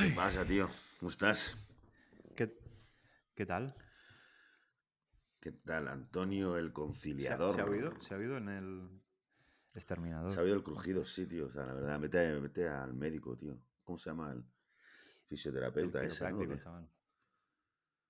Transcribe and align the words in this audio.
¿Qué 0.00 0.12
pasa, 0.14 0.44
tío? 0.44 0.68
¿Cómo 0.98 1.10
estás? 1.10 1.56
¿Qué, 2.36 2.58
qué 3.34 3.46
tal? 3.46 3.74
¿Qué 5.40 5.52
tal, 5.52 5.88
Antonio 5.88 6.56
el 6.56 6.66
¿Se 6.66 6.70
ha, 6.70 6.74
conciliador? 6.74 7.54
se 7.54 7.60
ha 7.60 7.64
oído? 7.64 8.00
¿Se 8.00 8.14
ha 8.14 8.16
oído 8.16 8.36
en 8.38 8.48
el 8.48 9.02
Se 9.72 9.78
exterminador? 9.78 10.38
ha 10.38 10.42
oído 10.42 10.56
el 10.56 10.62
crujido, 10.62 11.04
sí, 11.04 11.26
tío. 11.26 11.46
O 11.46 11.50
sea, 11.50 11.66
la 11.66 11.74
verdad, 11.74 12.00
vete, 12.00 12.38
vete 12.38 12.68
al 12.68 12.94
médico, 12.94 13.36
tío. 13.36 13.58
¿Cómo 13.84 13.98
se 13.98 14.10
llama 14.10 14.32
el 14.32 14.38
El 14.38 14.44
fisioterapeuta 15.26 16.00
chaval. 16.08 16.88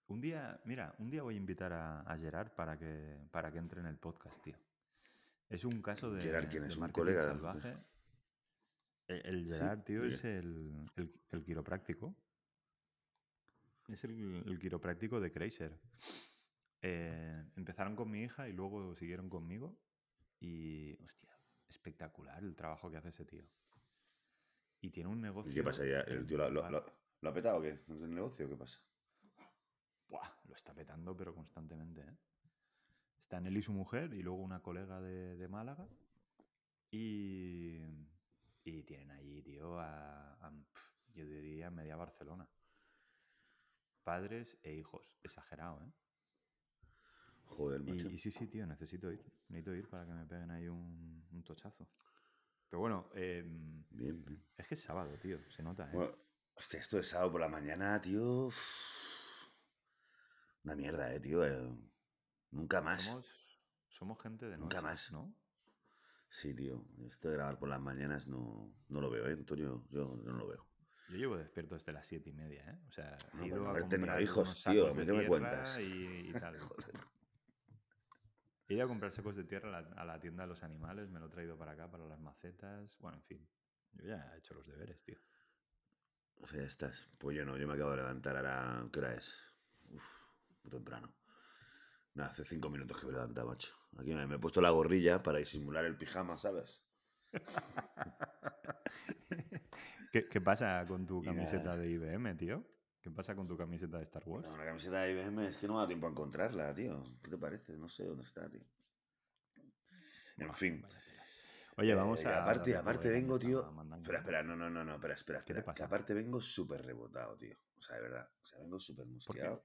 Un 0.09 0.21
día, 0.21 0.61
mira, 0.67 0.95
un 0.99 1.09
día 1.11 1.23
voy 1.23 1.35
a 1.35 1.39
invitar 1.39 1.73
a, 1.73 2.01
a 2.01 2.19
Gerard 2.19 2.51
para 2.55 2.79
que, 2.79 3.27
para 3.31 3.51
que 3.51 3.59
entre 3.59 3.81
en 3.81 3.87
el 3.87 3.97
podcast, 3.97 4.43
tío. 4.43 4.57
Es 5.49 5.65
un 5.65 5.81
caso 5.81 6.15
Gerard, 6.21 6.45
de, 6.45 6.49
¿quién 6.51 6.63
de 6.65 6.69
es? 6.69 6.77
¿Un 6.77 6.89
colega? 6.91 7.23
salvaje. 7.23 7.77
El, 9.21 9.27
el 9.27 9.45
¿Sí? 9.47 9.53
Gerard, 9.55 9.83
tío, 9.83 10.03
¿De 10.03 10.09
es 10.09 10.25
el, 10.25 10.87
el, 10.97 11.13
el 11.31 11.45
quiropráctico. 11.45 12.15
Es 13.89 14.05
el, 14.05 14.59
quiropráctico 14.61 15.21
de 15.21 15.33
Kreiser. 15.33 15.79
Eh, 16.81 17.45
empezaron 17.57 17.95
con 17.97 18.11
mi 18.11 18.23
hija 18.23 18.49
y 18.49 18.53
luego 18.53 18.95
siguieron 18.95 19.29
conmigo. 19.29 19.77
Y, 20.41 21.01
hostia, 21.05 21.31
espectacular 21.69 22.43
el 22.43 22.55
trabajo 22.57 22.91
que 22.91 22.97
hace 22.97 23.09
ese 23.11 23.25
tío. 23.25 23.45
Y 24.81 24.91
tiene 24.91 25.09
un 25.11 25.19
¿Y 25.19 25.55
qué 25.55 25.63
pasa 25.63 25.83
negocio 25.83 25.87
ya? 25.87 26.01
¿El 26.01 26.27
tío 26.27 26.39
lo, 26.39 26.51
lo- 26.51 26.61
Portugal. 26.63 26.73
lo- 26.73 27.03
lo 27.21 27.29
ha 27.31 27.35
petado 27.35 27.59
o 27.59 27.63
qué? 27.63 27.81
¿En 27.89 28.03
el 28.03 28.15
negocio 28.15 28.49
qué 28.49 28.57
pasa? 28.57 28.81
Buah, 30.09 30.29
lo 30.49 30.55
está 30.55 30.75
petando, 30.75 31.17
pero 31.17 31.35
constantemente, 31.35 32.01
¿eh? 32.03 32.17
Están 33.21 33.47
él 33.47 33.57
y 33.57 33.63
su 33.63 33.73
mujer 33.73 34.13
y 34.15 34.23
luego 34.23 34.43
una 34.43 34.61
colega 34.61 35.01
de, 35.01 35.37
de 35.37 35.49
Málaga. 35.49 35.87
Y, 36.91 37.79
y 38.65 38.83
tienen 38.85 39.11
allí, 39.11 39.43
tío, 39.43 39.79
a, 39.79 40.35
a, 40.35 40.51
pf, 40.51 40.95
yo 41.15 41.27
diría 41.27 41.71
media 41.71 41.97
Barcelona. 41.97 42.49
Padres 44.05 44.59
e 44.63 44.73
hijos. 44.75 45.19
Exagerado, 45.23 45.83
¿eh? 45.85 45.93
Joder, 47.45 47.83
macho. 47.83 48.09
Y, 48.09 48.15
y 48.15 48.19
sí, 48.19 48.31
sí, 48.31 48.47
tío, 48.49 48.67
necesito 48.67 49.13
ir. 49.13 49.25
Necesito 49.49 49.75
ir 49.75 49.89
para 49.89 50.07
que 50.07 50.13
me 50.13 50.27
peguen 50.27 50.51
ahí 50.51 50.69
un, 50.69 51.27
un 51.31 51.45
tochazo. 51.45 51.89
Pero 52.69 52.81
bueno, 52.81 53.11
em, 53.15 53.85
Bien, 53.91 54.25
bien. 54.25 54.45
es 54.57 54.67
que 54.67 54.75
es 54.75 54.83
sábado, 54.83 55.17
tío. 55.19 55.39
Se 55.51 55.63
nota, 55.63 55.85
¿eh? 55.91 55.95
Bueno, 55.95 56.17
hostia, 56.55 56.81
esto 56.81 56.97
de 56.97 57.05
sábado 57.05 57.33
por 57.33 57.41
la 57.41 57.49
mañana, 57.49 58.01
tío. 58.01 58.49
Una 60.65 60.75
mierda, 60.77 61.13
eh, 61.13 61.21
tío. 61.21 61.45
eh, 61.45 61.77
Nunca 62.51 62.81
más. 62.81 63.05
Somos, 63.05 63.61
somos 63.89 64.21
gente 64.23 64.47
de 64.49 64.57
Nunca 64.59 64.81
más. 64.81 65.11
¿no? 65.13 65.35
Sí, 66.33 66.55
tío. 66.55 66.83
Esto 67.07 67.29
de 67.29 67.35
grabar 67.35 67.59
por 67.59 67.69
las 67.69 67.81
mañanas 67.81 68.27
no, 68.27 68.75
no 68.89 69.01
lo 69.03 69.11
veo, 69.11 69.29
¿eh, 69.29 69.35
Antonio? 69.35 69.85
Yo 69.91 70.17
no 70.25 70.33
lo 70.33 70.49
veo. 70.49 70.67
Yo 71.11 71.17
llevo 71.19 71.37
despierto 71.37 71.75
desde 71.75 71.93
las 71.93 72.07
siete 72.07 72.31
y 72.31 72.33
media, 72.33 72.65
¿eh? 72.71 72.79
O 72.89 72.91
sea, 72.91 73.15
No, 73.35 73.41
he 73.41 73.41
por 73.41 73.47
ido 73.49 73.57
no 73.61 73.67
a 73.67 73.71
haber 73.73 73.87
tenido 73.87 74.19
hijos, 74.19 74.55
tío. 74.65 74.85
sacos 74.87 74.97
¿A 74.97 75.01
de 75.01 75.07
qué 75.07 75.13
me 75.13 75.27
cuentas? 75.27 75.79
Y, 75.79 76.31
y 76.31 76.33
tal. 76.33 76.59
Joder. 76.59 76.95
He 78.67 78.75
ido 78.75 78.85
a 78.85 78.89
comprar 78.89 79.13
sacos 79.13 79.37
de 79.37 79.45
tierra 79.45 79.69
a 79.77 79.83
la, 79.83 79.89
a 79.89 80.05
la 80.07 80.21
tienda 80.21 80.45
de 80.45 80.49
los 80.49 80.63
animales, 80.63 81.11
me 81.11 81.21
lo 81.21 81.27
he 81.27 81.29
traído 81.29 81.59
para 81.59 81.73
acá, 81.73 81.91
para 81.91 82.07
las 82.07 82.19
macetas. 82.19 82.97
Bueno, 82.99 83.19
en 83.19 83.25
fin. 83.25 83.49
Yo 83.93 84.07
ya 84.07 84.33
he 84.35 84.39
hecho 84.39 84.55
los 84.55 84.67
deberes, 84.67 85.05
tío. 85.05 85.19
O 86.41 86.47
sea, 86.47 86.61
ya 86.61 86.67
estás. 86.67 87.11
Pues 87.19 87.37
yo 87.37 87.45
no, 87.45 87.59
yo 87.59 87.69
me 87.69 87.75
acabo 87.75 87.91
de 87.91 87.99
levantar 87.99 88.37
ahora. 88.39 88.89
¿Qué 88.91 89.01
hora 89.01 89.15
es? 89.15 89.55
Uf, 89.91 90.25
muy 90.63 90.71
temprano. 90.71 91.13
Nada, 92.15 92.31
hace 92.31 92.45
cinco 92.45 92.69
minutos 92.71 92.99
que 92.99 93.07
me 93.07 93.13
he 93.13 93.15
levantado, 93.15 93.49
macho. 93.49 93.75
Aquí 93.99 94.15
me, 94.15 94.27
me 94.27 94.37
he 94.37 94.39
puesto 94.39 94.61
la 94.61 94.71
gorrilla 94.71 95.23
para 95.23 95.39
disimular 95.39 95.85
el 95.85 95.97
pijama, 95.97 96.37
¿sabes? 96.37 96.83
¿Qué, 100.13 100.29
qué 100.29 100.41
pasa 100.41 100.85
con 100.87 101.07
tu 101.07 101.23
camiseta 101.23 101.77
de 101.77 101.89
IBM, 101.91 102.37
tío? 102.37 102.67
¿Qué 103.01 103.11
pasa 103.11 103.35
con 103.35 103.49
tu 103.49 103.57
camiseta 103.57 103.97
de 103.97 104.05
Star 104.05 104.23
Wars? 104.27 104.47
No, 104.47 104.55
una 104.55 104.65
camiseta 104.67 105.01
de 105.01 105.13
IBM 105.13 105.47
es 105.49 105.57
que 105.57 105.67
no 105.67 105.75
me 105.75 105.81
da 105.81 105.87
tiempo 105.87 106.07
a 106.07 106.11
encontrarla, 106.11 106.73
tío. 106.75 107.03
¿Qué 107.23 107.31
te 107.31 107.39
parece? 107.39 107.77
No 107.79 107.89
sé 107.89 108.05
dónde 108.05 108.23
está, 108.25 108.49
tío. 108.49 108.63
En 110.37 110.53
fin. 110.55 110.85
Oye, 111.79 111.95
vamos 111.95 112.21
Eh, 112.23 112.29
a. 112.29 112.43
aparte, 112.43 112.77
aparte 112.77 113.11
vengo, 113.11 113.39
tío. 113.39 113.67
Espera, 113.97 114.19
espera, 114.19 114.43
no, 114.43 114.55
no, 114.55 114.69
no, 114.71 114.85
no, 114.85 114.95
espera, 114.97 115.15
espera, 115.15 115.45
¿Qué 115.45 115.55
te 115.55 115.61
espera. 115.61 115.75
Que 115.75 115.83
pasa? 115.83 115.87
aparte 115.87 116.15
vengo 116.15 116.41
súper 116.41 116.85
rebotado, 116.85 117.37
tío. 117.39 117.57
O 117.79 117.83
sea, 117.83 117.97
de 117.97 118.03
verdad. 118.03 118.29
O 118.43 118.47
sea, 118.47 118.59
vengo 118.61 118.79
súper 118.79 119.07
¿Por 119.07 119.15
qué? 119.15 119.19
mosqueado. 119.27 119.65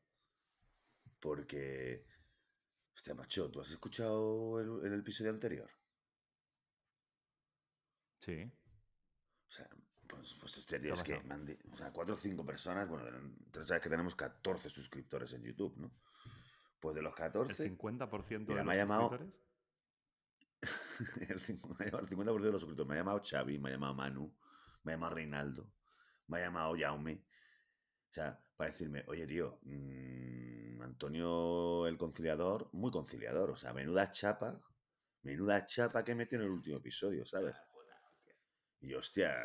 Porque. 1.19 2.05
Hostia, 2.97 3.13
macho, 3.13 3.51
¿tú 3.51 3.61
has 3.61 3.69
escuchado 3.69 4.59
el, 4.59 4.91
el 4.91 4.99
episodio 5.01 5.29
anterior? 5.29 5.69
Sí. 8.17 8.51
O 9.47 9.51
sea, 9.51 9.69
pues, 10.07 10.35
pues 10.39 10.57
este 10.57 10.77
¿Qué 10.77 10.81
tío, 10.81 10.93
es 10.95 11.03
que 11.03 11.19
me 11.19 11.35
han 11.35 11.45
o 11.71 11.77
sea, 11.77 11.93
cuatro 11.93 12.15
o 12.15 12.17
cinco 12.17 12.43
personas, 12.43 12.89
bueno, 12.89 13.05
tú 13.51 13.63
sabes 13.63 13.83
que 13.83 13.89
tenemos 13.89 14.15
14 14.15 14.71
suscriptores 14.71 15.31
en 15.33 15.43
YouTube, 15.43 15.77
¿no? 15.77 15.91
Pues 16.79 16.95
de 16.95 17.03
los 17.03 17.11
¿El 17.11 17.17
14, 17.17 17.77
50% 17.77 18.47
mira, 18.47 18.55
de 18.55 18.55
me 18.55 18.59
ha 18.59 18.63
los 18.63 18.75
llamado 18.75 19.09
suscriptores? 19.09 19.47
el 21.29 21.39
50%, 21.39 21.99
el 21.99 22.09
50% 22.09 22.41
de 22.41 22.51
los 22.51 22.61
suscriptores. 22.61 22.89
Me 22.89 22.95
ha 22.95 22.97
llamado 22.97 23.21
Xavi, 23.23 23.59
me 23.59 23.69
ha 23.69 23.73
llamado 23.73 23.93
Manu, 23.93 24.35
me 24.81 24.93
ha 24.93 24.95
llamado 24.95 25.13
Reinaldo, 25.13 25.71
me 26.25 26.39
ha 26.39 26.45
llamado 26.45 26.75
Jaume. 26.75 27.26
O 28.09 28.13
sea, 28.13 28.39
para 28.55 28.71
decirme, 28.71 29.03
oye, 29.07 29.27
tío, 29.27 29.59
mm, 29.63 30.81
Antonio 30.81 31.85
el 31.87 31.97
conciliador, 31.97 32.69
muy 32.73 32.91
conciliador. 32.91 33.51
O 33.51 33.55
sea, 33.55 33.73
menuda 33.73 34.11
chapa, 34.11 34.59
menuda 35.23 35.65
chapa 35.65 36.03
que 36.03 36.15
metió 36.15 36.37
en 36.39 36.45
el 36.45 36.51
último 36.51 36.77
episodio, 36.77 37.25
¿sabes? 37.25 37.55
Y 38.79 38.89
yo, 38.89 38.99
hostia, 38.99 39.35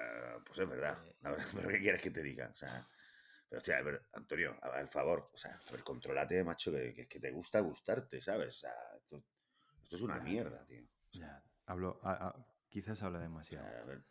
pues 0.44 0.58
es 0.58 0.68
verdad. 0.68 0.98
Eh, 1.06 1.16
La 1.20 1.30
verdad, 1.30 1.46
¿pero 1.66 1.68
qué 1.68 1.80
quieres 1.80 2.02
que 2.02 2.10
te 2.10 2.22
diga? 2.22 2.48
O 2.48 2.54
sea, 2.54 2.88
pero 3.48 3.58
hostia, 3.58 3.78
a 3.78 3.82
ver, 3.82 4.02
Antonio, 4.12 4.56
al 4.62 4.88
favor, 4.88 5.30
o 5.32 5.36
sea, 5.36 5.60
a 5.68 5.70
ver, 5.72 5.82
controlate, 5.82 6.42
macho, 6.44 6.70
que, 6.72 6.94
que, 6.94 7.06
que 7.08 7.20
te 7.20 7.30
gusta 7.30 7.60
gustarte, 7.60 8.20
¿sabes? 8.20 8.48
O 8.56 8.58
sea, 8.60 8.74
esto, 8.96 9.24
esto 9.82 9.96
es 9.96 10.02
una 10.02 10.20
mierda, 10.20 10.64
tío. 10.66 10.84
O 11.10 11.16
sea. 11.16 11.42
Hablo, 11.66 12.00
a- 12.02 12.28
a- 12.28 12.46
quizás 12.68 13.02
habla 13.02 13.20
demasiado. 13.20 13.66
a 13.66 13.84
ver, 13.84 14.04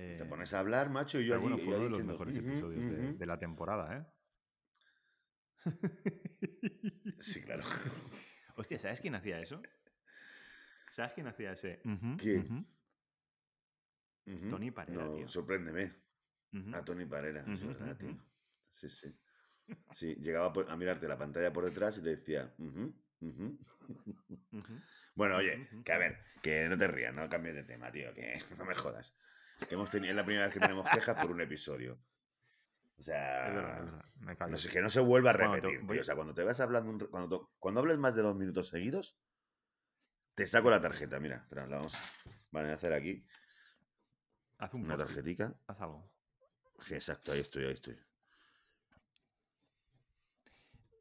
te 0.00 0.24
Eh, 0.24 0.28
pones 0.28 0.52
a 0.54 0.58
hablar, 0.60 0.90
macho, 0.90 1.20
y 1.20 1.26
yo 1.26 1.40
bueno, 1.40 1.56
allí, 1.56 1.64
fue 1.64 1.72
yo 1.72 1.76
uno 1.76 1.84
ahí 1.84 1.84
de 1.84 1.90
los 1.90 1.98
diciendo, 1.98 2.12
mejores 2.12 2.36
"Ujú, 2.36 2.48
episodios 2.48 2.90
de, 2.90 2.96
ujú". 2.96 3.18
de 3.18 3.26
la 3.26 3.38
temporada, 3.38 3.96
¿eh? 3.98 4.06
Sí, 7.20 7.40
claro. 7.42 7.62
Hostia, 8.56 8.78
¿sabes 8.78 9.00
quién 9.00 9.14
hacía 9.14 9.40
eso? 9.40 9.60
¿Sabes 10.92 11.12
quién 11.12 11.26
hacía 11.26 11.52
ese? 11.52 11.80
¿Quién? 12.16 12.66
Tony 14.50 14.70
Parera, 14.70 15.04
No, 15.04 15.16
tío. 15.16 15.28
sorpréndeme. 15.28 15.92
A 16.72 16.84
Tony 16.84 17.06
Parera, 17.06 17.44
es 17.52 17.66
verdad, 17.66 17.96
tío. 17.96 18.16
Sí, 18.72 18.88
sí. 18.88 19.14
Sí, 19.92 20.14
llegaba 20.16 20.52
a 20.68 20.76
mirarte 20.76 21.08
la 21.08 21.16
pantalla 21.16 21.52
por 21.52 21.64
detrás 21.64 21.98
y 21.98 22.02
te 22.02 22.16
decía, 22.16 22.52
Bueno, 25.14 25.36
oye, 25.36 25.68
que 25.84 25.92
a 25.92 25.98
ver, 25.98 26.18
que 26.42 26.68
no 26.68 26.76
te 26.76 26.86
rías, 26.88 27.14
no 27.14 27.28
cambies 27.28 27.54
de 27.54 27.64
tema, 27.64 27.90
tío, 27.90 28.12
que 28.14 28.38
no 28.58 28.64
me 28.64 28.74
jodas. 28.74 29.14
Que 29.66 29.74
hemos 29.74 29.90
tenido, 29.90 30.10
es 30.10 30.16
la 30.16 30.24
primera 30.24 30.44
vez 30.46 30.54
que 30.54 30.60
tenemos 30.60 30.88
quejas 30.88 31.16
por 31.16 31.30
un 31.30 31.40
episodio. 31.40 31.94
O 32.96 33.00
Es 33.00 33.06
verdad, 33.06 33.28
es 33.48 33.54
sea, 33.54 33.84
verdad. 33.84 34.04
Me 34.20 34.36
no 34.50 34.56
sé, 34.58 34.68
que 34.70 34.80
no 34.80 34.88
se 34.88 35.00
vuelva 35.00 35.30
a 35.30 35.32
repetir, 35.32 35.86
tío. 35.86 36.00
O 36.00 36.04
sea, 36.04 36.14
cuando 36.14 36.34
te 36.34 36.42
vas 36.44 36.60
hablando, 36.60 36.90
un 36.90 36.98
cuando, 37.10 37.52
cuando 37.58 37.80
hables 37.80 37.98
más 37.98 38.14
de 38.14 38.22
dos 38.22 38.36
minutos 38.36 38.68
seguidos, 38.68 39.18
te 40.34 40.46
saco 40.46 40.70
la 40.70 40.80
tarjeta. 40.80 41.18
Mira, 41.20 41.36
espera, 41.36 41.66
la 41.66 41.76
vamos. 41.76 41.94
Vale, 42.50 42.70
a 42.70 42.74
hacer 42.74 42.92
aquí 42.92 43.24
Haz 44.58 44.74
un 44.74 44.84
una 44.84 44.96
tarjetica. 44.96 45.54
Haz 45.66 45.80
algo. 45.80 46.10
Sí, 46.84 46.94
exacto, 46.94 47.32
ahí 47.32 47.40
estoy, 47.40 47.64
ahí 47.64 47.72
estoy. 47.72 47.98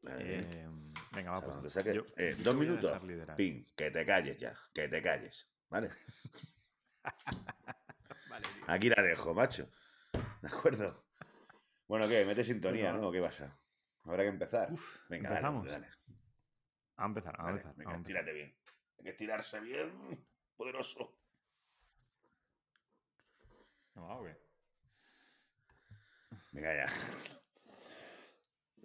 Vale, 0.04 0.24
bien. 0.24 0.48
Eh, 0.52 0.70
venga, 1.12 1.32
va, 1.32 1.38
O 1.40 1.70
sea, 1.70 1.84
pues. 1.84 1.96
yo- 1.96 2.06
eh, 2.16 2.36
yo 2.38 2.44
dos 2.44 2.56
minutos, 2.56 3.02
pin, 3.36 3.66
que 3.76 3.90
te 3.92 4.06
calles 4.06 4.38
ya, 4.38 4.56
que 4.74 4.88
te 4.88 5.02
calles, 5.02 5.50
¿vale? 5.70 5.90
Aquí 8.68 8.90
la 8.90 9.02
dejo, 9.02 9.34
macho. 9.34 9.70
¿De 10.42 10.48
acuerdo? 10.48 11.06
Bueno, 11.88 12.08
¿qué? 12.08 12.26
Mete 12.26 12.44
sintonía, 12.44 12.92
¿no? 12.92 13.02
va. 13.02 13.08
¿O 13.08 13.12
qué 13.12 13.22
pasa? 13.22 13.58
Habrá 14.04 14.24
que 14.24 14.30
empezar. 14.30 14.72
Uf, 14.72 14.98
Venga, 15.10 15.30
dale, 15.30 15.40
empezamos. 15.40 15.60
hombre, 15.60 15.72
dale. 15.72 15.88
A 16.98 17.06
empezar, 17.06 17.36
a 17.40 17.44
dale. 17.44 17.52
empezar. 17.52 17.76
Venga, 17.76 17.92
a 17.92 17.96
empezar. 17.96 18.16
estírate 18.18 18.34
bien. 18.34 18.58
Hay 18.98 19.04
que 19.04 19.10
estirarse 19.12 19.60
bien, 19.62 19.92
poderoso. 20.56 21.18
¿No 23.96 24.08
va 24.08 24.16
o 24.18 24.24
qué? 24.26 24.38
Venga, 26.52 26.76
ya. 26.76 26.88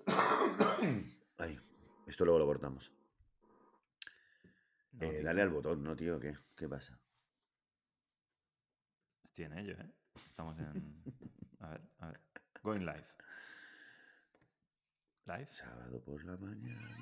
Ahí. 1.39 1.59
Esto 2.07 2.25
luego 2.25 2.39
lo 2.41 2.47
cortamos. 2.47 2.93
No, 4.93 5.07
Eh, 5.07 5.23
dale 5.23 5.43
al 5.43 5.51
botón, 5.51 5.83
¿no, 5.83 5.97
tío? 5.97 6.21
¿Qué? 6.21 6.37
¿Qué 6.57 6.69
pasa? 6.69 6.99
Estoy 9.33 9.47
en 9.47 9.57
ello, 9.57 9.73
¿eh? 9.81 9.91
Estamos 10.15 10.59
en. 10.59 11.03
A 11.61 11.69
ver, 11.69 11.81
a 12.01 12.09
ver. 12.09 12.21
Going 12.63 12.81
live. 12.81 13.07
Live. 15.25 15.49
Sábado 15.53 16.03
por 16.05 16.23
la 16.23 16.37
mañana. 16.37 16.99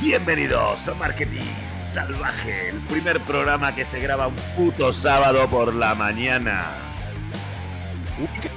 Bienvenidos 0.00 0.88
a 0.88 0.94
Marketing 0.94 1.38
Salvaje, 1.78 2.70
el 2.70 2.80
primer 2.88 3.20
programa 3.20 3.72
que 3.72 3.84
se 3.84 4.00
graba 4.00 4.26
un 4.26 4.36
puto 4.56 4.92
sábado 4.92 5.48
por 5.48 5.72
la 5.72 5.94
mañana. 5.94 6.87
Uy, 8.20 8.28
¿qué 8.40 8.50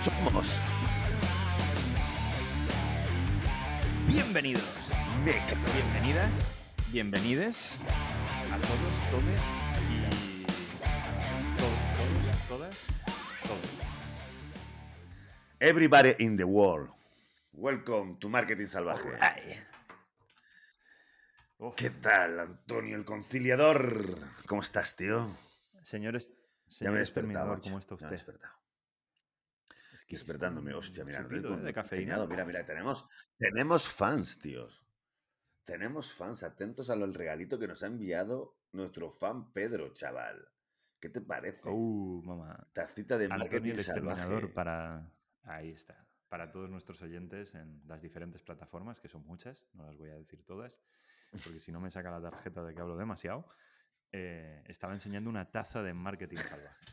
somos? 0.00 0.58
Bienvenidos, 4.06 4.62
bienvenidas, 5.24 6.56
bienvenides 6.92 7.82
a 8.52 8.56
todos, 8.58 9.10
todes 9.10 9.42
y 9.90 10.44
todos, 11.58 11.78
todos, 11.96 12.48
todas, 12.48 12.76
todos. 13.46 13.70
Everybody 15.60 16.14
in 16.18 16.36
the 16.36 16.44
world. 16.44 16.90
Welcome 17.52 18.16
to 18.20 18.28
Marketing 18.28 18.66
Salvaje. 18.66 19.08
Ay. 19.20 19.58
¿Qué 21.76 21.90
tal, 21.90 22.40
Antonio 22.40 22.96
el 22.96 23.04
conciliador? 23.04 24.16
¿Cómo 24.46 24.62
estás, 24.62 24.96
tío? 24.96 25.28
Señores, 25.82 26.32
Ya 26.80 26.90
me 26.90 26.96
he 26.96 27.00
despertado. 27.00 27.58
¿cómo 27.60 27.78
está 27.78 27.96
Ya 27.96 28.06
me 28.06 28.12
he 28.12 28.16
usted? 28.16 28.26
despertado. 28.26 28.59
Que 30.10 30.16
Despertándome. 30.16 30.74
Hostia, 30.74 31.04
mira, 31.04 31.22
chupito, 31.22 31.54
¿eh? 31.54 31.62
de 31.62 31.72
cafeína. 31.72 32.26
Mira, 32.26 32.44
mira, 32.44 32.66
tenemos, 32.66 33.06
tenemos 33.38 33.88
fans, 33.88 34.40
tíos. 34.40 34.84
Tenemos 35.64 36.12
fans. 36.12 36.42
Atentos 36.42 36.90
a 36.90 36.96
lo- 36.96 37.04
el 37.04 37.14
regalito 37.14 37.60
que 37.60 37.68
nos 37.68 37.84
ha 37.84 37.86
enviado 37.86 38.56
nuestro 38.72 39.12
fan 39.12 39.52
Pedro, 39.52 39.92
chaval. 39.92 40.48
¿Qué 40.98 41.10
te 41.10 41.20
parece? 41.20 41.60
Uh, 41.68 42.22
mamá. 42.24 42.66
Tacita 42.72 43.16
de 43.18 43.28
marketing 43.28 43.70
exterminador 43.74 44.40
salvaje. 44.40 44.48
para... 44.48 45.12
Ahí 45.44 45.70
está. 45.70 46.04
Para 46.28 46.50
todos 46.50 46.68
nuestros 46.70 47.00
oyentes 47.02 47.54
en 47.54 47.80
las 47.86 48.02
diferentes 48.02 48.42
plataformas, 48.42 49.00
que 49.00 49.08
son 49.08 49.24
muchas, 49.24 49.68
no 49.74 49.84
las 49.86 49.96
voy 49.96 50.10
a 50.10 50.16
decir 50.16 50.44
todas, 50.44 50.82
porque 51.30 51.60
si 51.60 51.70
no 51.72 51.80
me 51.80 51.90
saca 51.92 52.10
la 52.10 52.20
tarjeta 52.20 52.64
de 52.64 52.74
que 52.74 52.80
hablo 52.80 52.96
demasiado. 52.96 53.46
eh, 54.12 54.62
estaba 54.66 54.92
enseñando 54.92 55.30
una 55.30 55.50
taza 55.52 55.84
de 55.84 55.94
marketing 55.94 56.36
salvaje. 56.38 56.84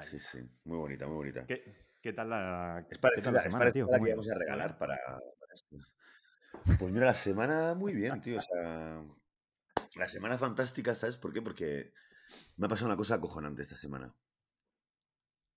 Ahí 0.00 0.06
Sí, 0.06 0.18
sí. 0.18 0.38
Muy 0.64 0.78
bonita, 0.78 1.06
muy 1.06 1.16
bonita. 1.16 1.46
¿Qué, 1.46 1.62
qué 2.00 2.12
tal 2.12 2.30
la, 2.30 2.86
Es 2.88 2.98
tal 2.98 3.10
parecida, 3.10 3.32
la 3.32 3.42
semana, 3.42 3.70
tío? 3.70 3.86
la 3.86 3.92
¿Cómo 3.92 4.04
que 4.04 4.10
vamos 4.12 4.30
a 4.30 4.34
regalar 4.34 4.78
para, 4.78 4.96
para 4.96 5.54
esto. 5.54 5.76
Pues 6.78 6.92
mira, 6.92 7.06
la 7.06 7.14
semana 7.14 7.74
muy 7.74 7.94
bien, 7.94 8.20
tío. 8.20 8.38
O 8.38 8.40
sea, 8.40 9.02
la 9.96 10.08
semana 10.08 10.36
fantástica, 10.36 10.94
¿sabes 10.94 11.16
por 11.16 11.32
qué? 11.32 11.40
Porque 11.40 11.92
me 12.56 12.66
ha 12.66 12.68
pasado 12.68 12.88
una 12.88 12.96
cosa 12.96 13.14
acojonante 13.14 13.62
esta 13.62 13.76
semana. 13.76 14.14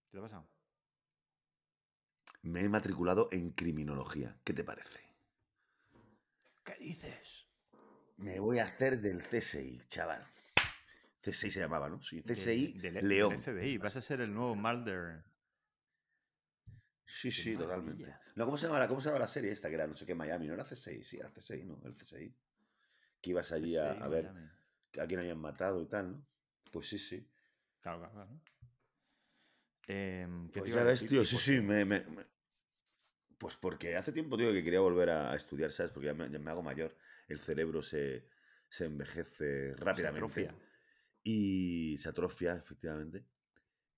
¿Qué 0.06 0.12
te 0.12 0.18
ha 0.20 0.22
pasado? 0.22 0.48
Me 2.44 2.62
he 2.62 2.70
matriculado 2.70 3.28
en 3.32 3.52
criminología. 3.52 4.40
¿Qué 4.44 4.54
te 4.54 4.64
parece? 4.64 5.02
¿Qué 6.64 6.76
dices? 6.80 7.48
Me 8.18 8.40
voy 8.40 8.60
a 8.60 8.66
hacer 8.66 9.02
del 9.02 9.22
CSI, 9.24 9.82
chaval. 9.88 10.26
CSI 11.24 11.52
se 11.52 11.60
llamaba, 11.62 11.90
¿no? 11.90 12.02
Sí, 12.02 12.22
CSI 12.22 12.74
del, 12.74 12.94
del 12.96 13.08
León. 13.08 13.42
FBI. 13.42 13.78
Vas 13.78 13.96
a 13.96 14.02
ser 14.02 14.22
el 14.22 14.34
nuevo 14.34 14.56
Mulder. 14.56 15.24
Sí, 17.06 17.30
Qué 17.30 17.32
sí, 17.32 17.56
totalmente. 17.56 18.04
maravilla. 18.04 18.22
No, 18.36 18.46
¿cómo 18.46 18.58
se 18.58 18.66
llama 18.68 18.80
la, 18.80 18.88
cómo 18.88 19.00
se 19.00 19.10
llama 19.10 19.20
la 19.20 19.28
serie 19.28 19.52
esta? 19.52 19.70
Que 19.70 19.76
era 19.76 19.88
no 19.88 19.96
sé 19.96 20.06
qué 20.06 20.16
Miami, 20.16 20.48
¿no 20.48 20.54
era 20.54 20.64
CSI? 20.66 21.04
Sí, 21.04 21.18
era 21.18 21.30
CSI, 21.30 21.64
¿no? 21.64 21.80
El 21.86 21.96
CSI. 21.96 22.36
Que 23.22 23.30
ibas 23.30 23.52
allí 23.52 23.78
a, 23.78 23.94
CSI 23.94 24.04
a 24.04 24.08
ver 24.10 24.32
a 25.00 25.08
quién 25.08 25.20
habían 25.20 25.40
matado 25.40 25.82
y 25.82 25.86
tal, 25.86 26.12
¿no? 26.12 26.26
Pues 26.72 26.90
sí, 26.90 26.98
sí. 26.98 27.26
Claro, 27.82 28.00
claro, 28.00 28.14
claro. 28.14 28.42
¿qué 29.86 30.28
te 30.52 30.60
Pues 30.60 30.74
ya 30.74 30.84
ves, 30.84 31.06
tío, 31.06 31.22
¿Y 31.22 31.26
sí, 31.26 31.38
sí, 31.38 31.60
me, 31.62 31.86
me- 31.86 32.02
me- 32.02 32.26
Pues 33.38 33.58
porque 33.58 33.96
hace 33.96 34.12
tiempo, 34.12 34.38
tío, 34.38 34.52
que 34.52 34.64
quería 34.64 34.80
volver 34.80 35.10
a, 35.10 35.36
estudiar, 35.36 35.72
¿sabes? 35.72 35.92
Porque 35.92 36.08
ya 36.08 36.14
me, 36.14 36.30
ya 36.30 36.40
me 36.40 36.52
hago 36.52 36.64
mayor. 36.64 36.96
El 37.28 37.40
cerebro 37.40 37.82
se, 37.82 38.28
se 38.70 38.86
envejece 38.86 39.76
Se 39.76 39.76
rápidamente. 39.76 40.26
atrofia. 40.26 40.56
Y 41.24 41.98
se 42.00 42.10
atrofia, 42.10 42.56
efectivamente. 42.56 43.26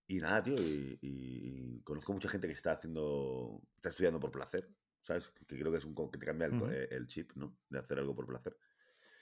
Y 0.07 0.19
nada, 0.19 0.43
tío, 0.43 0.55
y, 0.59 0.99
y- 1.01 1.75
y 1.77 1.81
conozco 1.81 2.13
mucha 2.13 2.29
gente 2.29 2.47
que 2.47 2.53
está 2.53 2.73
haciendo, 2.73 3.61
está 3.75 3.89
estudiando 3.89 4.19
por 4.19 4.31
placer, 4.31 4.69
¿sabes? 5.01 5.29
Que 5.47 5.57
creo 5.59 5.71
que 5.71 5.79
es 5.79 5.85
un 5.85 5.95
que 6.11 6.19
te 6.19 6.25
cambia 6.25 6.47
el, 6.47 6.53
eh, 6.71 6.87
el 6.91 7.07
chip, 7.07 7.31
¿no? 7.35 7.57
De 7.69 7.79
hacer 7.79 7.97
algo 7.99 8.15
por 8.15 8.27
placer. 8.27 8.57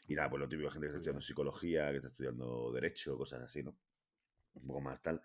Y 0.08 0.16
nada, 0.16 0.30
pues 0.30 0.42
lo 0.42 0.50
típico, 0.50 0.70
gente 0.70 0.86
que 0.86 0.90
está 0.90 0.98
estudiando 1.00 1.22
psicología, 1.22 1.90
que 1.92 1.98
está 1.98 2.10
estudiando 2.10 2.72
derecho, 2.74 3.18
cosas 3.18 3.42
así, 3.44 3.64
¿no? 3.64 3.78
Un 4.56 4.68
poco 4.68 4.82
más 4.82 5.02
tal. 5.02 5.22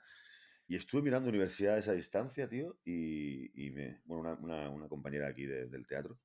Y 0.68 0.76
estuve 0.76 1.02
mirando 1.02 1.28
universidades 1.30 1.88
a 1.88 1.92
distancia, 1.94 2.48
tío, 2.48 2.78
y, 2.84 3.66
y 3.66 3.70
me, 3.72 4.02
bueno, 4.04 4.22
una, 4.22 4.34
una- 4.34 4.70
una 4.70 4.88
compañera 4.88 5.28
aquí 5.28 5.46
de- 5.46 5.66
del 5.68 5.86
teatro 5.86 6.20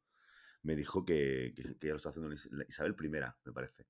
me 0.64 0.76
dijo 0.76 1.06
que, 1.06 1.54
que, 1.56 1.78
que 1.78 1.88
ya 1.88 1.94
lo 1.94 1.98
está 1.98 2.10
haciendo 2.10 2.32
Isabel 2.68 2.96
I, 3.02 3.10
me 3.10 3.54
parece, 3.54 3.86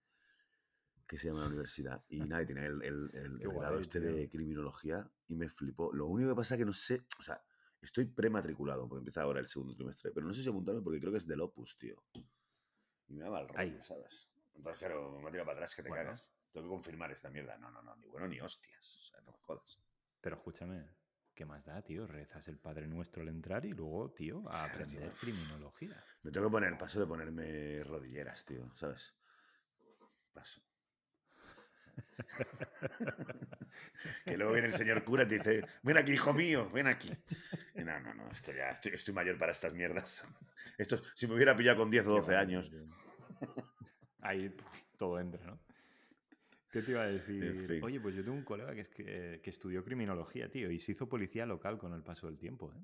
que 1.07 1.17
se 1.17 1.27
llama 1.27 1.41
la 1.41 1.47
universidad. 1.47 2.03
Y 2.09 2.19
nada, 2.21 2.41
y 2.41 2.45
tenía 2.45 2.65
el, 2.65 2.81
el- 2.83 3.09
el- 3.13 3.41
el 3.41 3.49
grado 3.49 3.79
este 3.79 3.99
tío. 3.99 4.09
de 4.15 4.29
criminología 4.29 5.09
y 5.27 5.35
me 5.35 5.49
flipó. 5.49 5.93
Lo 5.93 6.07
único 6.07 6.29
que 6.31 6.35
pasa 6.35 6.55
es 6.55 6.59
que 6.59 6.65
no 6.65 6.73
sé, 6.73 7.05
o 7.19 7.21
sea, 7.21 7.43
estoy 7.81 8.05
prematriculado, 8.05 8.87
porque 8.87 8.99
empieza 8.99 9.21
ahora 9.21 9.39
el 9.39 9.47
segundo 9.47 9.75
trimestre, 9.75 10.11
pero 10.11 10.25
no 10.25 10.33
sé 10.33 10.41
si 10.41 10.49
apuntarme 10.49 10.81
porque 10.81 10.99
creo 10.99 11.11
que 11.11 11.17
es 11.17 11.27
del 11.27 11.41
Opus, 11.41 11.77
tío. 11.77 12.01
Y 13.07 13.13
me 13.15 13.23
da 13.23 13.29
mal 13.29 13.47
rollo. 13.47 13.81
¿sabes? 13.83 14.29
Entonces, 14.55 14.79
claro, 14.79 15.19
me 15.19 15.31
tira 15.31 15.43
para 15.43 15.57
atrás 15.57 15.75
que 15.75 15.83
te 15.83 15.89
Bueno. 15.89 16.03
cagas. 16.05 16.31
Tengo 16.51 16.67
que 16.67 16.69
confirmar 16.71 17.11
esta 17.11 17.29
mierda. 17.29 17.57
No, 17.57 17.69
no, 17.71 17.81
no, 17.81 17.95
ni 17.97 18.07
bueno 18.07 18.27
ni 18.27 18.39
hostias. 18.39 18.97
O 18.97 19.01
sea, 19.01 19.21
no 19.21 19.31
me 19.31 19.37
jodas. 19.39 19.79
Pero 20.21 20.35
escúchame, 20.37 20.87
¿qué 21.33 21.45
más 21.45 21.65
da, 21.65 21.81
tío? 21.81 22.05
Rezas 22.07 22.47
el 22.47 22.59
Padre 22.59 22.87
Nuestro 22.87 23.23
al 23.23 23.29
entrar 23.29 23.65
y 23.65 23.71
luego, 23.73 24.11
tío, 24.11 24.39
a 24.47 24.51
Claro, 24.51 24.67
tío. 24.85 24.99
aprender 24.99 25.11
criminología. 25.19 26.03
Me 26.21 26.31
tengo 26.31 26.47
que 26.47 26.51
poner, 26.51 26.77
paso 26.77 26.99
de 26.99 27.07
ponerme 27.07 27.83
rodilleras, 27.83 28.45
tío, 28.45 28.71
¿sabes? 28.75 29.15
Paso. 30.31 30.61
que 34.25 34.37
luego 34.37 34.53
viene 34.53 34.67
el 34.67 34.73
señor 34.73 35.03
cura 35.03 35.23
y 35.23 35.27
te 35.27 35.37
dice, 35.37 35.65
ven 35.81 35.97
aquí, 35.97 36.13
hijo 36.13 36.33
mío, 36.33 36.69
ven 36.71 36.87
aquí. 36.87 37.11
Y 37.75 37.83
no, 37.83 37.99
no, 37.99 38.13
no, 38.13 38.29
esto 38.29 38.51
ya, 38.51 38.71
estoy, 38.71 38.93
estoy 38.93 39.13
mayor 39.13 39.37
para 39.37 39.51
estas 39.51 39.73
mierdas. 39.73 40.29
Esto, 40.77 40.99
si 41.13 41.27
me 41.27 41.35
hubiera 41.35 41.55
pillado 41.55 41.79
con 41.79 41.91
10 41.91 42.07
o 42.07 42.09
Qué 42.09 42.15
12 42.15 42.31
maravilla, 42.31 42.57
años. 42.57 42.71
Ahí 44.21 44.55
todo 44.97 45.19
entra, 45.19 45.45
¿no? 45.45 45.59
¿Qué 46.71 46.81
te 46.81 46.91
iba 46.91 47.03
a 47.03 47.07
decir? 47.07 47.67
fin. 47.67 47.83
Oye, 47.83 47.99
pues 47.99 48.15
yo 48.15 48.23
tengo 48.23 48.35
un 48.35 48.43
colega 48.43 48.73
que, 48.73 48.81
es 48.81 48.89
que, 48.89 49.39
que 49.43 49.49
estudió 49.51 49.83
criminología, 49.83 50.49
tío, 50.49 50.71
y 50.71 50.79
se 50.79 50.93
hizo 50.93 51.07
policía 51.07 51.45
local 51.45 51.77
con 51.77 51.93
el 51.93 52.01
paso 52.01 52.25
del 52.25 52.39
tiempo, 52.39 52.73
¿eh? 52.73 52.83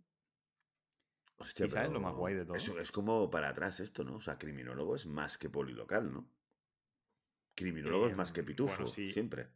Hostia, 1.40 1.66
¿Y 1.66 1.70
sabes 1.70 1.92
lo 1.92 2.02
más 2.02 2.14
guay 2.14 2.36
de 2.36 2.46
todo? 2.46 2.56
Eso 2.56 2.78
es 2.80 2.92
como 2.92 3.30
para 3.30 3.50
atrás 3.50 3.80
esto, 3.80 4.04
¿no? 4.04 4.18
O 4.18 4.22
sea, 4.22 4.38
criminólogo 4.38 4.96
es 4.96 5.06
más 5.06 5.38
que 5.38 5.50
polilocal, 5.50 6.12
¿no? 6.12 6.28
Criminólogo 7.60 8.08
es 8.08 8.16
más 8.18 8.32
que 8.32 8.40
Em, 8.42 8.46
pitufo, 8.46 8.76
bueno, 8.76 8.88
sí. 8.88 9.10
siempre. 9.10 9.48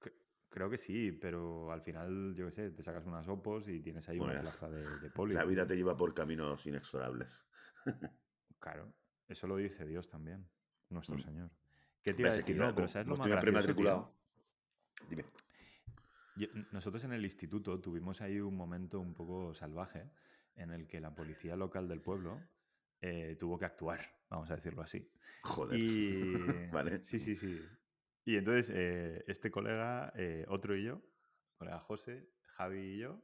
Cre- 0.00 0.14
Creo 0.48 0.70
que 0.70 0.78
sí, 0.78 1.12
pero 1.12 1.72
al 1.72 1.80
final, 1.82 2.34
yo 2.36 2.46
qué 2.46 2.52
sé, 2.52 2.70
te 2.70 2.82
sacas 2.82 3.04
unas 3.06 3.26
opos 3.28 3.68
y 3.68 3.80
tienes 3.80 4.08
ahí 4.08 4.18
Bueno, 4.18 4.32
una 4.34 4.42
plaza 4.42 4.68
de, 4.70 4.82
de 4.98 5.10
poli. 5.10 5.34
La 5.34 5.44
vida 5.44 5.66
te 5.66 5.76
lleva 5.76 5.96
por 5.96 6.14
caminos 6.14 6.66
inexorables. 6.66 7.46
Claro, 8.60 8.94
eso 9.28 9.46
lo 9.46 9.56
dice 9.56 9.84
Dios 9.84 10.08
también, 10.08 10.48
nuestro 10.88 11.16
Mm. 11.16 11.20
Señor. 11.22 11.50
¿Qué 12.02 12.14
te 12.14 12.22
iba 12.22 12.30
a 12.30 12.32
decir? 12.32 12.56
Dime. 15.08 15.24
Yo- 16.36 16.48
nosotros 16.72 17.04
en 17.04 17.12
el 17.12 17.24
instituto 17.24 17.78
tuvimos 17.80 18.22
ahí 18.22 18.40
un 18.40 18.56
momento 18.56 19.00
un 19.00 19.12
poco 19.14 19.52
salvaje 19.52 20.10
en 20.56 20.70
el 20.70 20.86
que 20.86 20.98
la 21.00 21.14
policía 21.14 21.56
local 21.56 21.88
del 21.88 22.00
pueblo 22.00 22.40
eh, 23.06 23.36
tuvo 23.38 23.58
que 23.58 23.66
actuar, 23.66 24.00
vamos 24.30 24.50
a 24.50 24.56
decirlo 24.56 24.80
así. 24.82 25.06
Joder. 25.42 25.78
Y 25.78 26.66
Vale. 26.72 27.04
sí, 27.04 27.18
sí, 27.18 27.36
sí. 27.36 27.60
Y 28.24 28.36
entonces 28.36 28.70
eh, 28.74 29.22
este 29.26 29.50
colega, 29.50 30.10
eh, 30.16 30.46
otro 30.48 30.74
y 30.74 30.84
yo, 30.84 31.02
colega 31.58 31.78
José, 31.80 32.30
Javi 32.56 32.80
y 32.94 32.98
yo, 33.00 33.22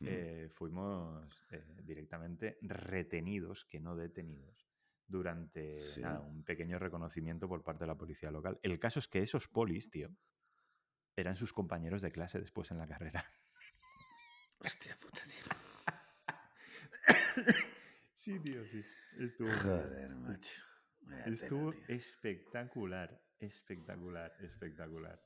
Mm. 0.00 0.06
eh, 0.08 0.48
fuimos 0.52 1.46
eh, 1.52 1.64
directamente 1.84 2.58
retenidos, 2.62 3.64
que 3.64 3.78
no 3.78 3.94
detenidos, 3.94 4.66
durante 5.06 5.80
Sí. 5.80 6.00
nada, 6.00 6.20
un 6.20 6.42
pequeño 6.42 6.80
reconocimiento 6.80 7.46
por 7.48 7.62
parte 7.62 7.84
de 7.84 7.88
la 7.88 7.94
policía 7.96 8.32
local. 8.32 8.58
El 8.64 8.80
caso 8.80 8.98
es 8.98 9.06
que 9.06 9.22
esos 9.22 9.46
polis, 9.46 9.90
tío, 9.90 10.10
eran 11.14 11.36
sus 11.36 11.52
compañeros 11.52 12.02
de 12.02 12.10
clase 12.10 12.40
después 12.40 12.72
en 12.72 12.78
la 12.78 12.88
carrera. 12.88 13.24
Hostia 14.58 14.96
puta, 15.00 15.20
tío. 15.22 15.44
sí, 18.24 18.38
tío, 18.40 18.64
sí. 18.64 18.82
Estuvo, 19.18 19.48
muy 19.48 19.56
bien. 19.58 19.62
Joder, 19.62 20.10
macho. 20.16 20.62
Vaya 21.02 21.26
Estuvo 21.26 21.72
espectacular, 21.88 23.20
espectacular, 23.38 24.32
espectacular. 24.40 25.20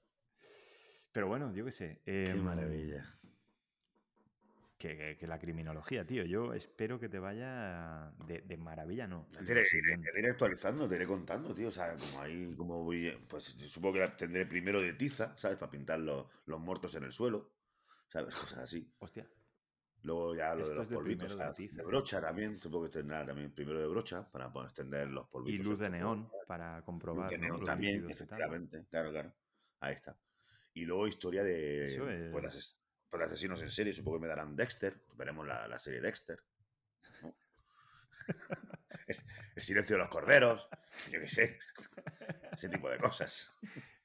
Pero 1.12 1.28
bueno, 1.28 1.52
yo 1.54 1.64
qué 1.64 1.70
sé. 1.70 2.00
Qué 2.04 2.12
em, 2.30 2.44
maravilla. 2.44 3.04
Que, 4.78 4.96
que- 4.96 5.16
que 5.18 5.26
la 5.26 5.38
criminología, 5.38 6.06
tío. 6.06 6.24
Yo 6.24 6.54
espero 6.54 7.00
que 7.00 7.08
te 7.08 7.18
vaya 7.18 8.12
de, 8.28 8.42
de 8.42 8.56
maravilla, 8.56 9.08
no. 9.08 9.26
Te 9.44 9.52
iré, 9.52 9.64
te 9.64 10.30
actualizando, 10.30 10.88
te 10.88 10.94
iré 10.96 11.06
contando, 11.06 11.52
tío. 11.54 11.68
O 11.68 11.70
sea, 11.70 11.96
como 11.96 12.20
ahí, 12.20 12.54
como 12.56 12.84
voy. 12.84 13.10
Pues 13.28 13.44
supongo 13.44 13.94
que 13.94 14.00
la 14.00 14.16
tendré 14.16 14.46
primero 14.46 14.80
de 14.80 14.92
tiza, 14.92 15.36
¿sabes? 15.36 15.56
Para 15.58 15.70
pintar 15.70 15.98
los, 16.00 16.26
los 16.46 16.60
muertos 16.60 16.94
en 16.94 17.04
el 17.04 17.12
suelo. 17.12 17.50
¿Sabes? 18.08 18.34
Cosas 18.36 18.60
así. 18.60 18.92
Hostia. 18.98 19.26
Luego 20.02 20.34
ya 20.36 20.54
lo 20.54 20.62
Esto 20.62 20.72
de 20.74 20.78
los 20.78 20.88
polvitos. 20.88 21.36
de 21.36 21.42
ah, 21.44 21.52
de 21.58 21.82
brocha 21.82 22.20
también, 22.20 22.56
supongo 22.58 22.84
que 22.86 22.90
tendrá 22.92 23.26
también 23.26 23.52
primero 23.52 23.80
de 23.80 23.86
brocha 23.88 24.30
para 24.30 24.50
poder 24.52 24.68
extender 24.68 25.08
los 25.08 25.26
Y 25.26 25.30
polvitos. 25.30 25.66
luz 25.66 25.78
de 25.78 25.90
neón 25.90 26.30
para 26.46 26.82
comprobar. 26.82 27.24
Luz 27.24 27.30
de 27.32 27.38
neón 27.38 27.64
también, 27.64 28.06
y 28.08 28.12
efectivamente. 28.12 28.86
Claro, 28.90 29.10
claro. 29.10 29.34
Ahí 29.80 29.94
está. 29.94 30.16
Y 30.74 30.84
luego 30.84 31.06
historia 31.08 31.42
de, 31.42 32.30
pues, 32.32 32.44
ases- 32.44 32.76
pues, 33.10 33.22
asesinos 33.24 33.60
en 33.62 33.68
serie. 33.68 33.92
Supongo 33.92 34.18
que 34.18 34.22
me 34.22 34.28
darán 34.28 34.54
Dexter. 34.54 35.02
Veremos 35.16 35.46
la, 35.46 35.66
la 35.66 35.78
serie 35.78 36.00
Dexter. 36.00 36.40
¿no? 37.22 37.34
el, 39.08 39.16
el 39.56 39.62
silencio 39.62 39.96
de 39.96 40.00
los 40.02 40.08
corderos. 40.08 40.68
Yo 41.10 41.20
qué 41.20 41.26
sé. 41.26 41.58
Ese 42.52 42.68
tipo 42.68 42.88
de 42.88 42.98
cosas. 42.98 43.52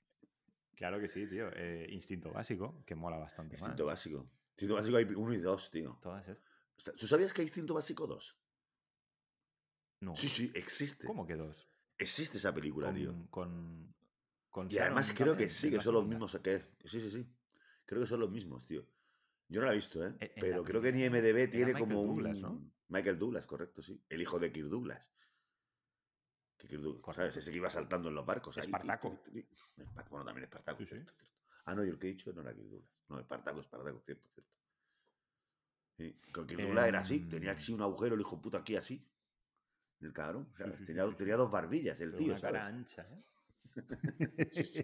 Claro 0.76 1.00
que 1.00 1.08
sí, 1.08 1.28
tío. 1.28 1.50
Eh, 1.56 1.86
instinto 1.92 2.32
básico, 2.34 2.84
que 2.86 2.94
mola 2.96 3.16
bastante 3.18 3.56
Instinto 3.56 3.84
más. 3.86 3.94
básico. 3.94 4.28
Instinto 4.54 4.76
básico 4.76 4.98
hay 4.98 5.06
uno 5.06 5.34
y 5.34 5.38
dos, 5.40 5.72
tío. 5.72 5.98
Todas 6.02 6.28
estas. 6.28 6.96
¿Tú 6.96 7.08
sabías 7.08 7.34
que 7.34 7.42
hay 7.42 7.48
Instinto 7.48 7.74
básico 7.74 8.06
2? 8.06 8.38
No. 10.02 10.16
Sí, 10.16 10.28
sí, 10.28 10.52
existe. 10.54 11.08
¿Cómo 11.08 11.26
que 11.26 11.36
dos? 11.36 11.68
Existe 11.98 12.38
esa 12.38 12.54
película, 12.54 12.94
tío. 12.94 13.14
Con, 13.32 13.96
con, 14.50 14.68
Y 14.72 14.78
además 14.78 15.12
creo 15.14 15.36
que 15.36 15.50
sí, 15.50 15.72
que 15.72 15.82
son 15.82 15.96
los 15.96 16.06
mismos 16.06 16.38
que. 16.44 16.66
Sí, 16.86 17.00
sí, 17.00 17.10
sí. 17.10 17.28
Creo 17.86 18.02
que 18.02 18.08
son 18.08 18.20
los 18.20 18.30
mismos, 18.30 18.66
tío. 18.66 18.86
Yo 19.48 19.60
no 19.62 19.66
la 19.68 19.74
he 19.74 19.76
visto, 19.76 20.06
¿eh? 20.06 20.16
E- 20.20 20.26
en 20.26 20.30
la 20.36 20.42
Pero 20.42 20.64
creo 20.64 20.82
que 20.82 20.92
ni 20.92 21.04
MDB 21.04 21.50
tiene 21.50 21.74
como 21.74 22.04
Douglas, 22.04 22.36
un. 22.36 22.42
¿no? 22.42 22.72
Michael 22.90 23.18
Douglas, 23.18 23.48
correcto, 23.48 23.82
sí. 23.82 24.00
El 24.10 24.22
hijo 24.22 24.38
de 24.40 24.52
Kirk 24.52 24.68
Douglas. 24.68 25.10
Que 26.58 26.68
Kirk 26.68 26.82
Douglas, 26.82 27.16
¿sabes? 27.16 27.38
Ese 27.38 27.50
que 27.52 27.58
iba 27.58 27.70
saltando 27.70 28.10
en 28.10 28.16
los 28.16 28.26
barcos. 28.26 28.58
ahí, 28.58 28.66
Espartaco. 28.66 29.20
Espar- 29.78 30.10
Bueno, 30.10 30.26
también 30.26 30.44
Espartaco, 30.46 30.78
Sí, 30.80 30.86
sí. 30.86 30.90
cierto, 30.92 31.14
cierto. 31.16 31.34
Ah, 31.66 31.76
no, 31.76 31.84
yo 31.84 31.92
el 31.92 32.00
que 32.00 32.08
he 32.08 32.12
dicho 32.12 32.32
no 32.34 32.42
era 32.42 32.54
Kirk 32.54 32.68
Douglas. 32.70 32.90
No, 33.10 33.20
Espartaco, 33.20 33.62
Espartaco, 33.62 34.00
cierto, 34.02 34.28
cierto. 34.34 34.52
Sí, 35.98 36.20
con 36.32 36.48
Kirk 36.48 36.62
Douglas 36.62 36.88
era 36.88 37.00
así. 37.00 37.20
Tenía 37.30 37.52
Em. 37.52 37.58
así 37.58 37.72
un 37.74 37.82
agujero, 37.82 38.16
el 38.16 38.22
hijo 38.22 38.42
puta 38.42 38.58
aquí 38.60 38.76
así. 38.76 39.06
El 40.02 40.12
cabrón. 40.14 40.52
Tenía, 40.86 41.08
tenía 41.16 41.36
dos 41.38 41.50
barbillas, 41.52 42.00
el 42.02 42.14
tío, 42.16 42.34
una 42.34 42.42
cara 42.42 42.62
¿sabes? 42.64 42.76
ancha, 42.76 43.08
¿eh? 43.10 43.24
Sí, 44.52 44.64
sí. 44.66 44.84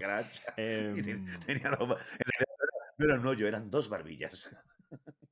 Cara 0.00 0.18
ancha. 0.18 0.52
Y 0.56 1.02
te- 1.02 1.10
Em, 1.12 1.40
tenía 1.40 1.70
dos 1.70 1.88
no 1.88 3.04
era- 3.06 3.20
un 3.20 3.26
hoyo, 3.26 3.46
eran 3.46 3.70
dos 3.70 3.88
barbillas. 3.88 4.56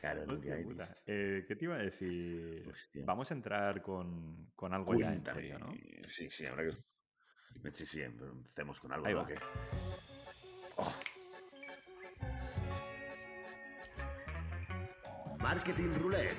Claro, 0.00 0.24
hostia 0.30 0.56
hay. 0.56 0.66
Eh, 1.06 1.44
¿Qué 1.48 1.56
te 1.56 1.64
iba 1.64 1.76
a 1.76 1.78
decir? 1.78 2.68
Hostia. 2.68 3.04
Vamos 3.06 3.30
a 3.30 3.34
entrar 3.34 3.80
con, 3.80 4.50
con 4.54 4.74
algo 4.74 4.92
ya 5.00 5.06
en 5.14 5.22
Cuéntame. 5.22 5.40
serio, 5.40 5.58
¿no? 5.58 5.72
Sí, 6.06 6.28
sí, 6.30 6.44
habrá 6.44 6.64
que. 6.70 6.76
Sí, 7.72 7.86
sí, 7.86 8.02
empecemos 8.02 8.80
con 8.80 8.92
algo, 8.92 9.06
Ahí 9.06 9.14
¿no? 9.14 9.20
va. 9.22 9.26
¿Qué? 9.26 9.38
Oh, 10.76 10.92
Marketing 15.38 15.92
Roulette. 16.00 16.36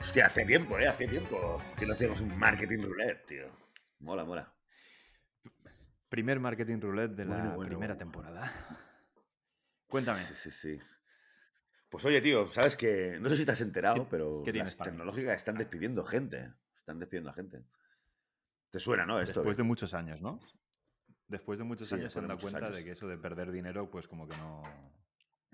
Hostia, 0.00 0.26
hace 0.26 0.44
tiempo, 0.44 0.78
¿eh? 0.78 0.86
Hace 0.86 1.08
tiempo 1.08 1.60
que 1.78 1.86
no 1.86 1.94
hacíamos 1.94 2.20
un 2.20 2.38
marketing 2.38 2.82
roulette, 2.82 3.26
tío. 3.26 3.46
Mola, 4.00 4.24
mola. 4.24 4.52
Primer 6.08 6.38
marketing 6.38 6.80
roulette 6.80 7.14
de 7.16 7.24
la 7.24 7.34
Bueno, 7.36 7.54
bueno. 7.56 7.68
primera 7.70 7.96
temporada. 7.98 8.52
Cuéntame. 9.88 10.20
Sí, 10.20 10.34
sí, 10.34 10.50
sí. 10.50 10.80
Pues 11.94 12.04
oye, 12.06 12.20
tío, 12.20 12.50
sabes 12.50 12.74
que. 12.74 13.18
No 13.20 13.28
sé 13.28 13.36
si 13.36 13.44
te 13.46 13.52
has 13.52 13.60
enterado, 13.60 14.02
¿Qué- 14.02 14.08
pero 14.10 14.42
qué 14.44 14.52
las 14.52 14.76
tecnológicas 14.76 15.36
están 15.36 15.54
despidiendo 15.56 16.04
gente. 16.04 16.52
Están 16.74 16.98
despidiendo 16.98 17.30
a 17.30 17.34
gente. 17.34 17.62
¿Te 18.68 18.80
suena, 18.80 19.06
no? 19.06 19.20
Esto. 19.20 19.38
Después 19.42 19.56
de 19.56 19.62
muchos 19.62 19.94
años, 19.94 20.20
¿no? 20.20 20.40
Después 21.28 21.60
de 21.60 21.64
muchos 21.64 21.86
Sí, 21.86 21.94
años 21.94 22.12
se 22.12 22.18
han 22.18 22.26
dado 22.26 22.40
cuenta 22.40 22.58
años. 22.66 22.74
de 22.78 22.82
que 22.84 22.90
eso 22.90 23.06
de 23.06 23.16
perder 23.16 23.52
dinero, 23.52 23.88
pues 23.92 24.08
como 24.08 24.26
que 24.26 24.36
no. 24.36 24.64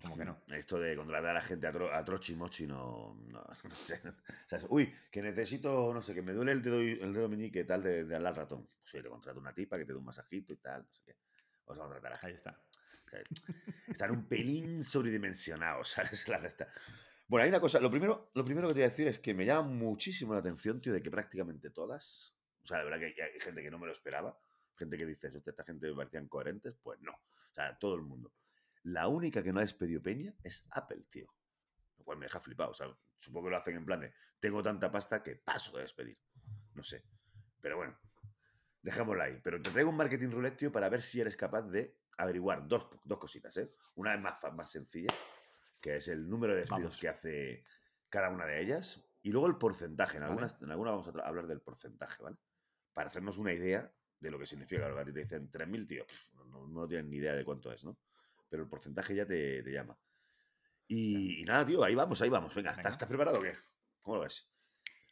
Como 0.00 0.16
que 0.16 0.24
no. 0.24 0.38
Esto 0.48 0.80
de 0.80 0.96
contratar 0.96 1.36
a 1.36 1.42
gente 1.42 1.66
a, 1.66 1.72
tro, 1.72 1.92
a 1.94 2.02
trochi 2.02 2.34
mochi 2.34 2.66
no, 2.66 3.20
no, 3.26 3.44
no 3.64 3.74
sé. 3.74 4.00
O 4.08 4.48
sea, 4.48 4.56
es, 4.56 4.66
uy, 4.70 4.90
que 5.10 5.20
necesito, 5.20 5.92
no 5.92 6.00
sé, 6.00 6.14
que 6.14 6.22
me 6.22 6.32
duele 6.32 6.52
el 6.52 6.62
dedo, 6.62 6.80
el 6.80 7.12
dedo 7.12 7.28
meñique 7.28 7.64
tal 7.64 7.82
de, 7.82 8.04
de 8.04 8.16
al 8.16 8.34
ratón. 8.34 8.66
Pues 8.80 8.94
oye, 8.94 9.02
te 9.02 9.10
contrato 9.10 9.38
una 9.38 9.52
tipa 9.52 9.76
que 9.76 9.84
te 9.84 9.92
dé 9.92 9.98
un 9.98 10.06
masajito 10.06 10.54
y 10.54 10.56
tal, 10.56 10.84
no 10.86 10.90
sé 10.90 11.02
qué. 11.04 11.16
Vamos 11.66 11.80
a 11.80 11.82
contratar 11.84 12.12
a 12.14 12.16
gente. 12.16 12.26
Ahí 12.28 12.32
está. 12.34 12.58
¿Sabes? 13.10 13.28
Están 13.88 14.12
un 14.12 14.26
pelín 14.26 14.82
sobredimensionados, 14.82 15.88
¿sabes? 15.90 16.26
Bueno, 17.26 17.44
hay 17.44 17.48
una 17.48 17.60
cosa. 17.60 17.80
Lo 17.80 17.90
primero, 17.90 18.30
lo 18.34 18.44
primero 18.44 18.68
que 18.68 18.74
te 18.74 18.80
voy 18.80 18.86
a 18.86 18.90
decir 18.90 19.08
es 19.08 19.18
que 19.18 19.34
me 19.34 19.44
llama 19.44 19.68
muchísimo 19.68 20.32
la 20.32 20.40
atención, 20.40 20.80
tío, 20.80 20.92
de 20.92 21.02
que 21.02 21.10
prácticamente 21.10 21.70
todas. 21.70 22.34
O 22.62 22.66
sea, 22.66 22.78
de 22.78 22.84
verdad 22.84 22.98
que 22.98 23.22
hay, 23.22 23.40
gente 23.40 23.62
que 23.62 23.70
no 23.70 23.78
me 23.78 23.86
lo 23.86 23.92
esperaba. 23.92 24.38
Gente 24.76 24.96
que 24.96 25.06
dice, 25.06 25.28
"Hostia, 25.28 25.50
esta 25.50 25.64
gente 25.64 25.88
me 25.88 25.94
parecían 25.94 26.28
coherentes. 26.28 26.74
Pues 26.82 27.00
no. 27.00 27.12
O 27.12 27.54
sea, 27.54 27.78
todo 27.78 27.94
el 27.94 28.02
mundo. 28.02 28.32
La 28.82 29.08
única 29.08 29.42
que 29.42 29.52
no 29.52 29.58
ha 29.58 29.62
despedido 29.62 30.02
Peña 30.02 30.34
es 30.42 30.66
Apple, 30.70 31.04
tío. 31.10 31.34
Lo 31.98 32.04
cual 32.04 32.18
me 32.18 32.26
deja 32.26 32.40
flipado. 32.40 32.70
O 32.70 32.74
sea, 32.74 32.86
supongo 33.18 33.46
que 33.46 33.50
lo 33.50 33.56
hacen 33.58 33.76
en 33.76 33.84
plan 33.84 34.00
de, 34.00 34.12
tengo 34.38 34.62
tanta 34.62 34.90
pasta 34.90 35.22
que 35.22 35.36
paso 35.36 35.76
de 35.76 35.82
despedir. 35.82 36.18
No 36.74 36.82
sé. 36.82 37.04
Pero 37.60 37.76
bueno, 37.76 37.98
dejémosla 38.82 39.24
ahí. 39.24 39.40
Pero 39.42 39.60
te 39.60 39.70
traigo 39.70 39.90
un 39.90 39.96
marketing 39.96 40.30
roulette, 40.30 40.56
tío, 40.56 40.72
para 40.72 40.88
ver 40.88 41.02
si 41.02 41.20
eres 41.20 41.36
capaz 41.36 41.62
de 41.62 41.99
averiguar 42.18 42.66
dos, 42.68 42.86
dos 43.04 43.18
cositas, 43.18 43.56
¿eh? 43.56 43.72
Una 43.96 44.14
es 44.14 44.20
más, 44.20 44.40
más 44.54 44.70
sencilla, 44.70 45.12
que 45.80 45.96
es 45.96 46.08
el 46.08 46.28
número 46.28 46.52
de 46.54 46.60
despidos 46.60 46.80
Vamos. 46.82 47.00
que 47.00 47.08
hace 47.08 47.64
cada 48.08 48.28
una 48.30 48.46
de 48.46 48.60
ellas. 48.60 49.02
Y 49.22 49.30
luego 49.30 49.46
el 49.48 49.56
porcentaje. 49.56 50.16
En 50.16 50.22
Vale. 50.22 50.32
algunas, 50.32 50.62
en 50.62 50.70
alguna 50.70 50.90
vamos 50.92 51.08
a 51.08 51.10
hablar 51.26 51.46
del 51.46 51.60
porcentaje, 51.60 52.22
¿vale? 52.22 52.36
Para 52.92 53.08
hacernos 53.08 53.36
una 53.38 53.52
idea 53.52 53.92
de 54.18 54.30
lo 54.30 54.38
que 54.38 54.46
significa. 54.46 54.80
Claro, 54.82 54.98
a 54.98 55.04
ti 55.04 55.12
te 55.12 55.20
dicen 55.20 55.50
3.000, 55.50 55.86
tío. 55.86 56.04
no, 56.46 56.66
no- 56.66 56.88
tienen 56.88 57.08
ni 57.10 57.16
idea 57.16 57.34
de 57.34 57.44
cuánto 57.44 57.70
es, 57.72 57.84
¿no? 57.84 57.98
Pero 58.48 58.62
el 58.62 58.68
porcentaje 58.68 59.14
ya 59.14 59.24
te, 59.26 59.62
te 59.62 59.70
llama. 59.72 59.96
Y, 60.88 61.40
y 61.42 61.44
nada, 61.44 61.64
tío, 61.64 61.84
ahí 61.84 61.94
vamos, 61.94 62.20
ahí 62.20 62.28
vamos. 62.28 62.54
Venga, 62.54 62.70
Venga. 62.70 62.80
¿estás, 62.80 62.92
estás 62.92 63.08
preparado 63.08 63.38
o 63.38 63.42
qué? 63.42 63.52
¿Cómo 64.00 64.16
lo 64.16 64.22
ves? 64.22 64.50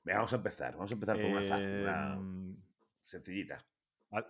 Venga, 0.02 0.18
vamos 0.18 0.32
a 0.32 0.36
empezar. 0.36 0.72
Vamos 0.74 0.90
a 0.90 0.94
empezar 0.94 1.16
por 1.20 1.30
una 1.30 1.42
fácil, 1.42 1.74
una 1.82 2.14
Em, 2.14 2.56
sencillita. 3.02 3.64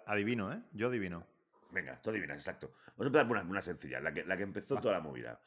adivino, 0.06 0.52
¿eh? 0.52 0.62
Yo 0.72 0.88
adivino. 0.88 1.26
Venga, 1.70 2.00
tú 2.00 2.10
adivinas, 2.10 2.36
exacto. 2.38 2.72
Vamos 2.96 3.00
a 3.00 3.06
empezar 3.06 3.28
por 3.28 3.36
una, 3.36 3.48
una 3.48 3.62
sencilla, 3.62 4.00
la 4.00 4.12
que, 4.12 4.24
la 4.24 4.36
que 4.36 4.42
empezó 4.42 4.76
Va. 4.76 4.80
toda 4.80 4.94
la 4.94 5.00
movida. 5.00 5.40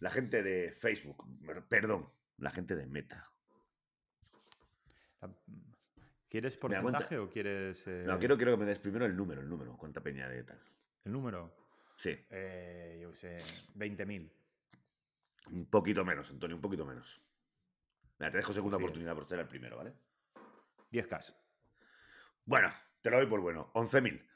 La 0.00 0.10
gente 0.10 0.42
de 0.42 0.70
Facebook, 0.72 1.24
perdón, 1.68 2.10
la 2.38 2.50
gente 2.50 2.76
de 2.76 2.86
Meta. 2.86 3.30
¿Quieres 6.28 6.56
porcentaje 6.56 7.16
o 7.18 7.30
quieres 7.30 7.86
eh, 7.86 8.04
No, 8.06 8.18
quiero, 8.18 8.36
quiero 8.36 8.52
que 8.52 8.58
me 8.58 8.64
des 8.66 8.78
primero 8.80 9.06
el 9.06 9.16
número, 9.16 9.40
el 9.40 9.48
número. 9.48 9.76
¿Cuánta 9.76 10.00
peña 10.02 10.28
de 10.28 10.42
tal? 10.42 10.60
el 11.04 11.12
número? 11.12 11.54
Sí, 11.96 12.18
Eh, 12.30 12.98
yo 13.00 13.10
qué 13.12 13.16
sé, 13.16 13.38
20.000. 13.76 14.30
un 15.52 15.66
poquito 15.66 16.04
menos, 16.04 16.28
Antonio, 16.30 16.56
un 16.56 16.62
poquito 16.62 16.84
menos. 16.84 17.22
Mira, 18.18 18.30
te 18.32 18.38
dejo 18.38 18.52
segunda 18.52 18.76
sí. 18.78 18.82
oportunidad 18.82 19.14
por 19.14 19.26
ser 19.28 19.38
el 19.38 19.46
primero, 19.48 19.76
¿vale? 19.76 19.94
10K. 20.90 21.34
Bueno, 22.44 22.68
te 23.00 23.10
lo 23.10 23.18
doy 23.18 23.26
por 23.26 23.40
bueno. 23.40 23.70
11.000. 23.74 24.26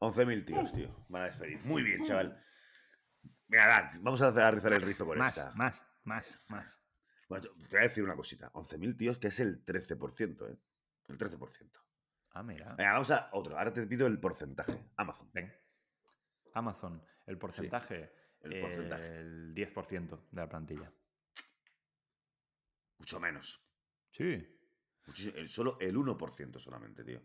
11.000 0.00 0.44
tíos, 0.44 0.72
tío. 0.72 1.04
Van 1.08 1.22
a 1.22 1.26
despedir. 1.26 1.60
Muy 1.64 1.82
bien, 1.82 2.04
chaval. 2.04 2.42
Mira, 3.48 3.66
va, 3.66 3.90
vamos 4.00 4.20
a 4.22 4.28
hacer- 4.28 4.54
rizar 4.54 4.72
el 4.72 4.82
rizo 4.82 5.06
con 5.06 5.18
más, 5.18 5.36
esta. 5.36 5.52
más, 5.54 5.86
más, 6.04 6.46
más. 6.48 6.82
Bueno, 7.28 7.46
te 7.68 7.68
voy 7.76 7.78
a 7.80 7.82
decir 7.88 8.04
una 8.04 8.14
cosita. 8.16 8.50
11.000 8.52 8.96
tíos, 8.96 9.18
que 9.18 9.28
es 9.28 9.40
el 9.40 9.64
13%, 9.64 10.48
¿eh? 10.50 10.58
El 11.08 11.18
13%. 11.18 11.80
Ah, 12.32 12.42
mira. 12.42 12.74
Venga, 12.74 12.92
vamos 12.92 13.10
a 13.10 13.30
otro. 13.32 13.58
Ahora 13.58 13.72
te 13.72 13.86
pido 13.86 14.06
el 14.06 14.20
porcentaje. 14.20 14.90
Amazon. 14.96 15.30
Ven. 15.32 15.52
Amazon, 16.54 17.02
el 17.26 17.38
porcentaje. 17.38 18.12
el 18.40 18.60
porcentaje. 18.60 19.16
El 19.20 19.54
10% 19.54 20.28
de 20.30 20.40
la 20.40 20.48
plantilla. 20.48 20.92
Mucho 22.98 23.20
menos. 23.20 23.64
Sí. 24.12 24.60
Muchísimo- 25.06 25.36
el- 25.36 25.48
solo 25.48 25.76
el 25.80 25.96
1% 25.96 26.58
solamente, 26.58 27.04
tío. 27.04 27.22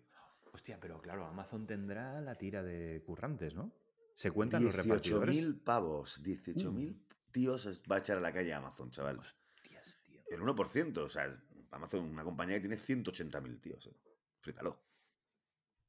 Hostia, 0.54 0.80
pero 0.80 1.02
claro, 1.02 1.26
Amazon 1.26 1.66
tendrá 1.66 2.22
la 2.22 2.36
tira 2.36 2.62
de 2.62 3.02
currantes, 3.04 3.56
¿no? 3.56 3.74
Se 4.14 4.30
cuentan 4.30 4.64
los 4.64 4.76
repartidores. 4.76 5.36
18.000 5.36 5.64
pavos. 5.64 6.22
18.000 6.22 7.04
tíos 7.32 7.66
es- 7.66 7.82
va 7.92 7.96
a 7.96 8.00
echar 8.00 8.18
a 8.18 8.22
la 8.22 8.32
calle 8.32 8.54
a 8.54 8.58
Amazon, 8.58 8.92
chaval. 8.92 9.18
Hostias, 9.18 10.00
tío. 10.04 10.22
El 10.30 10.42
1%. 10.42 11.02
O 11.04 11.10
sea, 11.10 11.32
Amazon, 11.72 12.02
una 12.06 12.24
compañía 12.24 12.58
que 12.58 12.62
tiene 12.68 12.78
180.000 12.78 13.60
tíos. 13.60 13.88
¿eh? 13.88 13.96
Flipalo. 14.42 14.80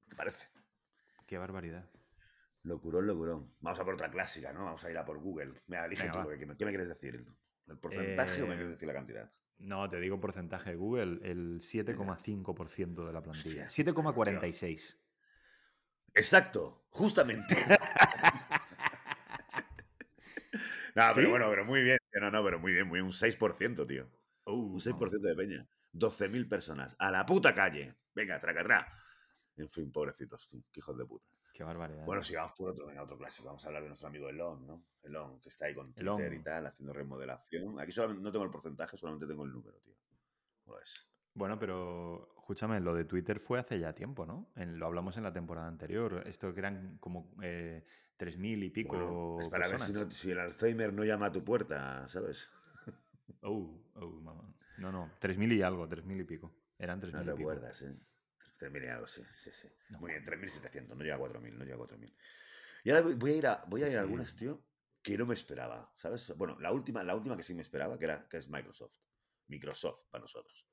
¿Te 0.09 0.16
parece? 0.16 0.49
Qué 1.26 1.37
barbaridad. 1.37 1.90
Locurón, 2.62 3.06
locurón. 3.06 3.54
Vamos 3.61 3.78
a 3.78 3.85
por 3.85 3.94
otra 3.94 4.11
clásica, 4.11 4.54
¿no? 4.54 4.64
Vamos 4.64 4.83
a 4.83 4.90
ir 4.90 4.97
a 4.97 5.04
por 5.04 5.18
Google. 5.18 5.62
Mira, 5.66 5.85
elige 5.85 6.04
Venga, 6.04 6.23
tú 6.23 6.30
lo 6.30 6.38
que. 6.38 6.38
¿Qué 6.56 6.64
me 6.64 6.71
quieres 6.71 6.88
decir? 6.88 7.26
¿El, 7.66 7.78
porcentaje 7.78 8.42
o 8.42 8.47
me 8.47 8.54
Eh, 8.54 8.56
quieres 8.56 8.73
decir 8.73 8.88
la 8.88 8.94
cantidad? 8.94 9.30
No, 9.58 9.88
te 9.88 10.00
digo 10.00 10.20
porcentaje 10.20 10.70
de 10.70 10.76
Google, 10.76 11.20
el 11.23 11.61
7,5% 11.61 13.06
de 13.06 13.12
la 13.12 13.23
plantilla. 13.23 13.66
Hostia, 13.66 13.84
7,46. 13.84 14.99
Exacto, 16.14 16.87
justamente. 16.90 17.56
no, 20.94 21.11
pero 21.14 21.30
bueno, 21.30 21.50
pero 21.50 21.64
muy 21.64 21.82
bien. 21.82 21.99
No, 22.20 22.30
no, 22.30 22.44
pero 22.44 22.58
muy 22.58 22.73
bien, 22.73 22.87
muy 22.87 22.99
bien. 22.99 23.06
Un 23.06 23.12
6%, 23.12 23.87
tío. 23.87 24.08
Uh, 24.46 24.75
Un 24.75 24.80
6% 24.80 25.20
de 25.20 25.34
peña. 25.34 25.66
12.000 25.92 26.49
personas. 26.49 26.96
A 26.99 27.11
la 27.11 27.25
puta 27.25 27.54
calle. 27.54 27.94
Venga, 28.14 28.38
tracatrá. 28.38 28.87
En 29.56 29.68
fin, 29.68 29.90
pobrecitos, 29.90 30.46
tío. 30.49 30.62
Qué 30.70 30.80
hijos 30.80 30.96
de 30.96 31.06
puta. 31.06 31.34
Qué 31.54 31.62
barbaridad. 31.64 32.04
Bueno, 32.04 32.23
si 32.23 32.34
vamos 32.34 32.52
por 32.58 32.70
otro, 32.70 32.87
venga, 32.87 33.02
otro 33.02 33.16
clásico. 33.16 33.46
Vamos 33.46 33.64
a 33.64 33.68
hablar 33.68 33.82
de 33.84 33.88
nuestro 33.88 34.08
amigo 34.08 34.28
Elon, 34.28 34.66
¿no? 34.66 34.84
Elon, 35.02 35.40
que 35.40 35.49
está 35.49 35.66
ahí 35.66 35.75
con 35.75 35.92
Elon. 35.96 36.16
Twitter 36.16 36.34
y 36.34 36.42
tal, 36.42 36.66
haciendo 36.66 36.92
remodelación. 36.92 37.78
Aquí 37.78 37.92
solamente 37.92 38.23
no 38.25 38.32
tengo 38.32 38.44
el 38.44 38.50
porcentaje, 38.50 38.96
solamente 38.96 39.26
tengo 39.26 39.44
el 39.44 39.52
número, 39.52 39.78
tío. 39.78 39.94
¿Cómo? 40.64 40.76
Bueno, 41.34 41.58
pero 41.58 42.28
escúchame, 42.38 42.80
lo 42.80 42.94
de 42.94 43.04
Twitter 43.04 43.38
fue 43.38 43.61
hace 43.61 43.78
ya 43.78 43.92
tiempo, 43.94 44.26
¿no? 44.26 44.50
En- 44.56 44.78
lo 44.78 44.87
hablamos 44.87 45.16
en 45.16 45.23
la 45.23 45.32
temporada 45.32 45.68
anterior. 45.68 46.25
Esto 46.26 46.52
que 46.52 46.58
eran 46.61 46.99
como 46.99 47.32
eh, 47.42 47.84
3.000 48.16 48.62
y 48.64 48.70
pico 48.70 48.96
Bueno, 48.96 49.37
es 49.40 49.49
para 49.49 49.68
ver 49.68 49.78
si, 49.78 49.92
no- 49.92 50.11
si 50.11 50.30
el 50.32 50.40
Alzheimer 50.40 50.92
no 50.92 51.04
llama 51.04 51.26
a 51.26 51.32
tu 51.32 51.44
puerta, 51.44 52.06
¿sabes? 52.08 52.50
Oh, 53.42 53.80
oh, 53.94 54.11
mamá. 54.20 54.52
No, 54.78 54.90
no, 54.90 55.12
3.000 55.20 55.52
y 55.52 55.62
algo, 55.62 55.88
3.000 55.88 56.20
y 56.20 56.25
pico. 56.25 56.52
Eran 56.78 57.00
3.000 57.00 57.14
No 57.14 57.23
y 57.23 57.26
te 57.34 57.37
pico. 57.38 57.50
acuerdas, 57.50 57.82
¿eh? 57.82 57.94
3.000 58.58 58.84
y 58.84 58.87
algo, 58.88 59.06
sí, 59.06 59.23
sí, 59.34 59.50
sí. 59.50 59.68
No 59.90 60.00
Muy 60.00 60.12
bien, 60.12 60.25
mames. 60.25 60.61
3.700, 60.62 60.96
no 60.96 61.02
llega 61.02 61.16
a 61.16 61.18
4.000, 61.18 61.52
no 61.56 61.64
llega 61.64 61.76
a 61.76 61.78
4.000. 61.78 62.16
Y 62.84 62.90
ahora 62.90 63.02
voy- 63.14 63.30
a 63.32 63.37
ir 63.37 63.46
a, 63.46 63.64
voy 63.66 63.82
a, 63.82 63.87
Sí, 63.87 63.92
ir 63.92 63.99
a 63.99 64.00
sí. 64.02 64.04
algunas, 64.04 64.37
tío, 64.37 64.64
que 65.02 65.18
no 65.18 65.26
me 65.26 65.34
esperaba, 65.34 65.92
¿sabes? 65.96 66.32
Bueno, 66.37 66.58
la 66.61 66.73
última, 66.73 67.02
la 67.02 67.14
última 67.14 67.37
que 67.37 67.42
sí 67.42 67.54
me 67.54 67.62
esperaba, 67.62 67.99
que, 67.99 68.04
era, 68.04 68.28
que 68.28 68.37
es 68.38 68.49
Microsoft. 68.49 68.96
Microsoft 69.49 70.08
para 70.11 70.23
nosotros. 70.23 70.66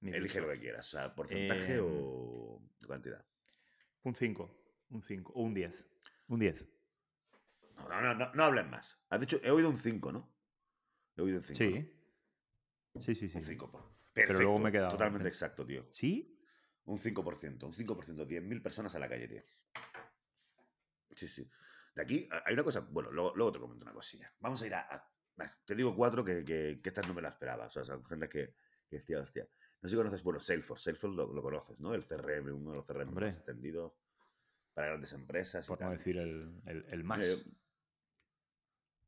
Elige 0.00 0.40
lo 0.40 0.46
que 0.46 0.52
Microsoft. 0.54 0.60
quieras, 0.60 0.86
o 0.86 0.90
sea, 0.90 1.14
porcentaje 1.14 1.74
Em, 1.76 1.84
o 1.84 2.62
cantidad. 2.86 3.24
Un 4.04 4.14
5, 4.14 4.50
un 4.90 5.02
5, 5.02 5.32
o 5.34 5.42
un 5.42 5.54
10. 5.54 5.86
Un 6.28 6.38
10. 6.40 6.66
No, 7.78 7.88
no, 7.88 8.00
no, 8.02 8.14
no, 8.14 8.34
no 8.34 8.44
hablen 8.44 8.70
más. 8.70 8.96
Has 9.10 9.20
dicho, 9.20 9.38
he 9.42 9.50
oído 9.50 9.68
un 9.70 9.78
5, 9.78 10.12
¿no? 10.12 10.32
He 11.16 11.22
oído 11.22 11.38
un 11.38 11.42
5. 11.44 11.58
Sí. 11.58 11.94
Sí, 13.00 13.14
sí, 13.14 13.28
sí. 13.28 13.38
Un 13.38 13.44
5. 13.44 13.94
Perfecto. 14.12 14.42
luego 14.42 14.58
me 14.58 14.68
he 14.70 14.72
quedado- 14.72 14.90
Totalmente 14.90 15.28
exacto, 15.28 15.64
tío. 15.66 15.86
¿Sí? 15.92 16.37
Un 16.88 16.98
5%, 16.98 17.64
un 17.66 17.72
5%, 17.74 18.26
10.000 18.26 18.62
personas 18.62 18.94
a 18.94 18.98
la 18.98 19.08
calle, 19.08 19.28
tío. 19.28 19.42
Sí, 21.14 21.28
sí. 21.28 21.50
De 21.94 22.02
aquí 22.02 22.26
hay 22.44 22.54
una 22.54 22.64
cosa, 22.64 22.80
bueno, 22.80 23.10
luego, 23.10 23.34
luego 23.36 23.52
te 23.52 23.58
comento 23.58 23.84
una 23.84 23.92
cosilla. 23.92 24.32
Vamos 24.40 24.62
a 24.62 24.66
ir 24.66 24.74
a... 24.74 25.10
te 25.66 25.74
digo 25.74 25.94
cuatro 25.94 26.24
que, 26.24 26.44
que, 26.44 26.80
que 26.82 26.88
estas 26.88 27.06
no 27.06 27.12
me 27.12 27.20
las 27.20 27.32
esperaba. 27.34 27.66
O 27.66 27.70
sea, 27.70 27.84
son 27.84 28.04
gente 28.06 28.28
que, 28.28 28.54
que 28.88 28.96
decía, 28.96 29.20
hostia. 29.20 29.46
No 29.82 29.88
sé 29.88 29.92
si 29.94 29.96
conoces, 29.96 30.22
bueno, 30.22 30.40
Salesforce. 30.40 30.84
Salesforce 30.84 31.14
lo, 31.16 31.32
lo 31.32 31.42
conoces, 31.42 31.78
¿no? 31.78 31.92
El 31.94 32.06
CRM, 32.06 32.52
uno 32.54 32.70
de 32.70 32.76
los 32.78 32.86
CRM 32.86 33.08
Hombre. 33.08 33.26
más 33.26 33.36
extendidos 33.36 33.92
para 34.72 34.88
grandes 34.88 35.12
empresas. 35.12 35.66
y 35.66 35.68
Por 35.68 35.80
no 35.80 35.88
tal. 35.88 35.98
decir 35.98 36.16
el, 36.16 36.62
el, 36.64 36.84
el 36.88 37.04
más. 37.04 37.26
yo- 37.26 37.52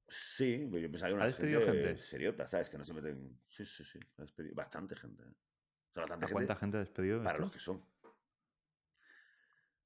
Sí, 0.08 0.66
pero 0.68 0.78
yo 0.82 0.90
pensaba 0.90 1.08
que 1.10 1.14
era 1.14 1.25
¿Ha 1.25 1.28
una 1.28 1.37
gente, 1.37 1.64
gente? 1.64 1.96
seriota, 2.02 2.46
¿sabes? 2.46 2.68
Que 2.68 2.76
no 2.76 2.84
se 2.84 2.92
meten... 2.92 3.40
Sí, 3.49 3.64
sí, 3.64 3.84
sí. 3.84 3.99
ha 4.18 4.22
despedido 4.22 4.54
Bastante 4.56 4.96
gente. 4.96 5.22
O 5.90 5.92
sea, 5.92 6.02
bastante 6.02 6.25
¿A 6.25 6.28
gente 6.28 6.32
cuánta 6.32 6.56
gente 6.56 6.76
ha 6.76 6.80
despedido? 6.80 7.18
para 7.18 7.30
esto? 7.30 7.42
los 7.42 7.52
que 7.52 7.59
son. 7.59 7.85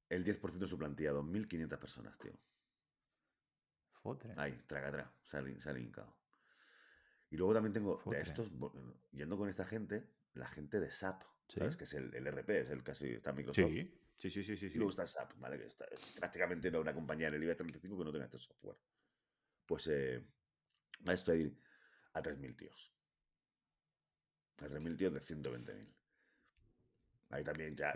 El 0.08 0.24
10% 0.24 0.58
de 0.58 0.66
su 0.66 0.78
plantilla, 0.78 1.12
2.500 1.12 1.78
personas, 1.78 2.18
tío. 2.18 2.32
Fotre. 4.02 4.34
Ahí, 4.36 4.52
ha 4.70 5.40
lin- 5.40 5.60
se 5.60 5.70
ha 5.70 5.72
linkado. 5.72 6.14
Y 7.30 7.36
luego 7.36 7.54
también 7.54 7.72
tengo 7.72 8.02
de 8.06 8.20
estos, 8.20 8.50
yendo 9.12 9.36
con 9.38 9.48
esta 9.48 9.64
gente, 9.64 10.06
la 10.34 10.46
gente 10.46 10.78
de 10.78 10.90
SAP, 10.90 11.22
¿sabes? 11.48 11.72
Sí. 11.74 11.78
Que 11.78 11.84
es 11.84 11.94
el, 11.94 12.14
el 12.14 12.26
RP, 12.26 12.60
es 12.60 12.70
el 12.70 12.82
casi, 12.82 13.14
está 13.14 13.32
Microsoft. 13.32 13.66
Sí. 13.70 14.00
Sí, 14.18 14.30
sí, 14.30 14.44
sí, 14.44 14.56
sí. 14.56 14.66
Y 14.66 14.74
luego 14.74 14.90
está 14.90 15.06
SAP, 15.06 15.32
¿vale? 15.38 15.58
Que 15.58 15.64
está, 15.66 15.86
es 15.86 16.00
prácticamente 16.18 16.70
no 16.70 16.80
una 16.80 16.94
compañía 16.94 17.28
en 17.28 17.34
el 17.34 17.42
IBEX 17.42 17.56
35 17.58 17.98
que 17.98 18.04
no 18.04 18.12
tenga 18.12 18.26
este 18.26 18.38
software. 18.38 18.76
Pues 19.66 19.86
eh, 19.88 20.20
va 21.00 21.08
a 21.08 21.16
despedir 21.16 21.58
a 22.12 22.22
3.000 22.22 22.54
tíos. 22.56 22.92
A 24.62 24.66
3.000 24.66 24.96
tíos 24.96 25.12
de 25.12 25.20
120.000. 25.20 25.94
Ahí 27.30 27.42
también 27.42 27.74
ya, 27.74 27.92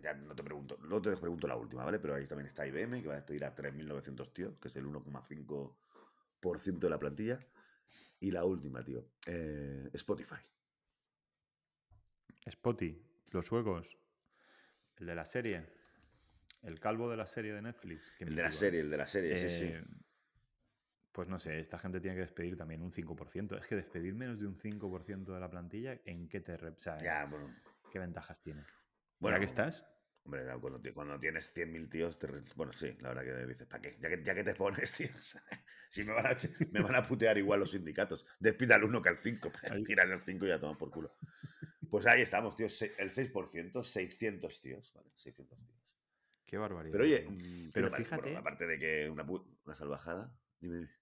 ya, 0.00 0.14
no 0.14 0.34
te 0.34 0.42
pregunto, 0.42 0.78
luego 0.80 1.02
te 1.02 1.14
pregunto 1.16 1.46
la 1.46 1.56
última, 1.56 1.84
¿vale? 1.84 1.98
Pero 1.98 2.14
ahí 2.14 2.26
también 2.26 2.46
está 2.46 2.66
IBM, 2.66 3.02
que 3.02 3.08
va 3.08 3.14
a 3.14 3.16
despedir 3.18 3.44
a 3.44 3.54
3.900 3.54 4.32
tíos, 4.32 4.58
que 4.58 4.68
es 4.68 4.76
el 4.76 4.86
1,5% 4.86 6.78
de 6.78 6.90
la 6.90 6.98
plantilla. 6.98 7.38
Y 8.20 8.30
la 8.30 8.44
última, 8.44 8.82
tío, 8.82 9.04
eh, 9.26 9.90
Spotify. 9.92 10.40
Spotty, 12.48 13.02
los 13.32 13.46
suecos, 13.46 13.98
el 14.96 15.06
de 15.06 15.14
la 15.14 15.24
serie, 15.24 15.66
el 16.62 16.80
calvo 16.80 17.10
de 17.10 17.16
la 17.16 17.26
serie 17.26 17.52
de 17.52 17.62
Netflix. 17.62 18.12
que 18.18 18.24
El 18.24 18.34
de 18.34 18.42
la 18.42 18.52
serie, 18.52 18.80
el 18.80 18.90
de 18.90 18.96
la 18.96 19.06
serie, 19.06 19.36
sí, 19.36 19.48
sí. 19.48 19.74
Pues 21.12 21.28
no 21.28 21.38
sé, 21.38 21.58
esta 21.58 21.78
gente 21.78 22.00
tiene 22.00 22.16
que 22.16 22.22
despedir 22.22 22.56
también 22.56 22.82
un 22.82 22.92
5%. 22.92 23.58
Es 23.58 23.66
que 23.66 23.74
despedir 23.76 24.14
menos 24.14 24.38
de 24.38 24.46
un 24.46 24.56
5% 24.56 25.34
de 25.34 25.40
la 25.40 25.50
plantilla, 25.50 26.00
¿en 26.04 26.28
qué 26.28 26.40
te 26.40 26.54
o 26.54 26.78
sea, 26.78 26.98
Ya, 26.98 27.26
bueno. 27.26 27.52
¿qué 27.90 27.98
ventajas 27.98 28.40
tiene? 28.42 28.62
Bueno, 29.18 29.34
¿Para 29.34 29.38
qué 29.40 29.44
estás? 29.46 29.86
Hombre, 30.22 30.44
cuando, 30.60 30.80
cuando 30.94 31.18
tienes 31.18 31.52
100.000 31.52 31.88
tíos, 31.88 32.18
te 32.18 32.28
bueno, 32.54 32.72
sí, 32.72 32.96
la 33.00 33.08
verdad 33.08 33.24
que 33.24 33.46
dices, 33.46 33.66
¿para 33.66 33.82
qué? 33.82 33.96
Ya 34.00 34.08
que, 34.08 34.22
ya 34.22 34.34
que 34.34 34.44
te 34.44 34.54
pones, 34.54 34.92
tío. 34.96 35.08
o 35.18 35.22
sea, 35.22 35.42
si 35.88 36.04
me 36.04 36.12
van, 36.12 36.26
a, 36.26 36.36
me 36.70 36.80
van 36.80 36.94
a 36.94 37.02
putear 37.02 37.36
igual 37.38 37.58
los 37.60 37.72
sindicatos, 37.72 38.24
despida 38.38 38.76
al 38.76 38.84
1 38.84 39.02
que 39.02 39.08
al 39.08 39.18
5, 39.18 39.50
Ahí. 39.70 39.82
tiran 39.82 40.12
el 40.12 40.20
5 40.20 40.46
y 40.46 40.48
ya 40.50 40.60
toman 40.60 40.76
por 40.78 40.90
culo. 40.90 41.16
Pues 41.90 42.06
ahí 42.06 42.20
estamos, 42.20 42.54
tío, 42.54 42.66
el 42.66 43.10
6%, 43.10 43.82
600 43.82 44.60
tíos, 44.60 44.92
¿vale? 44.94 45.10
600 45.16 45.58
tíos. 45.58 45.80
Qué 46.46 46.56
barbaridad. 46.56 46.92
Pero 46.92 47.04
oye, 47.04 47.26
mm, 47.28 47.64
¿qué 47.66 47.70
Pero? 47.72 47.90
Bueno, 47.90 48.04
fíjate- 48.04 48.36
aparte 48.36 48.66
de 48.66 48.78
que 48.78 49.10
una, 49.10 49.24
una 49.24 49.74
salvajada, 49.74 50.32
dime, 50.60 50.76
dime. 50.76 50.99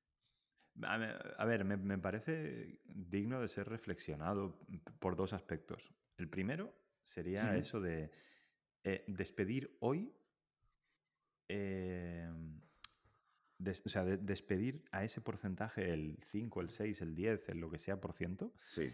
A 0.83 1.45
ver, 1.45 1.65
me, 1.65 1.77
me 1.77 1.99
parece 1.99 2.81
digno 2.85 3.41
de 3.41 3.49
ser 3.49 3.69
reflexionado 3.69 4.61
por 5.01 5.17
dos 5.17 5.33
aspectos. 5.33 5.91
El 6.17 6.29
primero 6.29 6.75
sería 7.03 7.57
eso 7.57 7.81
de 7.81 8.11
eh, 8.85 9.05
despedir 9.09 9.77
hoy, 9.81 10.15
eh, 11.49 12.31
des- 13.59 13.83
o 13.85 13.89
sea, 13.89 14.05
de- 14.05 14.19
despedir 14.19 14.85
a 14.93 15.05
ese 15.05 15.21
porcentaje, 15.21 15.93
el 15.93 16.19
5, 16.23 16.61
el 16.61 16.71
6, 16.71 17.01
el 17.01 17.15
10, 17.15 17.49
el 17.49 17.59
lo 17.59 17.71
que 17.71 17.79
sea 17.79 18.01
por 18.01 18.13
ciento, 18.13 18.53
Sí, 18.63 18.89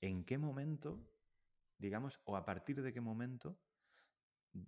¿en 0.00 0.24
qué 0.24 0.38
momento, 0.38 0.98
digamos, 1.78 2.20
o 2.24 2.36
a 2.36 2.44
partir 2.44 2.80
de 2.82 2.92
qué 2.92 3.00
momento 3.00 3.60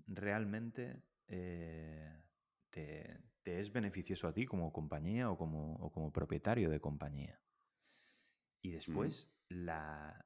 realmente 0.07 1.03
eh, 1.27 2.23
te, 2.71 3.19
te 3.43 3.61
es 3.61 3.73
beneficioso 3.73 4.29
a 4.29 4.33
ti 4.35 4.47
como 4.47 4.73
compañía 4.73 5.31
o 5.31 5.37
como, 5.39 5.77
o 5.77 5.91
como 5.93 6.13
propietario 6.13 6.71
de 6.71 6.81
compañía? 6.81 7.41
Y 8.63 8.71
después, 8.73 9.33
la, 9.49 10.25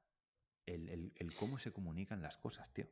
el, 0.65 0.89
el- 0.89 1.13
el 1.15 1.33
cómo 1.35 1.57
se 1.59 1.71
comunican 1.71 2.21
las 2.21 2.37
cosas, 2.37 2.71
tío. 2.73 2.87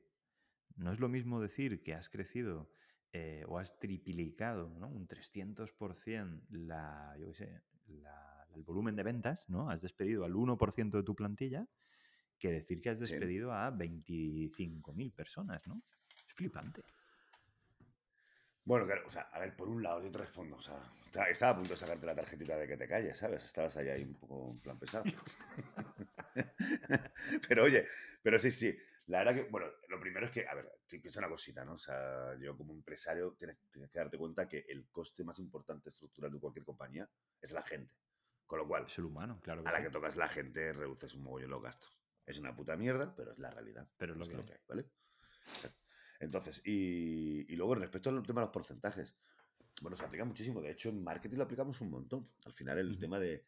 No 0.75 0.91
es 0.91 0.99
lo 0.99 1.09
mismo 1.09 1.41
decir 1.41 1.83
que 1.83 1.93
has 1.93 2.09
crecido 2.09 2.71
eh, 3.13 3.45
o 3.47 3.59
has 3.59 3.79
triplicado 3.79 4.69
¿no? 4.79 4.89
un 4.89 5.07
300% 5.07 6.45
la, 6.49 7.15
yo 7.19 7.27
qué 7.29 7.33
sé, 7.35 7.63
la- 7.87 8.47
el 8.55 8.63
volumen 8.63 8.95
de 8.95 9.03
ventas, 9.03 9.49
¿no? 9.49 9.69
Has 9.69 9.81
despedido 9.81 10.25
al 10.25 10.35
1% 10.35 10.97
de 10.97 11.03
tu 11.03 11.15
plantilla, 11.15 11.67
que 12.39 12.51
decir 12.51 12.81
que 12.81 12.89
has 12.89 12.99
Sí. 12.99 13.03
despedido 13.13 13.53
a 13.53 13.69
25.000 13.71 15.11
personas, 15.13 15.65
¿no? 15.67 15.83
Es 16.27 16.33
flipante. 16.35 16.83
Bueno, 18.65 18.87
claro, 18.87 19.07
o 19.07 19.11
sea, 19.11 19.29
a 19.31 19.39
ver, 19.39 19.55
por 19.55 19.69
un 19.69 19.83
lado, 19.83 20.01
yo 20.01 20.09
te 20.09 20.17
respondo, 20.17 20.55
o 20.55 20.61
sea, 20.61 20.81
estaba, 21.29 21.51
a 21.51 21.55
punto 21.55 21.69
de 21.69 21.77
sacarte 21.77 22.05
la 22.05 22.15
tarjetita 22.15 22.57
de 22.57 22.67
que 22.67 22.75
te 22.75 22.87
calles, 22.87 23.15
¿sabes? 23.15 23.43
Estabas 23.43 23.77
ahí, 23.77 23.89
ahí 23.89 24.03
un 24.03 24.15
poco 24.15 24.49
en 24.49 24.59
plan 24.59 24.79
pesado. 24.79 25.05
pero 27.47 27.63
oye, 27.63 27.87
pero 28.23 28.39
sí, 28.39 28.49
sí, 28.49 28.75
la 29.05 29.19
verdad 29.19 29.35
que, 29.35 29.43
bueno, 29.51 29.67
lo 29.87 29.99
primero 29.99 30.25
es 30.25 30.31
que, 30.31 30.47
a 30.47 30.55
ver, 30.55 30.79
si 30.83 30.97
piensa 30.97 31.19
una 31.19 31.29
cosita, 31.29 31.63
¿no? 31.63 31.73
O 31.73 31.77
sea, 31.77 32.35
yo 32.39 32.57
como 32.57 32.73
empresario 32.73 33.33
tienes, 33.33 33.59
tienes 33.69 33.91
que 33.91 33.99
darte 33.99 34.17
cuenta 34.17 34.47
que 34.47 34.65
el 34.67 34.89
coste 34.89 35.23
más 35.23 35.37
importante 35.37 35.89
estructural 35.89 36.31
de 36.31 36.39
cualquier 36.39 36.65
compañía 36.65 37.07
es 37.39 37.51
la 37.51 37.61
gente. 37.61 37.93
Con 38.47 38.59
lo 38.59 38.67
cual, 38.67 38.85
Es 38.87 38.97
el 38.97 39.05
humano, 39.05 39.39
claro 39.43 39.63
que 39.63 39.69
a 39.69 39.71
la 39.71 39.77
sí. 39.77 39.83
que 39.83 39.89
tocas 39.91 40.15
la 40.15 40.27
gente, 40.27 40.73
reduces 40.73 41.13
un 41.13 41.23
mogollón 41.23 41.51
los 41.51 41.61
gastos. 41.61 41.99
Es 42.25 42.39
una 42.39 42.55
puta 42.55 42.75
mierda, 42.75 43.15
pero 43.15 43.31
es 43.31 43.37
la 43.37 43.51
realidad. 43.51 43.87
Pero 43.97 44.13
es 44.13 44.17
lo 44.17 44.25
es 44.25 44.31
que 44.31 44.37
lo 44.37 44.45
que 44.45 44.53
hay, 44.53 44.59
¿vale? 44.67 44.85
Entonces, 46.19 46.61
y, 46.65 47.51
y 47.51 47.55
luego 47.55 47.75
respecto 47.75 48.09
al 48.09 48.23
tema 48.23 48.41
de 48.41 48.47
los 48.47 48.53
porcentajes, 48.53 49.17
bueno, 49.81 49.97
se 49.97 50.05
aplica 50.05 50.23
muchísimo. 50.25 50.61
De 50.61 50.71
hecho, 50.71 50.89
en 50.89 51.03
marketing 51.03 51.37
lo 51.37 51.43
aplicamos 51.43 51.81
un 51.81 51.89
montón. 51.91 52.29
Al 52.45 52.53
final, 52.53 52.77
el 52.79 52.97
tema 52.97 53.19
de 53.19 53.45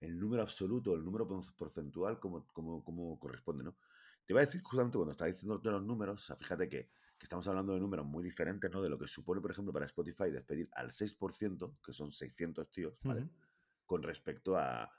el 0.00 0.18
número 0.18 0.42
absoluto, 0.42 0.94
el 0.94 1.04
número 1.04 1.26
por- 1.26 1.54
porcentual, 1.54 2.18
como, 2.18 2.46
como, 2.48 2.82
como 2.84 3.18
corresponde, 3.18 3.64
¿no? 3.64 3.76
Te 4.26 4.32
iba 4.32 4.40
a 4.40 4.44
decir 4.44 4.60
justamente 4.62 4.96
cuando 4.98 5.12
estaba 5.12 5.30
diciendo 5.30 5.58
de 5.58 5.70
los 5.70 5.82
números, 5.82 6.22
o 6.22 6.26
sea, 6.26 6.36
fíjate 6.36 6.68
que, 6.68 6.86
que 7.18 7.24
estamos 7.24 7.46
hablando 7.48 7.72
de 7.74 7.80
números 7.80 8.04
muy 8.06 8.22
diferentes, 8.22 8.70
¿no? 8.70 8.82
De 8.82 8.88
lo 8.90 8.98
que 8.98 9.06
supone, 9.06 9.40
por 9.40 9.50
ejemplo, 9.52 9.72
para 9.72 9.84
Spotify 9.86 10.30
despedir 10.30 10.68
al 10.74 10.90
6%, 10.90 11.78
que 11.84 11.92
son 11.92 12.10
600 12.10 12.68
tíos, 12.70 12.94
¿vale? 13.04 13.28
Con 13.86 14.02
respecto 14.02 14.56
a, 14.56 14.90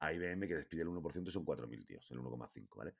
a 0.00 0.12
IBM, 0.12 0.46
que 0.48 0.54
despide 0.56 0.82
el 0.82 0.88
1% 0.88 1.28
y 1.30 1.32
son 1.32 1.44
4.000 1.44 1.84
tíos, 1.86 2.10
el 2.10 2.18
1,5, 2.18 2.76
¿vale? 2.76 2.94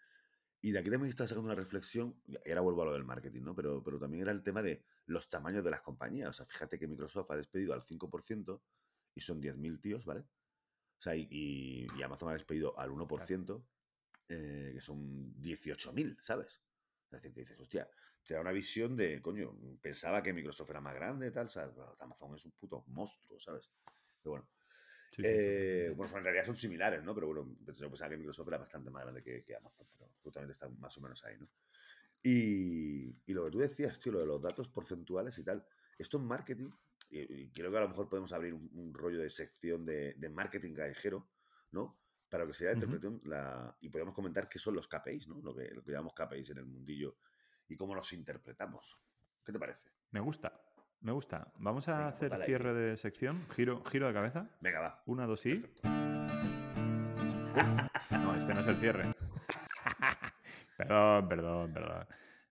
Y 0.61 0.73
de 0.73 0.79
aquí 0.81 0.90
también 0.90 1.09
estaba 1.09 1.29
sacando 1.29 1.47
una 1.47 1.55
reflexión, 1.55 2.21
ahora 2.47 2.61
vuelvo 2.61 2.83
a 2.83 2.87
lo 2.87 2.92
del 2.92 3.05
marketing, 3.05 3.42
¿no? 3.42 3.55
Pero, 3.55 3.83
pero 3.83 3.99
también 3.99 4.23
era 4.23 4.33
el 4.33 4.42
tema 4.42 4.62
de 4.62 4.83
los 5.07 5.29
tamaños 5.29 5.62
de 5.64 5.71
las 5.71 5.83
compañías. 5.83 6.31
O 6.31 6.33
sea, 6.33 6.47
fíjate 6.47 6.79
que 6.79 6.88
Microsoft 6.88 7.31
ha 7.31 7.37
despedido 7.37 7.75
al 7.75 7.83
5% 7.83 8.62
y 9.14 9.21
son 9.21 9.40
10.000 9.40 9.81
tíos, 9.81 10.05
¿vale? 10.05 10.21
O 10.21 11.03
sea, 11.03 11.14
y, 11.16 11.29
y- 11.31 11.87
y 11.97 12.03
Amazon 12.03 12.31
ha 12.31 12.35
despedido 12.35 12.79
al 12.79 12.90
1%, 12.90 13.66
eh, 14.29 14.73
que 14.75 14.81
son 14.81 15.33
18.000, 15.40 16.16
¿sabes? 16.21 16.62
Es 17.11 17.23
decir, 17.23 17.33
que 17.35 17.40
dices, 17.40 17.61
hostia, 17.61 17.88
te 18.25 18.35
da 18.35 18.40
una 18.40 18.53
visión 18.53 18.97
de, 18.97 19.23
coño, 19.23 19.57
pensaba 19.81 20.23
que 20.23 20.33
Microsoft 20.33 20.71
era 20.71 20.81
más 20.81 20.94
grande, 20.94 21.31
tal, 21.31 21.49
¿sabes? 21.49 21.75
Bueno, 21.75 21.97
Amazon 22.01 22.35
es 22.35 22.44
un 22.44 22.53
puto 22.53 22.85
monstruo, 22.88 23.38
¿sabes? 23.40 23.71
Pero 24.23 24.33
bueno. 24.33 24.49
Sí, 25.09 25.25
sí, 25.25 25.40
Eh, 25.40 25.92
totalmente. 25.92 25.97
bueno, 25.97 26.16
en 26.18 26.25
realidad 26.25 26.44
son 26.44 26.57
similares, 26.57 27.03
¿no? 27.03 27.14
Pero 27.14 27.29
bueno, 27.29 27.57
pensaba 27.64 28.11
que 28.11 28.16
Microsoft 28.16 28.49
era 28.49 28.59
bastante 28.59 28.90
más 28.90 29.03
grande 29.03 29.23
que, 29.23 29.44
que 29.44 29.57
Amazon, 29.57 29.88
pero 29.97 30.14
justamente 30.23 30.53
están 30.53 30.79
más 30.79 30.97
o 30.99 31.01
menos 31.01 31.25
ahí, 31.25 31.37
¿no? 31.38 31.51
Y, 32.23 33.11
y 33.27 33.33
lo 33.35 33.44
que 33.44 33.51
tú 33.51 33.59
decías, 33.59 33.99
tío, 33.99 34.12
lo 34.12 34.21
de 34.21 34.27
los 34.27 34.42
datos 34.42 34.68
porcentuales 34.68 35.38
y 35.38 35.44
tal, 35.44 35.66
esto 35.99 36.18
en 36.18 36.25
marketing, 36.27 36.71
y, 37.09 37.42
y 37.44 37.53
creo 37.53 37.71
que 37.71 37.79
a 37.79 37.81
lo 37.83 37.88
mejor 37.88 38.09
podemos 38.09 38.33
abrir 38.33 38.55
un, 38.55 38.68
un 38.73 38.92
rollo 38.94 39.21
de 39.21 39.31
sección 39.31 39.85
de, 39.87 40.14
de 40.14 40.29
marketing 40.31 40.75
callejero, 40.75 41.31
¿no? 41.71 42.03
Para 42.29 42.44
lo 42.44 42.49
que 42.51 42.55
sería 42.55 42.71
la 42.71 42.75
Ujú. 42.75 42.85
interpretación, 42.85 43.21
la, 43.25 43.77
y 43.81 43.88
podemos 43.88 44.14
comentar 44.14 44.49
qué 44.49 44.59
son 44.59 44.75
los 44.75 44.88
KPIs, 44.88 45.29
¿no? 45.29 45.40
Lo 45.42 45.55
que, 45.55 45.71
lo 45.75 45.83
que 45.83 45.92
llamamos 45.92 46.14
KPIs 46.14 46.51
en 46.51 46.59
el 46.59 46.66
mundillo 46.66 47.18
y 47.66 47.77
cómo 47.77 47.94
los 47.94 48.12
interpretamos. 48.12 49.03
¿Qué 49.44 49.53
te 49.53 49.59
parece? 49.59 49.90
Me 50.11 50.21
gusta, 50.21 50.67
me 51.00 51.12
gusta. 51.12 51.52
Vamos 51.58 51.88
a 51.88 51.92
Venga, 51.96 52.08
hacer 52.08 52.42
cierre 52.42 52.74
de 52.74 52.96
sección. 52.96 53.38
Giro, 53.54 53.82
giro 53.84 54.06
de 54.08 54.12
cabeza. 54.14 54.48
Venga, 54.61 54.80
va. 54.80 55.02
Una, 55.06 55.26
dos 55.26 55.44
y. 55.46 55.64
No, 58.11 58.34
este 58.37 58.54
no 58.54 58.61
es 58.61 58.66
el 58.68 58.76
cierre. 58.76 59.04
perdón, 60.76 61.28
perdón, 61.28 61.72
perdón. 61.72 62.06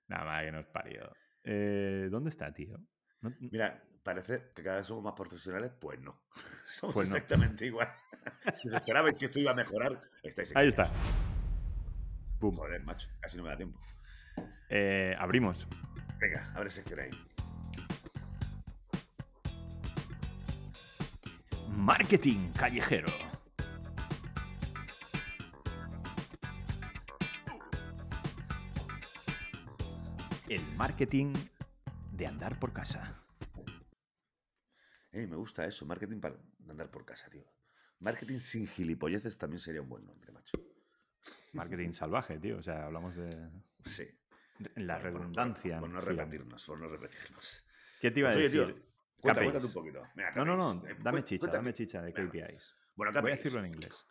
Nada 0.08 0.26
más 0.26 0.44
que 0.44 0.52
nos 0.52 0.66
parió. 0.68 1.12
Eh, 1.44 2.08
¿Dónde 2.12 2.30
está, 2.30 2.52
tío? 2.54 2.78
No- 3.22 3.34
Mira, 3.40 3.82
parece 4.04 4.52
que 4.54 4.64
cada 4.64 4.78
vez 4.78 4.88
somos 4.88 5.04
más 5.04 5.14
profesionales, 5.14 5.72
pues 5.80 6.00
no. 6.02 6.22
Somos 6.66 6.94
Pues 6.94 7.10
no. 7.10 7.16
exactamente 7.16 7.66
igual. 7.66 7.88
Si 8.62 8.68
os 8.68 8.76
esperabais 8.76 9.18
que 9.18 9.26
esto 9.26 9.40
iba 9.40 9.52
a 9.52 9.56
mejorar, 9.56 10.02
estáis 10.24 10.54
Ahí 10.56 10.68
está. 10.68 10.86
Joder, 12.42 12.84
macho, 12.84 13.08
casi 13.22 13.38
no 13.38 13.44
me 13.44 13.50
da 13.50 13.58
tiempo. 13.58 13.80
Eh, 14.70 15.16
abrimos. 15.18 15.68
Venga, 16.20 16.52
abre 16.56 16.70
sección 16.70 17.00
ahí. 17.00 17.10
Marketing 21.92 22.52
callejero. 22.52 23.08
El 30.50 30.62
marketing 30.76 31.34
de 32.12 32.28
andar 32.28 32.60
por 32.60 32.72
casa. 32.74 33.14
Eh, 35.12 35.28
me 35.28 35.36
gusta 35.36 35.66
eso, 35.66 35.86
marketing 35.86 36.20
para 36.20 36.36
andar 36.70 36.90
por 36.90 37.06
casa, 37.06 37.30
tío. 37.30 37.44
Marketing 38.00 38.38
sin 38.38 38.68
gilipolleces 38.68 39.38
también 39.38 39.60
sería 39.60 39.82
un 39.82 39.90
buen 39.90 40.06
nombre, 40.06 40.32
macho. 40.32 40.58
Marketing 41.54 41.92
salvaje, 41.94 42.40
tío. 42.40 42.58
O 42.58 42.64
sea, 42.64 42.86
hablamos 42.86 43.16
de 43.16 43.50
Sí. 43.84 44.08
la 44.76 44.96
Por- 44.96 45.04
por- 45.04 45.12
por- 45.12 45.20
redundancia. 45.22 45.80
Por, 45.80 45.90
no 45.90 46.02
repetirnos, 46.02 46.66
por 46.66 46.80
no 46.80 46.88
repetirnos. 46.88 47.66
¿Qué 48.00 48.12
te 48.12 48.20
iba 48.20 48.30
a 48.30 48.34
Pues, 48.34 48.46
oye, 48.52 48.60
decir? 48.60 48.76
tío, 48.76 48.86
cuenta, 49.22 49.42
cuéntate 49.42 49.66
un 49.66 49.74
poquito. 49.74 50.04
No, 50.36 50.46
no, 50.46 50.56
no. 50.58 50.84
Dame 51.00 51.24
chicha, 51.24 51.48
dame 51.48 51.74
chicha 51.74 52.02
de. 52.02 52.14
KPIs. 52.14 52.76
Bueno, 52.96 53.22
Voy 53.22 53.32
a 53.32 53.36
decirlo 53.36 53.60
en 53.60 53.68
inglés. 53.68 54.06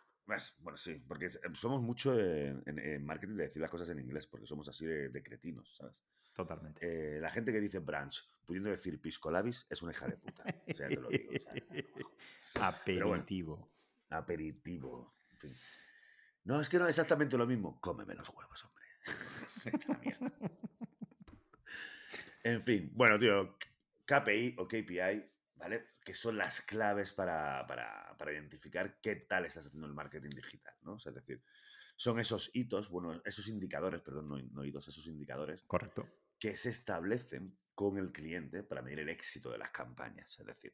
Bueno, 0.59 0.75
sí, 0.77 0.95
porque 1.07 1.27
eh, 1.27 1.31
somos 1.53 1.81
mucho 1.81 2.13
en, 2.19 2.61
en- 2.65 2.79
en 2.79 3.05
marketing 3.05 3.35
de 3.35 3.43
decir 3.43 3.61
las 3.61 3.71
cosas 3.71 3.89
en 3.89 3.99
inglés, 3.99 4.27
porque 4.27 4.45
somos 4.45 4.67
así 4.67 4.85
de, 4.85 5.07
de 5.09 5.23
cretinos, 5.23 5.75
¿sabes? 5.75 6.03
Totalmente. 6.33 6.79
Eh, 7.17 7.19
la 7.21 7.31
gente 7.31 7.51
que 7.53 7.61
dice 7.61 7.79
branch, 7.79 8.27
pudiendo 8.45 8.69
decir 8.69 8.99
pisco 9.01 9.31
labis, 9.31 9.65
es 9.69 9.81
una 9.81 9.91
hija 9.93 10.07
de 10.07 10.17
puta. 10.17 10.43
O 10.69 10.73
sea, 10.73 10.87
te 10.89 10.95
lo 10.97 11.07
digo. 11.09 11.31
Aperitivo. 12.59 13.71
aperitivo. 14.09 15.15
En 15.31 15.37
fin. 15.37 15.55
No, 16.43 16.59
es 16.61 16.67
que 16.69 16.77
no 16.77 16.83
es 16.85 16.89
exactamente 16.89 17.37
lo 17.37 17.47
mismo. 17.47 17.79
Cómeme 17.81 18.13
los 18.15 18.29
huevos, 18.29 18.65
hombre. 18.65 18.83
En 22.43 22.61
fin, 22.63 22.89
bueno, 22.93 23.19
tío, 23.19 23.57
KPI 24.07 24.55
o 24.57 24.67
KPI, 24.67 25.31
¿vale? 25.55 25.89
Que 26.03 26.15
son 26.15 26.37
las 26.37 26.61
claves 26.61 27.11
para, 27.11 27.67
para- 27.67 28.15
para 28.17 28.31
identificar 28.31 28.99
qué 29.01 29.15
tal 29.17 29.45
estás 29.45 29.67
haciendo 29.67 29.85
el 29.87 29.93
marketing 29.93 30.29
digital, 30.29 30.73
¿no? 30.81 30.93
O 30.93 30.99
sea, 30.99 31.11
es 31.11 31.15
decir, 31.17 31.43
son 31.95 32.19
esos 32.19 32.49
hitos, 32.55 32.89
bueno, 32.89 33.21
esos 33.25 33.47
indicadores, 33.47 34.01
perdón, 34.01 34.29
no, 34.29 34.37
no 34.39 34.63
hitos, 34.65 34.87
esos 34.87 35.05
indicadores 35.07 35.63
Correcto. 35.63 36.07
que 36.39 36.55
se 36.55 36.69
establecen 36.69 37.59
con 37.75 37.97
el 37.97 38.11
cliente 38.11 38.63
para 38.63 38.81
medir 38.81 38.99
el 38.99 39.09
éxito 39.09 39.51
de 39.51 39.57
las 39.59 39.69
campañas. 39.71 40.39
Es 40.39 40.45
decir, 40.45 40.73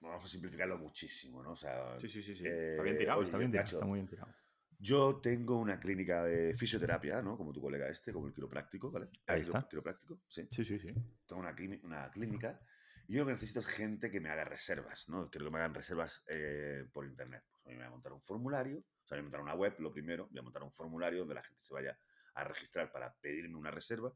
vamos 0.00 0.24
a 0.24 0.28
simplificarlo 0.28 0.78
muchísimo, 0.78 1.42
¿no? 1.42 1.52
O 1.52 1.56
sea, 1.56 1.98
Sí, 2.00 2.08
sí, 2.08 2.22
sí. 2.22 2.34
sí. 2.34 2.44
Eh, 2.46 2.70
está 2.70 2.82
bien 2.82 2.96
tirado, 2.98 3.18
oye, 3.20 3.26
está 3.26 3.38
bien 3.38 3.50
tirado. 3.52 3.66
Está 3.68 3.86
muy 3.86 3.98
bien 4.00 4.08
tirado. 4.08 4.34
Yo 4.82 5.20
tengo 5.20 5.58
una 5.58 5.78
clínica 5.78 6.24
de 6.24 6.56
fisioterapia, 6.56 7.22
¿no? 7.22 7.36
Como 7.36 7.52
tu 7.52 7.60
colega 7.60 7.88
este, 7.88 8.12
como 8.12 8.26
el 8.26 8.34
quiropráctico, 8.34 8.90
¿vale? 8.90 9.10
Ahí 9.28 9.36
El 9.36 9.42
está. 9.42 9.68
Quiropráctico, 9.68 10.22
sí. 10.26 10.48
Sí, 10.50 10.64
sí, 10.64 10.76
sí. 10.76 10.92
Tengo 11.24 11.40
una, 11.40 11.54
una 11.84 12.10
clínica 12.10 12.60
y 13.06 13.14
yo 13.14 13.20
lo 13.20 13.26
que 13.26 13.32
necesito 13.34 13.60
es 13.60 13.66
gente 13.66 14.10
que 14.10 14.20
me 14.20 14.28
haga 14.28 14.44
reservas, 14.44 15.08
¿no? 15.08 15.30
Quiero 15.30 15.46
que 15.46 15.52
me 15.52 15.58
hagan 15.58 15.72
reservas 15.72 16.24
eh, 16.26 16.84
por 16.92 17.06
internet. 17.06 17.44
Pues 17.48 17.66
a 17.66 17.68
mí 17.68 17.74
me 17.76 17.82
voy 17.82 17.86
a 17.86 17.90
montar 17.90 18.12
un 18.12 18.22
formulario, 18.22 18.78
o 18.78 19.06
sea, 19.06 19.16
voy 19.16 19.20
a 19.20 19.22
montar 19.22 19.40
una 19.40 19.54
web, 19.54 19.76
lo 19.78 19.92
primero, 19.92 20.26
voy 20.28 20.40
a 20.40 20.42
montar 20.42 20.64
un 20.64 20.72
formulario 20.72 21.20
donde 21.20 21.34
la 21.34 21.44
gente 21.44 21.62
se 21.62 21.72
vaya 21.72 21.96
a 22.34 22.42
registrar 22.42 22.90
para 22.90 23.14
pedirme 23.14 23.56
una 23.56 23.70
reserva. 23.70 24.12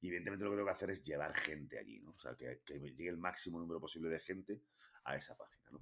Y 0.00 0.08
evidentemente 0.08 0.44
lo 0.44 0.52
que 0.52 0.58
tengo 0.58 0.68
que 0.68 0.74
hacer 0.74 0.90
es 0.90 1.02
llevar 1.02 1.34
gente 1.34 1.76
allí, 1.76 1.98
¿no? 1.98 2.12
O 2.12 2.18
sea, 2.20 2.36
que, 2.36 2.60
que 2.64 2.78
me 2.78 2.90
llegue 2.92 3.08
el 3.08 3.18
máximo 3.18 3.58
número 3.58 3.80
posible 3.80 4.08
de 4.10 4.20
gente 4.20 4.62
a 5.02 5.16
esa 5.16 5.36
página, 5.36 5.70
¿no? 5.72 5.80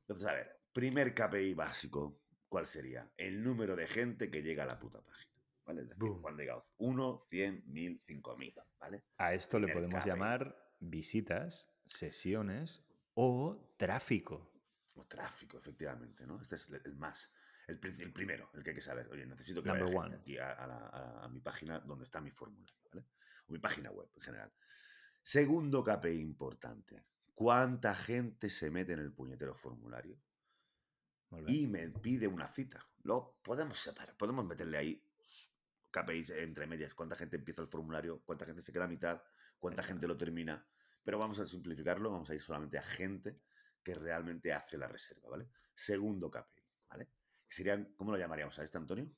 Entonces, 0.00 0.26
a 0.26 0.32
ver, 0.32 0.60
primer 0.72 1.14
KPI 1.14 1.54
básico, 1.54 2.23
¿cuál 2.54 2.66
sería? 2.68 3.10
El 3.16 3.42
número 3.42 3.74
de 3.74 3.88
gente 3.88 4.30
que 4.30 4.40
llega 4.40 4.62
a 4.62 4.66
la 4.66 4.78
puta 4.78 5.00
página, 5.02 5.42
¿vale? 5.66 5.82
Es 5.82 5.88
decir, 5.88 6.04
Boom. 6.08 6.22
cuando 6.22 6.40
llega 6.40 6.64
1, 6.76 7.26
100, 7.28 7.64
1000, 7.66 8.00
5000, 8.06 8.54
¿vale? 8.78 9.02
A 9.18 9.34
esto 9.34 9.58
le 9.58 9.72
podemos 9.72 10.00
KPI. 10.00 10.08
llamar 10.08 10.70
visitas, 10.78 11.68
sesiones 11.84 12.86
o 13.14 13.74
tráfico. 13.76 14.52
O 14.94 15.04
tráfico, 15.04 15.58
efectivamente, 15.58 16.24
¿no? 16.28 16.40
Este 16.40 16.54
es 16.54 16.68
el- 16.70 16.94
más, 16.94 17.32
el, 17.66 17.80
el 17.82 18.12
primero, 18.12 18.48
el 18.54 18.62
que 18.62 18.70
hay 18.70 18.76
que 18.76 18.82
saber. 18.82 19.08
Oye, 19.08 19.26
necesito 19.26 19.60
que 19.60 19.70
Number 19.70 19.86
vaya 19.86 20.02
gente 20.02 20.16
aquí 20.18 20.38
a, 20.38 20.52
a 20.52 20.66
la- 20.68 20.86
a- 20.86 21.24
a 21.24 21.28
mi 21.28 21.40
página 21.40 21.80
donde 21.80 22.04
está 22.04 22.20
mi 22.20 22.30
formulario, 22.30 22.78
¿vale? 22.92 23.04
O 23.48 23.52
mi 23.52 23.58
página 23.58 23.90
web 23.90 24.08
en 24.14 24.22
general. 24.22 24.52
Segundo 25.24 25.82
KPI 25.82 26.20
importante. 26.20 27.04
¿Cuánta 27.34 27.96
gente 27.96 28.48
se 28.48 28.70
mete 28.70 28.92
en 28.92 29.00
el 29.00 29.12
puñetero 29.12 29.56
formulario? 29.56 30.20
Y 31.46 31.66
me 31.66 31.88
pide 31.90 32.26
una 32.28 32.48
cita. 32.48 32.86
Lo 33.02 33.38
podemos 33.42 33.78
separar, 33.78 34.16
podemos 34.16 34.44
meterle 34.44 34.78
ahí 34.78 35.02
KPIs 35.90 36.30
entre 36.30 36.66
medias, 36.66 36.94
cuánta 36.94 37.16
gente 37.16 37.36
empieza 37.36 37.62
el 37.62 37.68
formulario, 37.68 38.22
cuánta 38.24 38.44
gente 38.46 38.62
se 38.62 38.72
queda 38.72 38.84
a 38.84 38.88
mitad, 38.88 39.22
cuánta 39.58 39.82
gente 39.82 40.06
lo 40.08 40.16
termina, 40.16 40.66
pero 41.04 41.18
vamos 41.18 41.38
a 41.38 41.46
simplificarlo, 41.46 42.10
vamos 42.10 42.30
a 42.30 42.34
ir 42.34 42.40
solamente 42.40 42.78
a 42.78 42.82
gente 42.82 43.40
que 43.82 43.94
realmente 43.94 44.52
hace 44.52 44.78
la 44.78 44.88
reserva, 44.88 45.28
¿vale? 45.28 45.48
Segundo 45.74 46.30
KPI, 46.30 46.62
¿vale? 46.88 47.08
Serían, 47.48 47.92
¿cómo 47.96 48.10
lo 48.10 48.18
llamaríamos 48.18 48.58
a 48.58 48.64
este, 48.64 48.78
Antonio? 48.78 49.08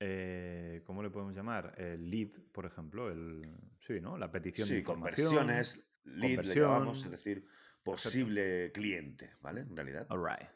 Eh, 0.00 0.82
¿Cómo 0.84 1.02
le 1.02 1.10
podemos 1.10 1.34
llamar? 1.34 1.74
El 1.76 2.08
lead, 2.10 2.30
por 2.52 2.64
ejemplo. 2.66 3.10
El, 3.10 3.52
sí, 3.80 4.00
¿no? 4.00 4.16
La 4.16 4.30
petición 4.30 4.68
de 4.68 4.74
Sí, 4.74 4.80
información. 4.80 5.28
conversiones, 5.28 5.86
lead 6.04 6.44
le 6.44 6.54
llamamos, 6.54 7.04
es 7.04 7.10
decir, 7.10 7.44
posible 7.82 8.72
cliente, 8.72 9.34
¿vale? 9.40 9.60
En 9.62 9.76
realidad. 9.76 10.06
All 10.10 10.24
right. 10.24 10.48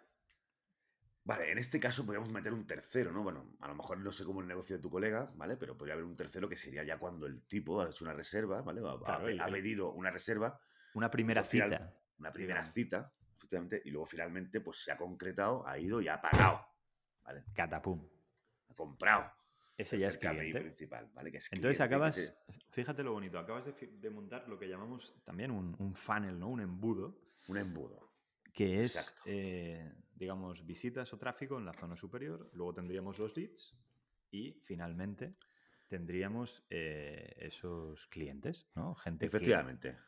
Vale, 1.25 1.53
en 1.53 1.59
este 1.59 1.79
caso 1.79 2.05
podríamos 2.05 2.31
meter 2.33 2.53
un 2.53 2.67
tercero, 2.67 3.13
¿no? 3.13 3.23
Bueno, 3.23 3.55
a 3.61 3.69
lo 3.69 3.77
mejor 3.77 3.99
no 3.99 4.11
sé 4.11 4.25
cómo 4.25 4.41
el 4.41 4.49
negocio 4.49 4.77
de 4.77 4.83
tu 4.83 4.91
colega, 4.91 5.31
¿vale? 5.37 5.57
Pero 5.57 5.77
podría 5.79 5.95
haber 5.95 6.05
un 6.05 6.17
tercero 6.17 6.49
que 6.49 6.57
sería 6.57 6.83
ya 6.83 6.99
cuando 6.99 7.27
el 7.27 7.43
tipo 7.47 7.81
ha 7.81 7.87
hecho 7.89 8.05
una 8.05 8.13
reserva, 8.13 8.61
¿vale? 8.63 8.81
Ha, 8.81 8.99
Claro, 8.99 9.27
ha 9.41 9.47
pedido 9.47 9.93
una 9.93 10.11
reserva, 10.11 10.61
Una 10.95 11.11
primera 11.11 11.45
final, 11.45 11.71
cita. 11.71 11.95
una 12.19 12.33
primera 12.33 12.67
cita, 12.67 13.13
efectivamente, 13.37 13.81
y 13.85 13.91
luego 13.91 14.07
finalmente 14.07 14.61
pues 14.61 14.83
se 14.83 14.91
ha 14.91 14.97
concretado, 14.97 15.65
ha 15.67 15.79
ido 15.79 16.01
y 16.01 16.09
ha 16.09 16.21
pagado, 16.21 16.67
¿vale? 17.23 17.45
Catapum. 17.55 18.05
Ha 18.71 18.75
comprado. 18.75 19.31
Ese 19.77 19.99
ya 20.01 20.09
es 20.09 20.19
cliente. 20.19 20.61
principal, 20.61 21.09
¿vale? 21.15 21.31
Que 21.31 21.39
es 21.39 21.53
Entonces 21.53 21.79
cliente, 21.79 21.79
que 21.79 21.95
acabas, 21.95 22.15
se- 22.17 22.35
fíjate 22.73 23.03
lo 23.05 23.13
bonito, 23.13 23.39
acabas 23.39 23.65
de, 23.67 24.11
montar 24.11 24.49
lo 24.49 24.59
que 24.59 24.69
llamamos 24.69 25.15
también 25.25 25.53
un, 25.53 25.77
un 25.79 25.95
funnel, 25.95 26.39
¿no? 26.39 26.49
Un 26.49 26.61
embudo, 26.61 27.17
Un 27.47 27.59
embudo. 27.59 28.13
que 28.53 28.83
es, 28.83 28.97
Exacto. 28.97 29.23
eh, 29.27 29.93
digamos, 30.27 30.65
visitas 30.65 31.13
o 31.13 31.19
tráfico 31.19 31.59
en 31.59 31.65
la 31.65 31.73
zona 31.75 31.97
superior, 31.97 32.49
luego 32.55 32.73
tendríamos 32.75 33.19
los 33.19 33.37
leads 33.37 33.75
y 34.31 34.53
finalmente 34.65 35.35
tendríamos 35.89 36.65
eh, 36.71 37.35
esos 37.39 38.07
clientes, 38.07 38.69
¿no? 38.77 38.95
Gente 38.95 39.27
Efectivamente. 39.27 39.99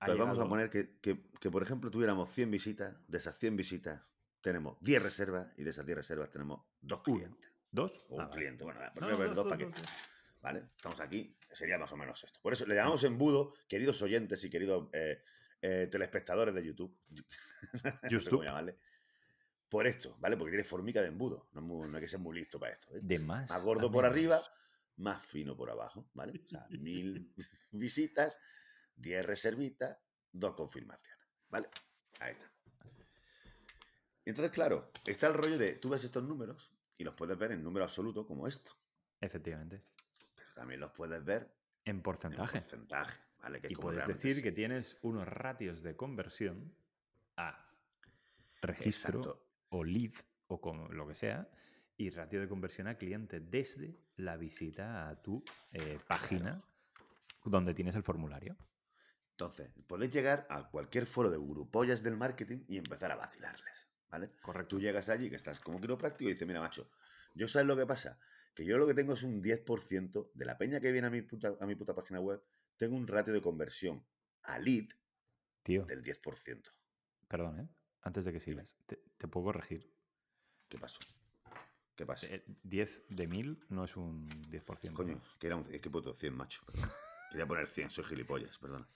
Entonces 0.00 0.18
vamos 0.18 0.38
a 0.38 0.48
poner 0.48 0.70
que, 0.70 0.98
que- 1.00 1.30
que, 1.38 1.50
por 1.50 1.62
ejemplo, 1.62 1.90
tuviéramos 1.90 2.30
100 2.32 2.50
visitas, 2.50 2.96
de 3.06 3.18
esas 3.18 3.36
100 3.38 3.54
visitas 3.56 4.00
tenemos 4.40 4.78
10 4.80 5.02
reservas 5.02 5.52
y 5.58 5.62
de 5.64 5.70
esas 5.70 5.84
10 5.84 5.98
reservas 5.98 6.30
tenemos 6.30 6.62
dos 6.80 7.02
Uno. 7.06 7.18
clientes. 7.18 7.52
¿Dos? 7.70 7.92
O 8.08 8.18
Ah, 8.18 8.24
un 8.24 8.30
vale. 8.30 8.40
cliente. 8.40 8.64
Bueno, 8.64 8.80
No, 8.80 9.10
no, 9.10 9.18
ver 9.18 9.34
dos, 9.34 9.46
dos 9.48 9.58
dos. 9.58 9.70
¿Vale? 10.40 10.70
Estamos 10.76 10.98
aquí, 11.00 11.36
sería 11.52 11.78
más 11.78 11.92
o 11.92 11.96
menos 11.96 12.24
esto. 12.24 12.40
Por 12.42 12.54
eso 12.54 12.66
le 12.66 12.74
llamamos 12.74 13.04
embudo, 13.04 13.52
queridos 13.68 14.00
oyentes 14.02 14.42
y 14.44 14.50
queridos 14.50 14.88
eh, 14.92 15.22
eh, 15.60 15.86
telespectadores 15.88 16.54
de 16.54 16.64
YouTube. 16.64 16.98
no 18.10 18.20
sé 18.20 18.30
cómo 18.30 18.42
YouTube. 18.42 18.76
Por 19.72 19.86
esto, 19.86 20.14
¿vale? 20.20 20.36
Porque 20.36 20.50
tiene 20.50 20.64
formica 20.64 21.00
de 21.00 21.08
embudo. 21.08 21.48
No, 21.54 21.60
es 21.60 21.66
muy- 21.66 21.88
no 21.88 21.96
hay 21.96 22.02
que 22.02 22.08
ser 22.08 22.20
muy 22.20 22.36
listo 22.36 22.60
para 22.60 22.74
esto. 22.74 22.94
¿eh? 22.94 23.00
De 23.02 23.18
más. 23.18 23.48
Más 23.48 23.64
gordo 23.64 23.90
por 23.90 24.04
arriba, 24.04 24.38
más 24.96 25.24
fino 25.24 25.56
por 25.56 25.70
abajo, 25.70 26.10
¿vale? 26.12 26.42
O 26.44 26.48
sea, 26.48 26.66
mil 26.68 27.32
visitas, 27.70 28.38
10 28.96 29.24
reservitas, 29.24 29.98
dos 30.30 30.54
confirmaciones, 30.54 31.26
¿vale? 31.48 31.68
Ahí 32.20 32.32
está. 32.32 32.52
Entonces, 34.26 34.52
claro, 34.52 34.92
está 35.06 35.26
el 35.28 35.34
rollo 35.34 35.56
de, 35.56 35.76
tú 35.76 35.88
ves 35.88 36.04
estos 36.04 36.22
números 36.22 36.70
y 36.98 37.04
los 37.04 37.14
puedes 37.14 37.38
ver 37.38 37.52
en 37.52 37.62
número 37.64 37.84
absoluto 37.84 38.26
como 38.26 38.46
esto, 38.46 38.72
Efectivamente. 39.22 39.82
pero 40.36 40.52
también 40.54 40.80
los 40.80 40.92
puedes 40.92 41.24
ver 41.24 41.50
En 41.86 41.96
en 41.96 42.02
porcentaje. 42.02 42.60
porcentaje, 42.60 43.20
¿vale? 43.40 43.60
Que 43.62 43.68
Y 43.72 43.74
puedes 43.76 44.06
decir 44.06 44.32
es. 44.36 44.42
que 44.42 44.52
tienes 44.52 44.98
unos 45.02 45.26
ratios 45.26 45.82
de 45.82 45.96
conversión 45.96 46.76
a 47.38 47.68
registro 48.60 49.20
Exacto. 49.20 49.48
O 49.72 49.84
lead 49.84 50.12
o 50.46 50.60
como 50.60 50.88
lo 50.88 51.06
que 51.08 51.14
sea 51.14 51.48
y 51.96 52.10
ratio 52.10 52.40
de 52.40 52.48
conversión 52.48 52.86
a 52.88 52.96
cliente 52.96 53.40
desde 53.40 53.96
la 54.16 54.36
visita 54.36 55.08
a 55.08 55.20
tu 55.20 55.42
eh, 55.72 55.98
página 56.06 56.62
donde 57.44 57.74
tienes 57.74 57.94
el 57.94 58.02
formulario. 58.02 58.56
Entonces, 59.30 59.72
podéis 59.86 60.12
llegar 60.12 60.46
a 60.50 60.68
cualquier 60.68 61.06
foro 61.06 61.30
de 61.30 61.38
grupollas 61.38 62.02
del 62.02 62.16
marketing 62.16 62.64
y 62.68 62.76
empezar 62.76 63.10
a 63.12 63.16
vacilarles, 63.16 63.88
¿vale? 64.10 64.30
Correcto. 64.42 64.76
Tú 64.76 64.80
llegas 64.80 65.08
allí, 65.08 65.30
que 65.30 65.36
estás 65.36 65.58
como 65.58 65.80
quiropráctico, 65.80 66.28
y 66.28 66.34
dices, 66.34 66.46
mira, 66.46 66.60
macho, 66.60 66.90
yo 67.34 67.48
sabes 67.48 67.66
lo 67.66 67.76
que 67.76 67.86
pasa, 67.86 68.20
que 68.54 68.64
yo 68.64 68.76
lo 68.78 68.86
que 68.86 68.94
tengo 68.94 69.14
es 69.14 69.22
un 69.22 69.42
10% 69.42 70.30
de 70.34 70.44
la 70.44 70.58
peña 70.58 70.80
que 70.80 70.92
viene 70.92 71.08
a 71.08 71.10
mi 71.10 71.22
puta, 71.22 71.56
a 71.58 71.66
mi 71.66 71.74
puta 71.74 71.94
página 71.94 72.20
web, 72.20 72.42
tengo 72.76 72.94
un 72.94 73.06
ratio 73.06 73.32
de 73.32 73.40
conversión 73.40 74.04
a 74.42 74.58
lead 74.58 74.88
Tío, 75.62 75.84
del 75.86 76.02
10%. 76.02 76.70
perdón, 77.26 77.60
¿eh? 77.60 77.68
Antes 78.02 78.24
de 78.24 78.32
que 78.32 78.40
sigas, 78.40 78.76
te, 78.86 79.00
te 79.16 79.28
puedo 79.28 79.46
corregir. 79.46 79.92
¿Qué 80.68 80.78
pasó? 80.78 81.00
¿Qué 81.94 82.06
pasa? 82.06 82.26
Eh, 82.30 82.44
10 82.62 83.04
de 83.08 83.26
1000 83.26 83.66
no 83.68 83.84
es 83.84 83.96
un 83.96 84.28
10%. 84.50 84.92
Coño, 84.92 85.20
que 85.38 85.46
era 85.46 85.56
un, 85.56 85.66
es 85.72 85.80
que 85.80 85.88
he 85.88 85.92
puesto 85.92 86.12
100, 86.12 86.34
macho. 86.34 86.62
perdón. 86.66 86.90
Quería 87.30 87.46
poner 87.46 87.66
100, 87.66 87.90
soy 87.90 88.04
gilipollas, 88.04 88.58
perdón. 88.58 88.86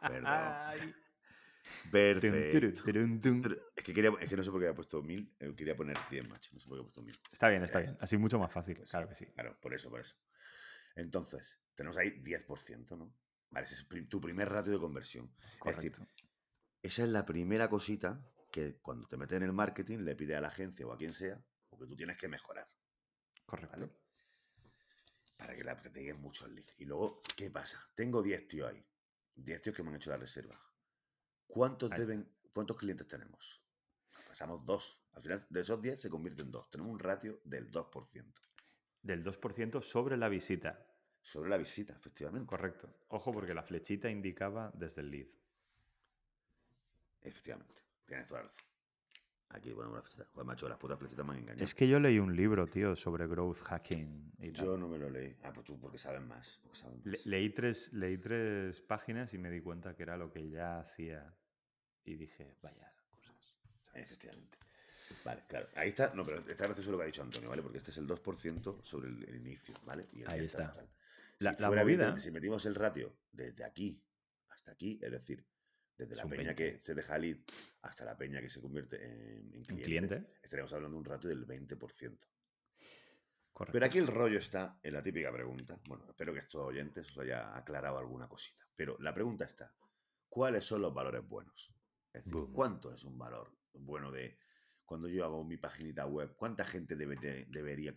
Perdón. 0.00 0.94
Perfecto. 1.90 2.66
Es 2.66 2.82
que, 2.82 3.94
quería, 3.94 4.12
es 4.20 4.28
que 4.28 4.36
no 4.36 4.44
sé 4.44 4.50
por 4.50 4.60
qué 4.60 4.66
había 4.66 4.74
puesto 4.74 5.02
1000, 5.02 5.36
eh, 5.40 5.54
quería 5.56 5.74
poner 5.74 5.96
100, 5.96 6.28
macho. 6.28 6.50
No 6.52 6.60
sé 6.60 6.68
por 6.68 6.76
qué 6.76 6.80
he 6.80 6.84
puesto 6.84 7.02
1000. 7.02 7.18
Está 7.32 7.48
bien, 7.48 7.62
está 7.62 7.78
bien. 7.78 7.90
está. 7.90 8.04
Así 8.04 8.16
mucho 8.18 8.38
más 8.38 8.52
fácil. 8.52 8.76
Pues 8.76 8.90
Claro 8.90 9.08
que 9.08 9.14
sí. 9.14 9.26
Claro, 9.26 9.58
por 9.60 9.72
eso, 9.74 9.90
por 9.90 10.00
eso. 10.00 10.14
Entonces, 10.94 11.58
tenemos 11.74 11.96
ahí 11.96 12.10
10%, 12.22 12.96
¿no? 12.96 13.14
Vale, 13.50 13.64
ese 13.64 13.74
es 13.74 14.08
tu 14.08 14.20
primer 14.20 14.48
ratio 14.50 14.72
de 14.72 14.78
conversión. 14.78 15.32
Es 15.64 15.76
decir, 15.76 15.92
Correcto. 15.92 16.06
esa 16.82 17.04
es 17.04 17.08
la 17.08 17.24
primera 17.24 17.68
cosita 17.70 18.30
que 18.54 18.76
cuando 18.76 19.08
te 19.08 19.16
metes 19.16 19.36
en 19.36 19.42
el 19.42 19.52
marketing 19.52 20.04
le 20.04 20.14
pide 20.14 20.36
a 20.36 20.40
la 20.40 20.46
agencia 20.46 20.86
o 20.86 20.92
a 20.92 20.96
quien 20.96 21.12
sea, 21.12 21.44
o 21.70 21.76
que 21.76 21.86
tú 21.86 21.96
tienes 21.96 22.16
que 22.16 22.28
mejorar, 22.28 22.70
Correcto. 23.44 23.80
¿vale? 23.80 23.92
Para 25.36 25.56
que 25.56 25.64
la, 25.64 25.82
lleguen 25.92 26.20
muchos 26.20 26.48
leads. 26.48 26.80
Y 26.80 26.84
luego, 26.84 27.20
¿qué 27.36 27.50
pasa? 27.50 27.84
Tengo 27.96 28.22
10 28.22 28.46
tíos 28.46 28.70
ahí. 28.70 28.86
10 29.34 29.60
tíos 29.60 29.74
que 29.74 29.82
me 29.82 29.88
han 29.88 29.96
hecho 29.96 30.10
la 30.10 30.18
reserva. 30.18 30.56
¿Cuántos 31.48 31.90
deben, 31.90 32.32
cuántos 32.52 32.76
clientes 32.76 33.08
tenemos? 33.08 33.60
Pasamos 34.28 34.64
dos. 34.64 35.00
Al 35.14 35.22
final, 35.22 35.44
de 35.50 35.60
esos 35.60 35.82
10 35.82 36.00
se 36.00 36.08
convierte 36.08 36.42
en 36.42 36.52
dos. 36.52 36.70
Tenemos 36.70 36.92
un 36.92 37.00
ratio 37.00 37.40
del 37.42 37.72
2%. 37.72 38.24
Del 39.02 39.24
2% 39.24 39.82
sobre 39.82 40.16
la 40.16 40.28
visita. 40.28 40.86
Sobre 41.20 41.50
la 41.50 41.56
visita, 41.56 41.92
efectivamente. 41.94 42.46
Correcto. 42.46 43.00
Ojo, 43.08 43.32
porque 43.32 43.52
la 43.52 43.64
flechita 43.64 44.08
indicaba 44.08 44.70
desde 44.76 45.00
el 45.00 45.10
lead. 45.10 45.26
Efectivamente. 47.20 47.83
Tienes 48.06 48.26
toda. 48.26 48.50
Aquí 49.50 49.70
ponemos 49.70 49.96
la 49.96 50.02
flechita. 50.02 50.26
Joder, 50.32 50.46
macho, 50.46 50.68
las 50.68 50.78
putas 50.78 50.98
flechitas 50.98 51.24
me 51.24 51.32
han 51.32 51.38
engañado. 51.38 51.64
Es 51.64 51.74
que 51.74 51.86
yo 51.86 52.00
leí 52.00 52.18
un 52.18 52.34
libro, 52.34 52.66
tío, 52.66 52.96
sobre 52.96 53.26
growth 53.26 53.58
hacking 53.62 54.32
y 54.38 54.50
tal. 54.52 54.64
Yo 54.66 54.76
no 54.76 54.88
me 54.88 54.98
lo 54.98 55.08
leí. 55.08 55.36
Ah, 55.44 55.52
pues 55.52 55.64
tú, 55.64 55.78
porque 55.78 55.96
sabes 55.98 56.22
más. 56.22 56.58
Porque 56.62 56.76
sabes 56.78 57.04
Le- 57.04 57.12
más. 57.12 57.26
leí, 57.26 57.50
tres, 57.50 57.92
leí 57.92 58.18
tres 58.18 58.80
páginas 58.80 59.32
y 59.34 59.38
me 59.38 59.50
di 59.50 59.60
cuenta 59.60 59.94
que 59.94 60.02
era 60.02 60.16
lo 60.16 60.30
que 60.32 60.48
ya 60.50 60.80
hacía. 60.80 61.32
Y 62.04 62.16
dije, 62.16 62.56
vaya 62.62 62.92
cosas. 63.10 63.56
Efectivamente. 63.94 64.58
Vale, 65.24 65.44
claro. 65.46 65.68
Ahí 65.76 65.90
está. 65.90 66.12
No, 66.14 66.24
pero 66.24 66.38
está 66.40 66.64
gracioso 66.64 66.90
lo 66.90 66.96
que 66.98 67.04
ha 67.04 67.06
dicho 67.06 67.22
Antonio, 67.22 67.48
¿vale? 67.48 67.62
Porque 67.62 67.78
este 67.78 67.90
es 67.90 67.98
el 67.98 68.06
2% 68.08 68.82
sobre 68.82 69.08
el, 69.08 69.22
el 69.28 69.36
inicio, 69.36 69.74
¿vale? 69.86 70.08
Y 70.12 70.22
el 70.22 70.28
Ahí 70.30 70.40
10 70.40 70.52
tal, 70.52 70.66
está. 70.70 70.84
La- 71.38 71.52
la 71.58 71.68
movida- 71.68 71.82
evidente, 71.82 72.20
si 72.20 72.30
metimos 72.32 72.64
el 72.66 72.74
ratio 72.74 73.16
desde 73.30 73.64
aquí 73.64 74.02
hasta 74.48 74.72
aquí, 74.72 74.98
es 75.02 75.10
decir, 75.12 75.46
desde 75.96 76.12
Es 76.14 76.18
la 76.18 76.26
peña 76.28 76.52
20. 76.52 76.54
que 76.72 76.78
se 76.78 76.94
deja 76.94 77.16
lead 77.18 77.38
hasta 77.82 78.04
la 78.04 78.16
peña 78.16 78.40
que 78.40 78.48
se 78.48 78.60
convierte 78.60 78.96
en, 79.04 79.50
cliente, 79.62 79.82
cliente. 79.82 80.26
estaríamos 80.42 80.72
hablando 80.72 80.96
de 80.96 80.98
un 81.00 81.04
ratio 81.04 81.28
del 81.30 81.46
20%. 81.46 82.18
Correcto. 83.52 83.72
Pero 83.72 83.86
aquí 83.86 83.98
el 83.98 84.08
rollo 84.08 84.38
está 84.38 84.78
en 84.82 84.92
la 84.94 85.02
típica 85.02 85.30
pregunta. 85.32 85.78
Bueno, 85.88 86.04
espero 86.08 86.32
que 86.32 86.40
estos 86.40 86.60
oyentes 86.62 87.08
os 87.10 87.18
haya 87.18 87.56
aclarado 87.56 87.98
alguna 87.98 88.28
cosita. 88.28 88.66
Pero 88.74 88.96
la 88.98 89.14
pregunta 89.14 89.44
está, 89.44 89.72
¿cuáles 90.28 90.64
son 90.64 90.82
los 90.82 90.92
valores 90.92 91.26
buenos? 91.26 91.72
Es 92.12 92.24
decir, 92.24 92.32
Boom. 92.32 92.52
¿cuánto 92.52 92.92
es 92.92 93.04
un 93.04 93.16
valor 93.16 93.56
bueno 93.72 94.10
de 94.10 94.38
cuando 94.84 95.08
yo 95.08 95.24
hago 95.24 95.44
mi 95.44 95.56
paginita 95.56 96.04
web? 96.06 96.34
¿Cuánta 96.36 96.64
gente 96.64 96.96
debe- 96.96 97.20
de- 97.20 97.44
debería, 97.46 97.94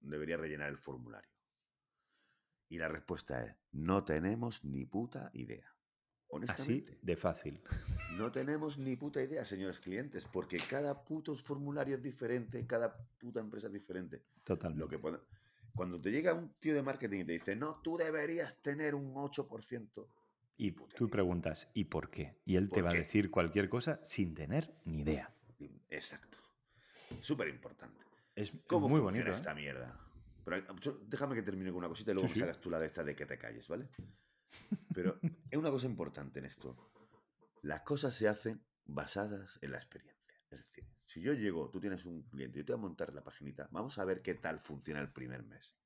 debería 0.00 0.36
rellenar 0.36 0.68
el 0.68 0.76
formulario? 0.76 1.30
Y 2.68 2.76
la 2.76 2.88
respuesta 2.88 3.42
es, 3.44 3.56
no 3.72 4.04
tenemos 4.04 4.62
ni 4.62 4.84
puta 4.84 5.30
idea. 5.32 5.74
Así 6.48 6.84
de 7.02 7.16
fácil. 7.16 7.60
no 8.12 8.30
tenemos 8.30 8.78
ni 8.78 8.96
puta 8.96 9.22
idea, 9.22 9.44
señores 9.44 9.80
clientes, 9.80 10.26
porque 10.26 10.58
cada 10.58 11.04
puto 11.04 11.34
formulario 11.36 11.96
es 11.96 12.02
diferente, 12.02 12.66
cada 12.66 12.94
puta 13.18 13.40
empresa 13.40 13.68
es 13.68 13.72
diferente. 13.72 14.22
Totalmente. 14.44 14.80
Lo 14.80 14.88
que 14.88 14.98
Cuando 15.74 16.00
te 16.00 16.10
llega 16.10 16.34
un 16.34 16.52
tío 16.58 16.74
de 16.74 16.82
marketing 16.82 17.20
y 17.20 17.24
te 17.24 17.32
dice, 17.32 17.56
no, 17.56 17.80
tú 17.82 17.96
deberías 17.96 18.60
tener 18.60 18.94
un 18.94 19.14
8%. 19.14 20.06
Y 20.60 20.72
tú 20.72 20.86
idea. 21.04 21.10
preguntas, 21.12 21.70
¿y 21.72 21.84
por 21.84 22.10
qué? 22.10 22.40
Y 22.44 22.56
él 22.56 22.68
te 22.68 22.80
¿Por 22.80 22.86
va 22.86 22.90
a 22.90 22.94
decir 22.94 23.30
cualquier 23.30 23.68
cosa 23.68 24.00
sin 24.02 24.34
tener 24.34 24.74
ni 24.84 25.00
idea. 25.02 25.32
Exacto. 25.88 26.38
Súper 27.22 27.48
importante. 27.48 28.04
Es 28.34 28.52
¿Cómo 28.66 28.88
muy 28.88 29.00
funciona 29.00 29.30
bonito. 29.30 29.30
¿eh? 29.30 29.34
esta 29.34 29.54
mierda? 29.54 30.00
Pero, 30.44 30.78
yo- 30.80 30.98
déjame 31.06 31.34
que 31.36 31.42
termine 31.42 31.70
con 31.70 31.78
una 31.78 31.88
cosita 31.88 32.10
y 32.10 32.14
luego 32.14 32.28
Sí, 32.28 32.34
sí. 32.34 32.40
sacas 32.40 32.60
tú 32.60 32.70
la 32.70 32.78
de 32.80 32.86
esta 32.86 33.02
de 33.04 33.14
que 33.14 33.24
te 33.26 33.38
calles, 33.38 33.68
¿vale? 33.68 33.88
Pero 34.94 35.18
es 35.50 35.58
una 35.58 35.70
cosa 35.70 35.86
importante 35.86 36.38
en 36.38 36.46
esto. 36.46 36.76
Las 37.62 37.82
cosas 37.82 38.14
se 38.14 38.28
hacen 38.28 38.62
basadas 38.84 39.58
en 39.62 39.72
la 39.72 39.78
experiencia. 39.78 40.34
Es 40.50 40.66
decir, 40.66 40.84
si 41.04 41.20
yo 41.20 41.32
llego, 41.34 41.70
tú 41.70 41.80
tienes 41.80 42.04
un 42.06 42.22
cliente, 42.22 42.58
yo 42.58 42.64
te 42.64 42.72
voy 42.72 42.80
a 42.80 42.82
montar 42.82 43.14
la 43.14 43.22
paginita, 43.22 43.68
vamos 43.70 43.98
a 43.98 44.04
ver 44.04 44.22
qué 44.22 44.34
tal 44.34 44.60
funciona 44.60 45.00
el 45.00 45.12
primer 45.12 45.42
mes. 45.42 45.76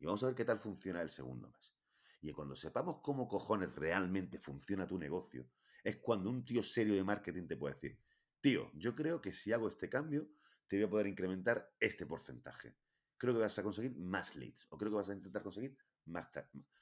Y 0.00 0.06
vamos 0.06 0.22
a 0.22 0.26
ver 0.26 0.34
qué 0.34 0.44
tal 0.44 0.58
funciona 0.58 1.02
el 1.02 1.10
segundo 1.10 1.48
mes. 1.48 1.74
Y 2.20 2.32
cuando 2.32 2.56
sepamos 2.56 3.00
cómo 3.02 3.28
cojones 3.28 3.74
realmente 3.74 4.38
funciona 4.38 4.86
tu 4.86 4.98
negocio, 4.98 5.48
es 5.84 5.96
cuando 5.96 6.30
un 6.30 6.44
tío 6.44 6.62
serio 6.62 6.94
de 6.94 7.04
marketing 7.04 7.46
te 7.46 7.56
puede 7.56 7.74
decir, 7.74 7.98
tío, 8.40 8.70
yo 8.74 8.94
creo 8.94 9.20
que 9.20 9.32
si 9.32 9.52
hago 9.52 9.68
este 9.68 9.88
cambio, 9.88 10.28
te 10.66 10.76
voy 10.76 10.84
a 10.84 10.90
poder 10.90 11.06
incrementar 11.06 11.74
este 11.80 12.06
porcentaje. 12.06 12.74
Creo 13.16 13.34
que 13.34 13.40
vas 13.40 13.58
a 13.58 13.62
conseguir 13.62 13.96
más 13.96 14.36
leads 14.36 14.66
o 14.70 14.78
creo 14.78 14.90
que 14.90 14.96
vas 14.96 15.10
a 15.10 15.14
intentar 15.14 15.42
conseguir 15.42 15.76
más, 16.08 16.28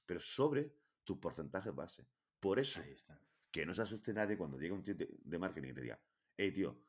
pero 0.05 0.21
sobre 0.21 0.73
tus 1.05 1.19
porcentajes 1.19 1.75
base. 1.75 2.07
Por 2.41 2.59
eso, 2.59 2.81
que 3.51 3.65
no 3.65 3.75
se 3.75 3.83
asuste 3.83 4.13
nadie 4.13 4.37
cuando 4.37 4.59
llega 4.59 4.75
un 4.75 4.83
tío 4.83 4.95
de, 4.95 5.09
de 5.19 5.39
marketing 5.39 5.71
y 5.71 5.75
te 5.75 5.81
diga, 5.81 6.01
hey 6.37 6.53
tío, 6.53 6.83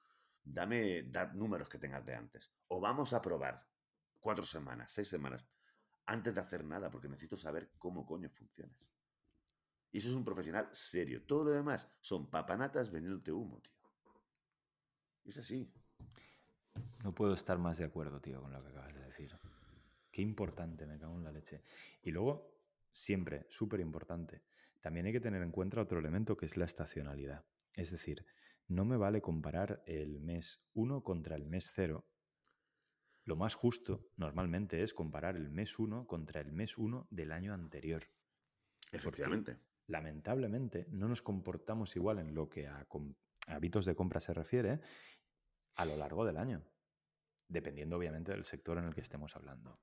dame 0.43 1.04
da 1.04 1.26
números 1.34 1.69
que 1.69 1.78
tengas 1.78 2.06
de 2.06 2.15
antes. 2.15 2.52
O 2.67 2.80
vamos 2.80 3.13
a 3.13 3.21
probar 3.21 3.65
cuatro 4.19 4.43
semanas, 4.43 4.91
seis 4.91 5.08
semanas, 5.08 5.45
antes 6.06 6.34
de 6.34 6.41
hacer 6.41 6.63
nada, 6.63 6.89
porque 6.89 7.08
necesito 7.08 7.38
saber 7.38 7.71
cómo 7.78 8.06
coño 8.06 8.30
funcionas. 8.30 8.91
Y 9.91 10.00
eso 10.00 10.10
es 10.10 10.15
un 10.15 10.23
profesional 10.23 10.69
serio. 10.71 11.23
Todo 11.26 11.45
lo 11.45 11.52
demás 11.52 11.89
son 12.02 12.30
papanatas 12.30 12.91
vendiéndote 12.91 13.32
humo, 13.32 13.60
tío. 13.62 13.73
Es 15.26 15.38
así. 15.38 15.71
No 17.04 17.13
puedo 17.13 17.34
estar 17.34 17.58
más 17.58 17.78
de 17.78 17.86
acuerdo, 17.86 18.19
tío, 18.21 18.41
con 18.41 18.52
lo 18.52 18.62
que 18.63 18.69
acabas 18.69 18.93
de 18.93 19.02
decir. 19.02 19.38
Qué 20.17 20.23
importante, 20.23 20.88
me 20.88 20.97
cago 20.97 21.15
en 21.15 21.23
la 21.25 21.32
leche. 21.32 21.62
Y 22.01 22.10
luego, 22.10 22.51
siempre, 22.91 23.45
súper 23.49 23.82
importante, 23.82 24.41
también 24.82 25.06
hay 25.06 25.12
que 25.12 25.19
tener 25.19 25.43
en 25.43 25.51
cuenta 25.51 25.80
otro 25.80 25.99
elemento 25.99 26.36
que 26.36 26.47
es 26.47 26.58
la 26.58 26.65
estacionalidad. 26.65 27.45
Es 27.75 27.91
decir, 27.91 28.25
no 28.67 28.84
me 28.84 28.97
vale 28.97 29.21
comparar 29.21 29.84
el 29.86 30.19
mes 30.19 30.67
1 30.73 31.03
contra 31.03 31.36
el 31.36 31.45
mes 31.45 31.71
0. 31.75 32.03
Lo 33.25 33.36
más 33.36 33.53
justo, 33.53 34.08
normalmente, 34.15 34.82
es 34.82 34.95
comparar 34.95 35.36
el 35.36 35.51
mes 35.51 35.77
1 35.77 36.08
contra 36.08 36.41
el 36.41 36.51
mes 36.51 36.80
1 36.80 37.08
del 37.12 37.32
año 37.32 37.53
anterior. 37.53 38.01
Efectivamente. 38.91 39.60
lamentablemente 39.86 40.88
no 40.89 41.08
nos 41.08 41.21
comportamos 41.21 41.95
igual 41.95 42.17
en 42.17 42.34
lo 42.34 42.49
que 42.49 42.65
a 42.65 42.88
hábitos 43.49 43.86
de 43.86 43.93
compra 43.93 44.19
se 44.19 44.34
refiere 44.34 44.80
a 45.75 45.86
lo 45.86 45.95
largo 45.95 46.25
del 46.25 46.38
año, 46.38 46.65
dependiendo 47.47 47.97
obviamente 47.97 48.32
del 48.32 48.45
sector 48.45 48.80
en 48.80 48.86
el 48.86 48.95
que 48.95 49.01
estemos 49.01 49.36
hablando. 49.36 49.80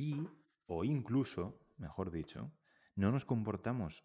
Y, 0.00 0.26
o 0.66 0.82
incluso, 0.84 1.60
mejor 1.76 2.10
dicho, 2.10 2.50
no 2.94 3.10
nos 3.12 3.24
comportamos 3.26 4.02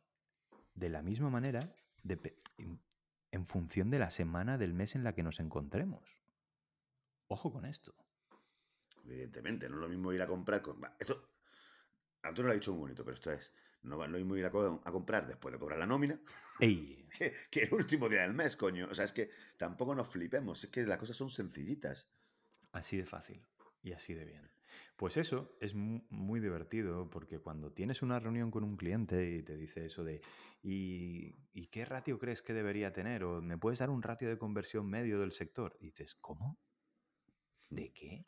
de 0.74 0.90
la 0.90 1.02
misma 1.02 1.30
manera 1.30 1.74
en, 2.58 2.82
en 3.32 3.46
función 3.46 3.90
de 3.90 4.00
la 4.00 4.10
semana 4.10 4.58
del 4.58 4.74
mes 4.74 4.96
en 4.96 5.04
la 5.06 5.14
que 5.14 5.24
nos 5.24 5.40
encontremos. 5.40 6.22
Ojo 7.28 7.52
con 7.52 7.66
esto. 7.66 7.96
Evidentemente, 9.06 9.70
no 9.70 9.76
es 9.76 9.82
lo 9.82 9.88
mismo 9.90 10.12
ir 10.12 10.22
a 10.22 10.28
comprar 10.28 10.62
con. 10.62 10.82
Esto, 11.00 11.30
Antonio 12.24 12.48
lo 12.48 12.52
ha 12.52 12.56
dicho 12.56 12.72
muy 12.74 12.82
bonito, 12.82 13.04
pero 13.06 13.16
esto 13.16 13.32
es, 13.32 13.54
no 13.84 13.98
va 13.98 14.08
lo 14.08 14.18
mismo 14.18 14.36
ir 14.36 14.46
a, 14.46 14.52
co- 14.52 14.82
a 14.84 14.92
comprar 14.92 15.28
después 15.28 15.54
de 15.54 15.60
cobrar 15.60 15.80
la 15.80 15.86
nómina 15.86 16.20
¡Ey! 16.60 17.08
que, 17.18 17.34
que 17.50 17.64
el 17.64 17.74
último 17.74 18.10
día 18.10 18.22
del 18.24 18.34
mes, 18.34 18.58
coño. 18.58 18.88
O 18.90 18.94
sea, 18.94 19.06
es 19.06 19.14
que 19.14 19.30
tampoco 19.58 19.96
nos 19.96 20.08
flipemos, 20.10 20.64
es 20.64 20.70
que 20.72 20.84
las 20.86 20.98
cosas 20.98 21.16
son 21.16 21.30
sencillitas. 21.30 22.12
Así 22.74 22.98
de 22.98 23.06
fácil 23.06 23.46
y 23.82 23.94
así 23.94 24.14
de 24.14 24.26
bien. 24.26 24.52
Pues 24.96 25.18
eso 25.18 25.56
es 25.60 25.74
mu- 25.76 26.06
muy 26.10 26.40
divertido 26.40 27.10
porque 27.10 27.40
cuando 27.40 27.72
tienes 27.74 28.02
una 28.02 28.20
reunión 28.20 28.52
con 28.52 28.64
un 28.64 28.78
cliente 28.78 29.30
y 29.36 29.44
te 29.44 29.58
dice 29.58 29.86
eso 29.86 30.04
de 30.04 30.22
¿y, 30.62 31.36
y 31.54 31.68
qué 31.68 31.86
ratio 31.86 32.20
crees 32.20 32.42
que 32.42 32.54
debería 32.54 32.94
tener? 32.94 33.24
O 33.24 33.42
¿me 33.42 33.58
puedes 33.58 33.80
dar 33.80 33.90
un 33.90 34.02
ratio 34.02 34.30
de 34.30 34.38
conversión 34.38 34.88
medio 34.90 35.20
del 35.20 35.32
sector? 35.32 35.76
Y 35.80 35.86
dices, 35.88 36.16
¿cómo? 36.16 36.58
¿De 37.70 37.92
qué? 37.94 38.26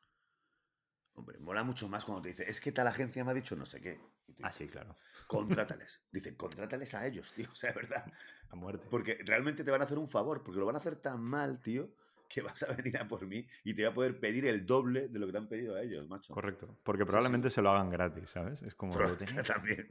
Hombre, 1.13 1.39
mola 1.39 1.63
mucho 1.63 1.89
más 1.89 2.06
cuando 2.06 2.21
te 2.21 2.30
dice, 2.30 2.47
es 2.47 2.62
que 2.62 2.71
tal 2.71 2.88
agencia 2.88 3.23
me 3.23 3.32
ha 3.32 3.34
dicho 3.34 3.56
no 3.56 3.65
sé 3.65 3.82
qué. 3.82 4.00
Ah, 4.43 4.52
sí, 4.52 4.67
claro. 4.67 4.95
Contrátales. 5.26 6.02
Dicen, 6.12 6.36
contrátales 6.36 6.93
a 6.93 7.08
ellos, 7.08 7.34
tío. 7.34 7.47
O 7.52 7.56
sea, 7.56 7.71
es 7.71 7.76
verdad. 7.76 8.06
A 8.52 8.56
muerte. 8.56 8.88
Porque 8.91 9.17
realmente 9.26 9.63
te 9.63 9.71
van 9.71 9.82
a 9.82 9.86
hacer 9.86 9.97
un 9.97 10.08
favor, 10.10 10.43
porque 10.43 10.60
lo 10.60 10.65
van 10.67 10.76
a 10.76 10.80
hacer 10.80 10.95
tan 10.97 11.21
mal, 11.21 11.60
tío, 11.60 11.91
que 12.28 12.42
vas 12.42 12.62
a 12.63 12.74
venir 12.74 12.98
a 12.98 13.08
por 13.08 13.26
mí 13.26 13.48
y 13.63 13.74
te 13.74 13.84
voy 13.84 13.92
a 13.92 13.94
poder 13.94 14.20
pedir 14.20 14.46
el 14.46 14.66
doble 14.66 15.08
de 15.08 15.20
lo 15.20 15.26
que 15.26 15.32
te 15.32 15.38
han 15.38 15.48
pedido 15.48 15.76
a 15.76 15.82
ellos, 15.82 16.08
macho. 16.08 16.34
Correcto. 16.34 16.80
Porque 16.84 17.06
probablemente 17.06 17.50
se 17.50 17.62
lo 17.62 17.70
hagan 17.70 17.90
gratis, 17.90 18.30
¿sabes? 18.30 18.62
Es 18.63 18.76
como... 18.76 18.94
Pero 18.94 19.16
también. 19.48 19.88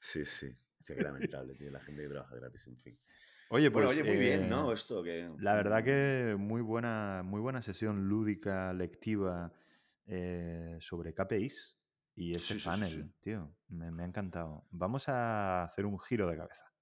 Sí, 0.00 0.24
sí. 0.24 0.54
Sí, 0.82 0.94
que 0.94 1.02
lamentable, 1.02 1.54
tío. 1.54 1.70
La 1.70 1.80
gente 1.80 2.02
que 2.02 2.08
trabaja 2.08 2.34
gratis, 2.34 2.66
en 2.66 2.76
fin. 2.78 2.98
Oye, 3.50 3.70
pues... 3.70 3.86
bueno, 3.86 4.00
oye, 4.00 4.10
muy 4.10 4.18
bien, 4.20 4.44
eh, 4.44 4.48
¿no? 4.48 4.72
Esto 4.72 5.02
que. 5.02 5.30
La 5.38 5.54
verdad 5.54 5.84
que 5.84 6.34
muy 6.38 6.60
buena, 6.62 7.22
muy 7.22 7.40
buena 7.40 7.62
sesión 7.62 8.08
lúdica, 8.08 8.72
lectiva 8.72 9.52
eh, 10.06 10.78
sobre 10.80 11.14
KPIs 11.14 11.78
y 12.16 12.34
ese 12.34 12.58
Sí, 12.58 12.64
panel, 12.64 12.90
sí. 12.90 13.14
tío. 13.20 13.54
Me, 13.68 13.90
me 13.90 14.02
ha 14.02 14.06
encantado. 14.06 14.66
Vamos 14.70 15.08
a 15.08 15.64
hacer 15.64 15.86
un 15.86 16.00
giro 16.00 16.26
de 16.28 16.36
cabeza. 16.36 16.72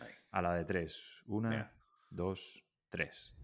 Ahí. 0.00 0.12
A 0.30 0.42
la 0.42 0.54
de 0.54 0.64
tres. 0.64 1.22
Una, 1.26 1.72
dos, 2.10 2.64
tres. 2.88 3.36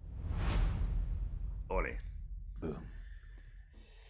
Ole. 1.68 2.00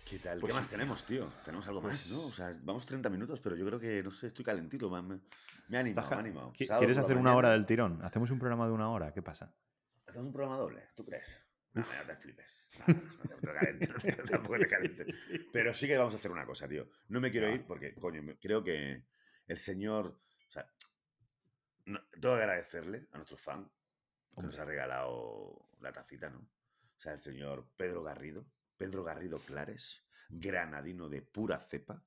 ¿Qué 0.09 0.19
tal? 0.19 0.39
Pues 0.41 0.53
¿Qué 0.53 0.59
más 0.59 0.69
tenemos, 0.69 1.05
tío? 1.05 1.27
Tenemos 1.45 1.67
algo 1.67 1.81
más, 1.81 2.11
¿no? 2.11 2.19
O 2.21 2.23
Pues- 2.25 2.35
sea, 2.37 2.55
vamos 2.63 2.85
30 2.87 3.09
minutos, 3.11 3.41
pero 3.41 3.57
yo 3.57 3.65
creo 3.67 3.81
que, 3.81 4.03
no 4.03 4.11
sé, 4.11 4.29
estoy 4.29 4.45
calentito. 4.45 4.91
Me, 4.91 5.03
me- 5.03 5.21
me 5.69 5.77
ha 5.77 5.81
animado, 5.81 5.89
Está 5.89 6.03
me 6.03 6.07
ha 6.07 6.09
ja- 6.09 6.21
animado. 6.21 6.53
¿Qui- 6.53 6.67
Sábado 6.67 6.81
¿Quieres 6.81 6.99
hacer 6.99 7.17
una 7.17 7.35
hora 7.35 7.51
del 7.53 7.65
tirón? 7.65 8.03
¿Hacemos 8.03 8.31
un 8.31 8.39
programa 8.39 8.67
de 8.67 8.73
una 8.73 8.91
hora? 8.91 9.13
¿Qué 9.13 9.23
pasa? 9.23 9.55
¿Hacemos 10.07 10.27
un 10.29 10.33
programa 10.33 10.59
doble? 10.59 10.89
¿Tú 10.95 11.05
crees? 11.05 11.41
No, 11.73 11.83
no 11.83 12.07
te 12.07 12.17
flipes. 12.17 12.69
No, 12.87 12.95
no 12.95 13.37
te 13.41 13.53
calientes, 13.53 13.89
no 13.89 13.95
te- 13.99 14.13
tampoco 14.31 14.59
te 14.59 14.69
calientes. 14.69 15.07
Pero 15.53 15.75
sí 15.75 15.87
que 15.89 15.97
vamos 15.97 16.15
a 16.15 16.19
hacer 16.19 16.31
una 16.31 16.47
cosa, 16.47 16.69
tío. 16.69 16.89
No 17.09 17.21
me 17.21 17.33
quiero 17.33 17.53
ir 17.53 17.65
porque, 17.67 17.95
coño, 17.95 18.23
creo 18.41 18.63
que 18.63 19.05
el 19.49 19.59
señor. 19.59 20.21
O 20.49 20.53
sea, 20.53 20.67
no- 21.87 22.01
tengo 22.21 22.37
que 22.37 22.43
agradecerle 22.43 23.09
a 23.11 23.17
nuestro 23.17 23.37
fan 23.39 23.69
que 24.37 24.43
nos 24.43 24.59
ha 24.59 24.65
regalado 24.65 25.69
la 25.81 25.91
tacita, 25.93 26.29
¿no? 26.31 26.47
O 26.97 27.01
sea, 27.01 27.13
el 27.15 27.21
señor 27.21 27.69
Pedro 27.77 28.03
Garrido, 28.03 28.47
Pedro 28.77 29.05
Garrido 29.05 29.39
Clares, 29.39 30.07
granadino 30.29 31.09
de 31.09 31.23
pura 31.23 31.59
cepa, 31.59 32.05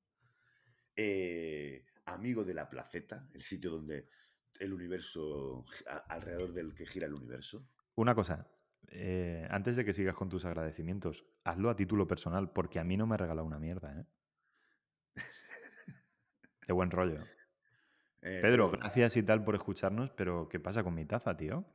eh, 0.95 1.85
amigo 2.05 2.43
de 2.43 2.53
la 2.53 2.69
placeta, 2.69 3.27
el 3.33 3.41
sitio 3.41 3.69
donde 3.71 4.09
el 4.59 4.73
universo, 4.73 5.65
a- 5.87 5.97
alrededor 6.09 6.53
del 6.53 6.73
que 6.73 6.85
gira 6.87 7.05
el 7.07 7.13
universo. 7.13 7.69
Una 7.95 8.15
cosa. 8.15 8.47
eh, 8.89 9.45
antes 9.51 9.75
de 9.75 9.83
que 9.83 9.91
sigas 9.91 10.15
con 10.15 10.29
tus 10.29 10.45
agradecimientos, 10.45 11.25
hazlo 11.43 11.69
a 11.69 11.75
título 11.75 12.07
personal, 12.07 12.51
porque 12.53 12.79
a 12.79 12.85
mí 12.85 12.95
no 12.95 13.05
me 13.05 13.15
ha 13.15 13.17
regalado 13.17 13.45
una 13.45 13.59
mierda, 13.59 13.99
¿eh? 13.99 14.05
De 16.67 16.73
buen 16.73 16.89
rollo. 16.91 17.19
Eh, 18.21 18.39
Pedro, 18.41 18.71
gracias 18.71 19.17
y 19.17 19.23
tal 19.23 19.43
por 19.43 19.55
escucharnos, 19.55 20.11
pero 20.11 20.47
¿qué 20.47 20.59
pasa 20.59 20.83
con 20.83 20.93
mi 20.93 21.05
taza, 21.05 21.35
tío? 21.35 21.65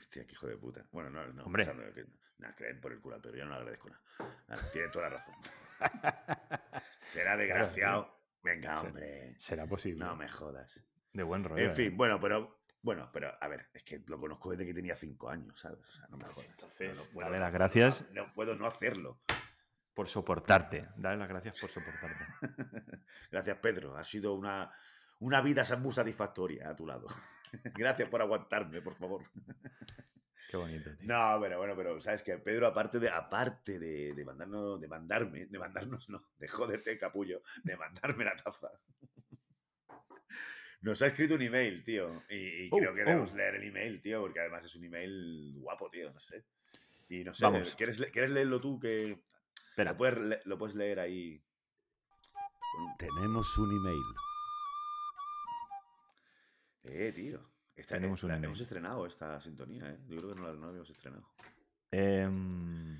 Hostia, 0.00 0.26
qué 0.26 0.32
hijo 0.32 0.46
de 0.48 0.56
puta. 0.56 0.84
Bueno, 0.90 1.10
no, 1.10 1.26
no. 1.32 1.44
Hombre. 1.44 1.64
que- 1.94 2.06
nada, 2.38 2.54
creen 2.56 2.80
por 2.80 2.92
el 2.92 3.00
culo, 3.00 3.20
pero 3.22 3.36
yo 3.36 3.44
no 3.44 3.50
le 3.52 3.56
agradezco 3.58 3.90
nada. 3.90 4.02
Nada, 4.48 4.62
tiene 4.72 4.88
toda 4.88 5.10
la 5.10 5.16
razón. 5.16 5.34
Será 7.00 7.36
desgraciado. 7.36 8.18
Venga, 8.42 8.80
hombre. 8.80 9.34
Será 9.38 9.66
posible. 9.66 10.04
No 10.04 10.16
me 10.16 10.28
jodas. 10.28 10.82
De 11.12 11.22
buen 11.22 11.44
rollo. 11.44 11.62
En 11.62 11.70
¿eh? 11.70 11.72
fin, 11.74 11.96
bueno, 11.96 12.18
pero. 12.20 12.58
Bueno, 12.82 13.10
pero 13.12 13.30
a 13.38 13.46
ver, 13.46 13.68
es 13.74 13.82
que 13.82 14.02
lo 14.06 14.16
conozco 14.18 14.50
desde 14.52 14.64
que 14.64 14.72
tenía 14.72 14.96
cinco 14.96 15.28
años, 15.28 15.58
¿sabes? 15.58 15.80
O 15.86 15.90
sea, 15.90 16.06
no 16.08 16.16
me 16.16 16.24
Pues 16.24 16.36
jodas. 16.36 16.50
entonces, 16.50 16.96
No, 16.98 17.04
no 17.04 17.12
puedo- 17.12 17.26
dale 17.26 17.38
las 17.40 17.52
gracias. 17.52 18.06
No, 18.12 18.26
no 18.26 18.32
puedo 18.32 18.56
no 18.56 18.66
hacerlo. 18.66 19.20
Por 19.92 20.08
soportarte. 20.08 20.88
Dale 20.96 21.18
las 21.18 21.28
gracias 21.28 21.60
por 21.60 21.68
soportarte. 21.68 22.24
Gracias, 23.30 23.58
Pedro. 23.58 23.96
Ha 23.98 24.02
sido 24.04 24.32
una, 24.32 24.72
una 25.20 25.40
vida 25.40 25.64
muy 25.78 25.92
satisfactoria 25.92 26.68
a 26.68 26.76
tu 26.76 26.86
lado. 26.86 27.06
Gracias 27.74 28.08
por 28.08 28.20
aguantarme, 28.20 28.82
por 28.82 28.94
favor. 28.96 29.24
Qué 30.50 30.56
bonito, 30.56 30.90
tío. 30.96 31.06
No, 31.06 31.38
pero 31.40 31.58
bueno, 31.58 31.76
pero 31.76 32.00
sabes 32.00 32.24
que 32.24 32.36
Pedro, 32.38 32.66
aparte 32.66 32.98
de, 32.98 33.08
aparte 33.08 33.78
de, 33.78 34.14
de 34.14 34.24
mandarnos, 34.24 34.80
de 34.80 34.88
mandarme, 34.88 35.46
de 35.46 35.58
mandarnos, 35.60 36.10
no, 36.10 36.24
de 36.38 36.48
joderte, 36.48 36.98
capullo, 36.98 37.40
de 37.62 37.76
mandarme 37.76 38.24
la 38.24 38.34
taza. 38.34 38.68
Nos 40.82 41.02
ha 41.02 41.06
escrito 41.06 41.34
un 41.34 41.42
email, 41.42 41.84
tío. 41.84 42.24
Y, 42.30 42.64
y 42.64 42.68
Oh, 42.72 42.78
creo 42.78 42.94
que 42.94 43.04
debemos 43.04 43.32
oh. 43.32 43.36
leer 43.36 43.56
el 43.56 43.64
email, 43.64 44.00
tío, 44.00 44.22
porque 44.22 44.40
además 44.40 44.64
es 44.64 44.74
un 44.74 44.84
email 44.84 45.54
guapo, 45.58 45.88
tío, 45.90 46.10
no 46.10 46.18
sé. 46.18 46.46
Y 47.08 47.22
no 47.22 47.34
sé, 47.34 47.44
Vamos. 47.44 47.74
¿quieres, 47.76 47.98
¿quieres 48.10 48.30
leerlo 48.30 48.60
tú? 48.60 48.80
Que 48.80 49.22
Espera. 49.68 49.92
lo 49.92 49.98
puedes, 49.98 50.46
lo 50.46 50.58
puedes 50.58 50.74
leer 50.74 50.98
ahí. 51.00 51.44
Tenemos 52.98 53.58
un 53.58 53.70
email. 53.70 54.29
Eh, 56.84 57.12
tío. 57.14 57.40
Esta, 57.76 57.94
Tenemos 57.96 58.22
eh, 58.22 58.26
un 58.26 58.30
la- 58.30 58.36
email. 58.36 58.44
hemos 58.46 58.60
estrenado 58.60 59.06
esta 59.06 59.40
sintonía, 59.40 59.88
¿eh? 59.90 59.98
Yo 60.08 60.18
creo 60.18 60.34
que 60.34 60.40
no 60.40 60.46
la, 60.48 60.54
no 60.54 60.60
la 60.62 60.66
habíamos 60.68 60.90
estrenado. 60.90 61.26
Em, 61.90 62.98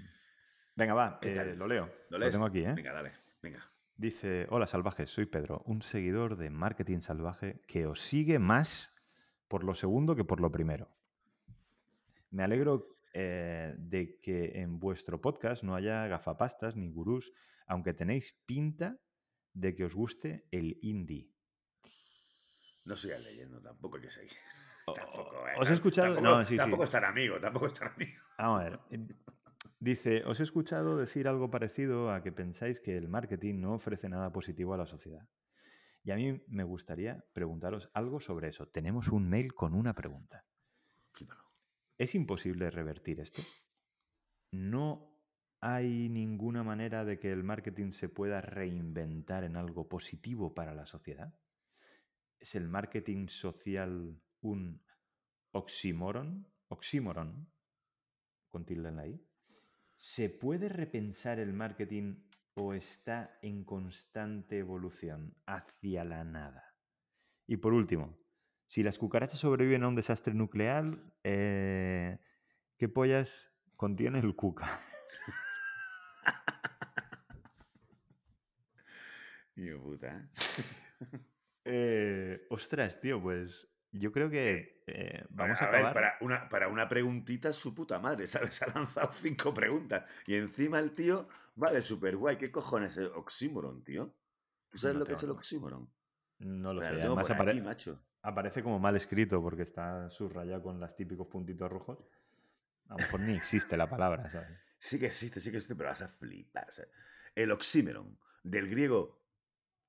venga, 0.75 0.95
va. 0.95 1.19
¿Qué 1.21 1.37
eh, 1.37 1.55
lo 1.57 1.67
leo. 1.67 1.91
¿Lo 2.09 2.19
Lo, 2.19 2.31
tengo 2.31 2.47
aquí, 2.47 2.61
¿eh? 2.61 2.73
Venga, 2.75 2.93
dale. 2.93 3.13
Venga. 3.43 3.71
Dice, 3.97 4.47
hola 4.49 4.67
salvajes, 4.67 5.11
soy 5.11 5.27
Pedro, 5.27 5.63
un 5.67 5.83
seguidor 5.83 6.37
de 6.37 6.49
Marketing 6.49 7.01
Salvaje 7.01 7.61
que 7.67 7.87
os 7.87 8.01
sigue 8.01 8.39
más 8.39 8.95
por 9.47 9.63
lo 9.63 9.75
segundo 9.75 10.17
que 10.17 10.25
por 10.25 10.41
lo 10.41 10.51
primero. 10.51 10.89
Me 12.31 12.43
alegro 12.43 12.97
eh, 13.13 13.75
de 13.77 14.19
que 14.21 14.61
en 14.61 14.79
vuestro 14.79 15.21
podcast 15.21 15.63
no 15.65 15.75
haya 15.75 16.07
gafapastas 16.07 16.77
ni 16.77 16.89
gurús, 16.89 17.33
aunque 17.67 17.93
tenéis 17.93 18.41
pinta 18.47 18.99
de 19.53 19.75
que 19.75 19.85
os 19.85 19.95
guste 19.95 20.47
el 20.51 20.79
indie. 20.81 21.29
No 22.91 22.97
sigas 22.97 23.23
leyendo, 23.23 23.61
tampoco 23.63 23.97
hay 23.99 24.03
que 24.03 24.11
seguir. 24.11 24.33
Tampoco, 24.95 25.47
eh, 25.47 25.53
¿Os 25.61 25.71
he 25.71 25.75
escuchado? 25.75 26.15
Tampoco, 26.15 26.39
No, 26.39 26.45
sí, 26.45 26.57
tampoco 26.57 26.83
es 26.85 26.91
tan 26.91 27.05
amigo, 27.05 27.39
tampoco 27.39 27.67
es 27.69 27.73
tan 27.75 27.93
amigo. 27.93 28.21
Vamos 28.39 28.61
a 28.61 28.65
ver. 28.65 28.81
eh, 28.91 29.07
Dice, 29.79 30.25
os 30.25 30.41
he 30.41 30.43
escuchado 30.43 30.97
decir 30.97 31.29
algo 31.29 31.49
parecido 31.51 32.13
a 32.13 32.23
que 32.23 32.33
pensáis 32.33 32.81
que 32.81 32.97
el 32.97 33.09
marketing 33.09 33.61
no 33.61 33.75
ofrece 33.75 34.09
nada 34.09 34.33
positivo 34.33 34.75
a 34.75 34.77
la 34.77 34.87
sociedad. 34.87 35.27
Y 36.03 36.11
a 36.11 36.17
mí 36.17 36.43
me 36.49 36.65
gustaría 36.65 37.25
preguntaros 37.33 37.89
algo 37.95 38.21
sobre 38.21 38.49
eso. 38.49 38.67
Tenemos 38.67 39.09
un 39.09 39.29
mail 39.31 39.55
con 39.55 39.73
una 39.75 39.95
pregunta. 39.95 40.45
Flípalo. 41.13 41.45
¿Es 41.97 42.15
imposible 42.15 42.71
revertir 42.71 43.21
esto? 43.21 43.43
¿No 44.51 45.17
hay 45.61 46.09
ninguna 46.09 46.63
manera 46.65 47.05
de 47.05 47.19
que 47.19 47.31
el 47.31 47.45
marketing 47.45 47.93
se 47.93 48.09
pueda 48.09 48.41
reinventar 48.41 49.45
en 49.45 49.57
algo 49.57 49.89
positivo 49.89 50.53
para 50.55 50.75
la 50.75 50.87
sociedad? 50.87 51.33
¿Es 52.41 52.55
el 52.55 52.69
marketing 52.69 53.29
social 53.29 54.19
un 54.41 54.83
oxímoron? 55.53 56.49
¿Oxímoron? 56.69 57.53
Con 58.49 58.65
tilde 58.65 58.89
en 58.89 58.97
la 58.97 59.07
I. 59.07 59.25
¿Se 59.95 60.31
puede 60.31 60.71
repensar 60.71 61.39
el 61.39 61.53
marketing 61.53 62.17
o 62.55 62.73
está 62.73 63.39
en 63.43 63.65
constante 63.65 64.59
evolución 64.59 65.37
hacia 65.47 66.05
la 66.05 66.25
nada? 66.25 66.75
Y 67.47 67.59
por 67.59 67.75
último, 67.75 68.19
si 68.67 68.83
las 68.83 68.99
cucarachas 68.99 69.41
sobreviven 69.41 69.83
a 69.83 69.89
un 69.89 69.95
desastre 69.95 70.33
nuclear, 70.33 70.99
eh, 71.23 72.19
¿qué 72.79 72.89
pollas 72.89 73.53
contiene 73.77 74.19
el 74.21 74.35
cuca? 74.35 74.81
Puta, 79.83 80.31
¿eh? 81.65 82.41
Eh, 82.43 82.47
ostras, 82.51 83.01
tío, 83.01 83.21
pues 83.23 83.69
yo 83.93 84.13
creo 84.13 84.31
que 84.31 84.83
eh, 84.87 85.25
vamos 85.31 85.61
a, 85.63 85.67
a 85.67 85.71
ver, 85.71 85.93
para 85.93 86.17
una, 86.21 86.49
para 86.49 86.69
una 86.69 86.89
preguntita, 86.89 87.53
su 87.53 87.75
puta 87.75 87.99
madre, 87.99 88.27
¿sabes? 88.27 88.63
Ha 88.63 88.67
lanzado 88.75 89.11
cinco 89.13 89.53
preguntas. 89.55 90.05
Y 90.27 90.35
encima 90.35 90.79
el 90.79 90.93
tío 90.95 91.29
va 91.63 91.73
de 91.73 91.83
super 91.83 92.17
guay. 92.17 92.37
¿Qué 92.37 92.51
cojones 92.51 92.93
es 92.93 92.99
el 92.99 93.07
oxímoron, 93.07 93.83
tío? 93.85 94.15
¿Tú 94.71 94.79
sabes 94.79 94.95
No 94.95 95.01
lo 95.01 95.07
que 95.07 95.15
es 95.15 95.23
el 95.23 95.31
oxímoron? 95.31 95.91
No 96.39 96.73
lo 96.73 96.81
Pero 96.81 96.93
sé. 96.93 96.95
lo 96.97 97.01
tengo 97.01 97.15
Además 97.19 97.31
apare- 97.31 97.51
aquí, 97.51 97.61
macho. 97.61 98.03
aparece 98.23 98.63
como 98.63 98.79
mal 98.79 98.97
escrito 98.97 99.43
porque 99.43 99.63
está 99.63 100.09
subrayado 100.11 100.63
con 100.63 100.79
los 100.81 100.95
típicos 100.97 101.27
puntitos 101.27 101.71
rojos. 101.71 101.99
A 102.89 102.95
lo 102.95 102.99
mejor 102.99 103.21
ni 103.21 103.35
existe 103.35 103.77
la 103.77 103.89
palabra, 103.89 104.29
¿sabes? 104.31 104.59
Sí 104.79 104.99
que 104.99 105.07
existe, 105.07 105.39
sí 105.41 105.51
que 105.51 105.59
existe, 105.59 105.75
pero 105.77 105.91
vas 105.91 106.03
a 106.03 106.09
flipar. 106.09 106.67
¿sabes? 106.73 106.91
El 107.35 107.51
oxímeron, 107.51 108.19
del 108.43 108.69
griego 108.69 109.20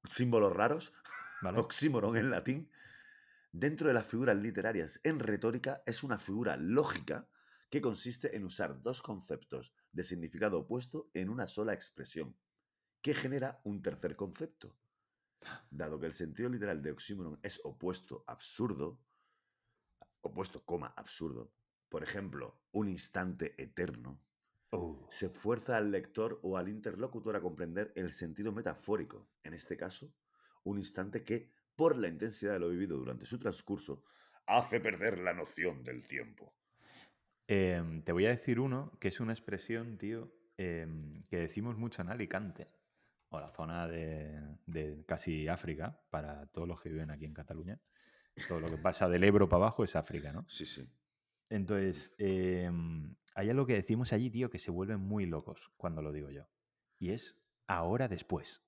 símbolos 0.08 0.54
raros, 0.54 0.94
¿vale? 1.42 1.60
oxímoron 1.60 2.18
en 2.18 2.32
latín, 2.32 2.72
dentro 3.52 3.88
de 3.88 3.94
las 3.94 4.06
figuras 4.06 4.38
literarias 4.38 5.00
en 5.04 5.20
retórica 5.20 5.84
es 5.86 6.04
una 6.04 6.18
figura 6.18 6.58
lógica 6.58 7.28
que 7.70 7.82
consiste 7.82 8.36
en 8.36 8.44
usar 8.44 8.82
dos 8.82 9.02
conceptos 9.02 9.74
de 9.92 10.04
significado 10.04 10.60
opuesto 10.60 11.10
en 11.14 11.30
una 11.30 11.48
sola 11.48 11.74
expresión, 11.74 12.36
que 13.02 13.14
genera 13.14 13.62
un 13.64 13.82
tercer 13.82 14.16
concepto. 14.16 14.78
Dado 15.70 16.00
que 16.00 16.06
el 16.06 16.14
sentido 16.14 16.50
literal 16.50 16.82
de 16.82 16.92
oxímoron 16.92 17.40
es 17.42 17.62
opuesto, 17.64 18.24
absurdo, 18.28 19.00
opuesto, 20.22 20.64
coma, 20.66 20.94
absurdo, 20.98 21.54
por 21.90 22.04
ejemplo, 22.04 22.62
un 22.72 22.90
instante 22.90 23.56
eterno, 23.62 24.22
Oh. 24.74 25.06
se 25.10 25.30
fuerza 25.30 25.76
al 25.76 25.92
lector 25.92 26.40
o 26.44 26.58
al 26.58 26.70
interlocutor 26.70 27.36
a 27.36 27.42
comprender 27.42 27.92
el 27.96 28.14
sentido 28.14 28.54
metafórico, 28.54 29.30
en 29.44 29.54
este 29.54 29.76
caso, 29.76 30.14
un 30.64 30.78
instante 30.78 31.24
que, 31.24 31.52
por 31.76 31.98
la 31.98 32.08
intensidad 32.08 32.54
de 32.54 32.60
lo 32.60 32.70
vivido 32.70 32.98
durante 32.98 33.26
su 33.26 33.38
transcurso, 33.38 34.04
hace 34.48 34.80
perder 34.80 35.20
la 35.20 35.34
noción 35.34 35.84
del 35.84 36.08
tiempo. 36.08 36.54
Em, 37.48 38.02
te 38.04 38.14
voy 38.14 38.26
a 38.28 38.30
decir 38.30 38.62
uno 38.62 38.98
que 39.00 39.10
es 39.10 39.20
una 39.20 39.34
expresión, 39.34 39.98
tío, 39.98 40.32
em, 40.56 41.24
que 41.28 41.38
decimos 41.38 41.78
mucho 41.78 42.02
en 42.02 42.10
Alicante, 42.10 42.68
o 43.30 43.40
la 43.40 43.52
zona 43.52 43.88
de, 43.88 44.58
de 44.66 45.04
casi 45.06 45.50
África, 45.50 46.02
para 46.10 46.46
todos 46.48 46.68
los 46.68 46.82
que 46.82 46.90
viven 46.90 47.12
aquí 47.12 47.26
en 47.26 47.34
Cataluña. 47.34 47.82
Todo 48.48 48.62
lo 48.62 48.70
que 48.70 48.78
pasa 48.78 49.10
del 49.10 49.24
Ebro 49.26 49.50
para 49.50 49.66
abajo 49.66 49.84
es 49.84 49.96
África, 49.98 50.32
¿no? 50.32 50.46
Sí, 50.48 50.66
sí. 50.66 50.90
Entonces, 51.50 52.16
em, 52.18 53.14
hay 53.34 53.50
algo 53.50 53.66
que 53.66 53.74
decimos 53.74 54.14
allí, 54.14 54.30
tío, 54.30 54.50
que 54.50 54.60
se 54.60 54.72
vuelven 54.72 55.00
muy 55.00 55.26
locos 55.26 55.72
cuando 55.78 56.02
lo 56.02 56.12
digo 56.12 56.30
yo. 56.30 56.48
Y 57.00 57.12
es 57.12 57.42
ahora 57.68 58.08
después. 58.08 58.64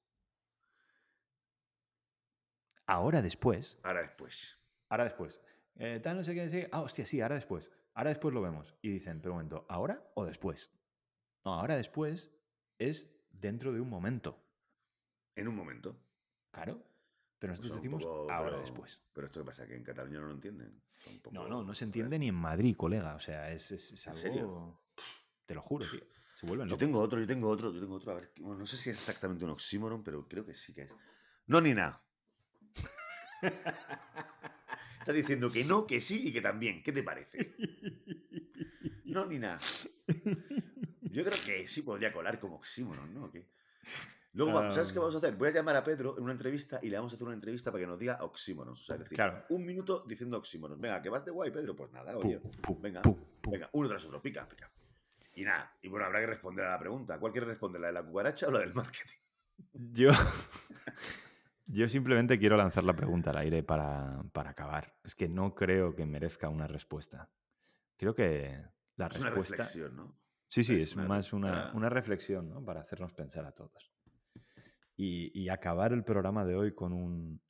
Ahora 2.86 3.22
después. 3.22 3.78
Ahora 3.84 4.02
después. 4.02 4.60
Ahora 4.90 5.04
después. 5.06 5.42
Eh, 5.76 6.00
tal, 6.02 6.18
no 6.18 6.24
sé 6.24 6.34
qué 6.34 6.42
decir. 6.42 6.70
Ah, 6.72 6.82
hostia, 6.82 7.06
sí, 7.06 7.22
ahora 7.22 7.36
después. 7.36 7.72
Ahora 7.94 8.10
después 8.10 8.34
lo 8.34 8.42
vemos. 8.42 8.76
Y 8.82 8.90
dicen, 8.90 9.20
pero 9.22 9.34
un 9.34 9.38
momento, 9.38 9.66
¿ahora 9.70 10.12
o 10.16 10.26
después? 10.26 10.72
No, 11.46 11.54
ahora 11.54 11.76
después 11.76 12.32
es 12.78 13.14
dentro 13.32 13.74
de 13.74 13.82
un 13.82 13.90
momento. 13.90 14.40
En 15.36 15.48
un 15.48 15.56
momento. 15.56 15.96
Claro. 16.52 16.84
Pero 17.44 17.52
nosotros 17.52 17.76
decimos 17.76 18.06
poco- 18.06 18.32
ahora 18.32 18.52
pero- 18.52 18.62
después. 18.62 19.02
Pero 19.12 19.28
esto 19.28 19.42
que 19.42 19.46
pasa, 19.46 19.68
que 19.68 19.76
en 19.76 19.84
Cataluña 19.84 20.20
no 20.22 20.28
lo 20.28 20.34
entienden. 20.34 20.82
No, 21.32 21.46
no, 21.50 21.62
no 21.62 21.76
se 21.76 21.84
entiende 21.84 22.18
ni 22.18 22.30
en 22.30 22.36
Madrid, 22.36 22.74
colega. 22.78 23.16
O 23.16 23.20
sea, 23.20 23.52
es, 23.52 23.70
es, 23.72 23.92
es 23.92 24.06
¿En 24.08 24.12
algo. 24.12 24.22
serio? 24.22 24.80
Te 25.46 25.54
lo 25.54 25.62
juro, 25.62 25.86
tío. 25.86 26.00
Se 26.36 26.46
vuelven 26.46 26.70
Yo 26.70 26.78
tengo 26.78 27.00
otro, 27.02 27.20
yo 27.20 27.28
tengo 27.28 27.50
otro, 27.50 27.74
yo 27.74 27.82
tengo 27.82 27.96
otro. 27.96 28.14
A 28.14 28.16
ver, 28.16 28.32
bueno, 28.40 28.60
no 28.60 28.66
sé 28.66 28.78
si 28.78 28.90
es 28.92 28.98
exactamente 28.98 29.44
un 29.44 29.52
oxímoron, 29.52 30.04
pero 30.06 30.26
creo 30.26 30.46
que 30.46 30.56
sí 30.56 30.74
que 30.74 30.84
es. 30.84 30.92
No 31.48 31.60
ni 31.60 31.74
nada. 31.74 32.02
Estás 35.00 35.16
diciendo 35.16 35.52
que 35.52 35.66
no, 35.66 35.86
que 35.86 36.00
sí 36.00 36.30
y 36.30 36.32
que 36.32 36.40
también. 36.40 36.82
¿Qué 36.82 36.94
te 36.94 37.04
parece? 37.04 37.56
No 39.04 39.26
ni 39.26 39.38
nada. 39.38 39.60
Yo 41.02 41.24
creo 41.26 41.38
que 41.46 41.68
sí 41.68 41.82
podría 41.82 42.14
colar 42.14 42.40
como 42.40 42.56
oxímoron, 42.56 43.14
¿no? 43.14 43.26
¿O 43.26 43.32
qué? 43.32 43.46
Luego, 44.34 44.52
va- 44.54 44.72
¿sabes 44.72 44.92
qué 44.92 44.98
Ah. 44.98 45.02
vamos 45.02 45.16
a 45.16 45.18
hacer? 45.20 45.36
Voy 45.36 45.50
a 45.50 45.52
llamar 45.52 45.76
a 45.76 45.84
Pedro 45.84 46.16
en 46.18 46.24
una 46.24 46.32
entrevista 46.34 46.80
y 46.82 46.90
le 46.90 46.98
vamos 46.98 47.12
a 47.14 47.16
hacer 47.16 47.26
una 47.28 47.36
entrevista 47.36 47.72
para 47.72 47.84
que 47.84 47.88
nos 47.88 48.00
diga 48.00 48.18
oxímonos. 48.22 48.82
O 48.82 48.84
sea, 48.84 48.96
es 48.96 49.02
decir, 49.04 49.16
Claro. 49.16 49.46
un 49.50 49.66
minuto 49.66 50.04
diciendo 50.08 50.38
oxímonos. 50.38 50.80
Venga, 50.80 51.02
que 51.02 51.10
vas 51.10 51.24
de 51.24 51.32
guay, 51.32 51.52
Pedro. 51.52 51.76
Pues 51.76 51.92
nada, 51.92 52.18
oye. 52.18 52.40
pum, 52.40 52.82
venga, 52.82 53.02
pum. 53.04 53.16
Venga, 53.50 53.70
uno 53.74 53.88
tras 53.90 54.04
otro, 54.06 54.22
pica, 54.22 54.48
pica. 54.48 54.72
Y 55.36 55.44
nada, 55.44 55.76
y 55.82 55.88
bueno, 55.88 56.06
habrá 56.06 56.20
que 56.20 56.28
responder 56.28 56.66
a 56.66 56.72
la 56.72 56.80
pregunta. 56.80 57.20
¿Cuál 57.20 57.32
quieres 57.32 57.48
responder? 57.50 57.82
¿La 57.82 57.88
de 57.88 57.94
la 57.94 58.04
cucaracha 58.04 58.48
o 58.48 58.52
la 58.52 58.60
del 58.60 58.74
marketing? 58.74 59.18
Yo, 59.74 60.10
yo 61.68 61.88
simplemente 61.90 62.38
quiero 62.40 62.58
lanzar 62.58 62.84
la 62.84 62.96
pregunta 62.96 63.30
al 63.32 63.38
aire 63.38 63.64
para, 63.64 64.24
para 64.32 64.52
acabar. 64.52 64.96
Es 65.04 65.16
que 65.16 65.28
no 65.30 65.56
creo 65.56 65.96
que 65.96 66.06
merezca 66.06 66.50
una 66.50 66.68
respuesta. 66.68 67.30
Creo 67.98 68.14
que 68.16 68.62
la 68.96 69.08
Es 69.08 69.20
una 69.20 69.30
respuesta. 69.30 69.58
reflexión, 69.58 69.96
¿no? 69.96 70.18
Sí, 70.48 70.64
sí, 70.64 70.76
es 70.76 70.90
es 70.90 70.96
una 70.96 71.08
más 71.08 71.34
una, 71.34 71.52
para- 71.52 71.74
una 71.74 71.90
reflexión, 71.90 72.50
¿no? 72.50 72.64
Para 72.64 72.82
hacernos 72.82 73.14
pensar 73.14 73.46
a 73.46 73.52
todos. 73.52 73.92
Y, 74.96 75.32
y 75.40 75.50
acabar 75.50 75.92
el 75.94 76.04
programa 76.04 76.46
de 76.46 76.56
hoy 76.56 76.74
con 76.76 76.94
un- 76.94 77.42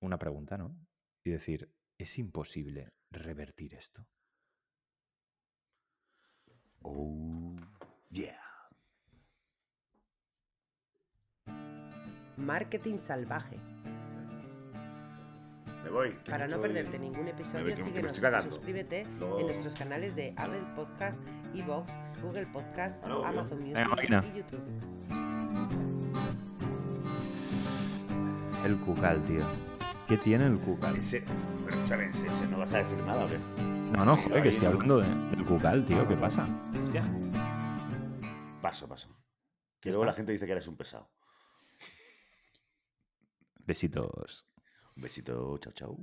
una 0.00 0.18
pregunta, 0.18 0.58
¿no? 0.58 0.76
Y 1.24 1.30
decir, 1.30 1.72
¿es 1.98 2.18
imposible 2.18 2.92
revertir 3.10 3.74
esto? 3.74 4.06
Oh, 6.82 7.56
yeah. 8.10 8.38
Marketing 12.36 12.96
salvaje. 12.98 13.56
Me 15.84 15.90
voy. 15.90 16.10
Para 16.28 16.46
no 16.48 16.60
perderte 16.60 16.98
ningún 16.98 17.28
episodio, 17.28 17.74
síguenos 17.76 18.18
y 18.18 18.42
suscríbete 18.50 19.00
en 19.00 19.46
nuestros 19.46 19.74
canales 19.76 20.14
de 20.16 20.32
Apple 20.36 20.62
Podcast, 20.76 21.20
Evox, 21.54 21.92
Google 22.22 22.46
Podcast, 22.46 23.04
luego, 23.06 23.24
Amazon. 23.24 23.60
Music 23.60 24.32
y 24.34 24.38
YouTube. 24.38 25.31
El 28.64 28.78
cucal, 28.78 29.22
tío. 29.24 29.42
¿Qué 30.08 30.16
tiene 30.16 30.46
el 30.46 30.58
cucal? 30.58 30.96
Ese, 30.96 31.24
pero 31.64 31.70
escúchame, 31.76 32.08
ese, 32.10 32.28
ese 32.28 32.46
no 32.46 32.58
vas 32.58 32.72
a 32.74 32.78
decir 32.78 32.98
nada, 32.98 33.24
¿o? 33.24 33.28
No, 33.96 34.04
no, 34.04 34.16
joder, 34.16 34.42
que 34.42 34.48
estoy 34.50 34.68
hablando 34.68 34.98
de- 34.98 35.08
del 35.36 35.44
cucal, 35.44 35.84
tío. 35.86 36.06
¿Qué 36.08 36.16
pasa? 36.16 36.46
Hostia. 36.84 37.02
Paso, 38.60 38.88
paso. 38.88 39.08
Que 39.80 39.90
luego 39.90 40.04
la 40.04 40.12
gente 40.12 40.32
dice 40.32 40.46
que 40.46 40.52
eres 40.52 40.68
un 40.68 40.76
pesado. 40.76 41.10
Besitos. 43.64 44.46
Un 44.96 45.02
besito, 45.02 45.58
chao, 45.58 45.72
chao. 45.72 45.96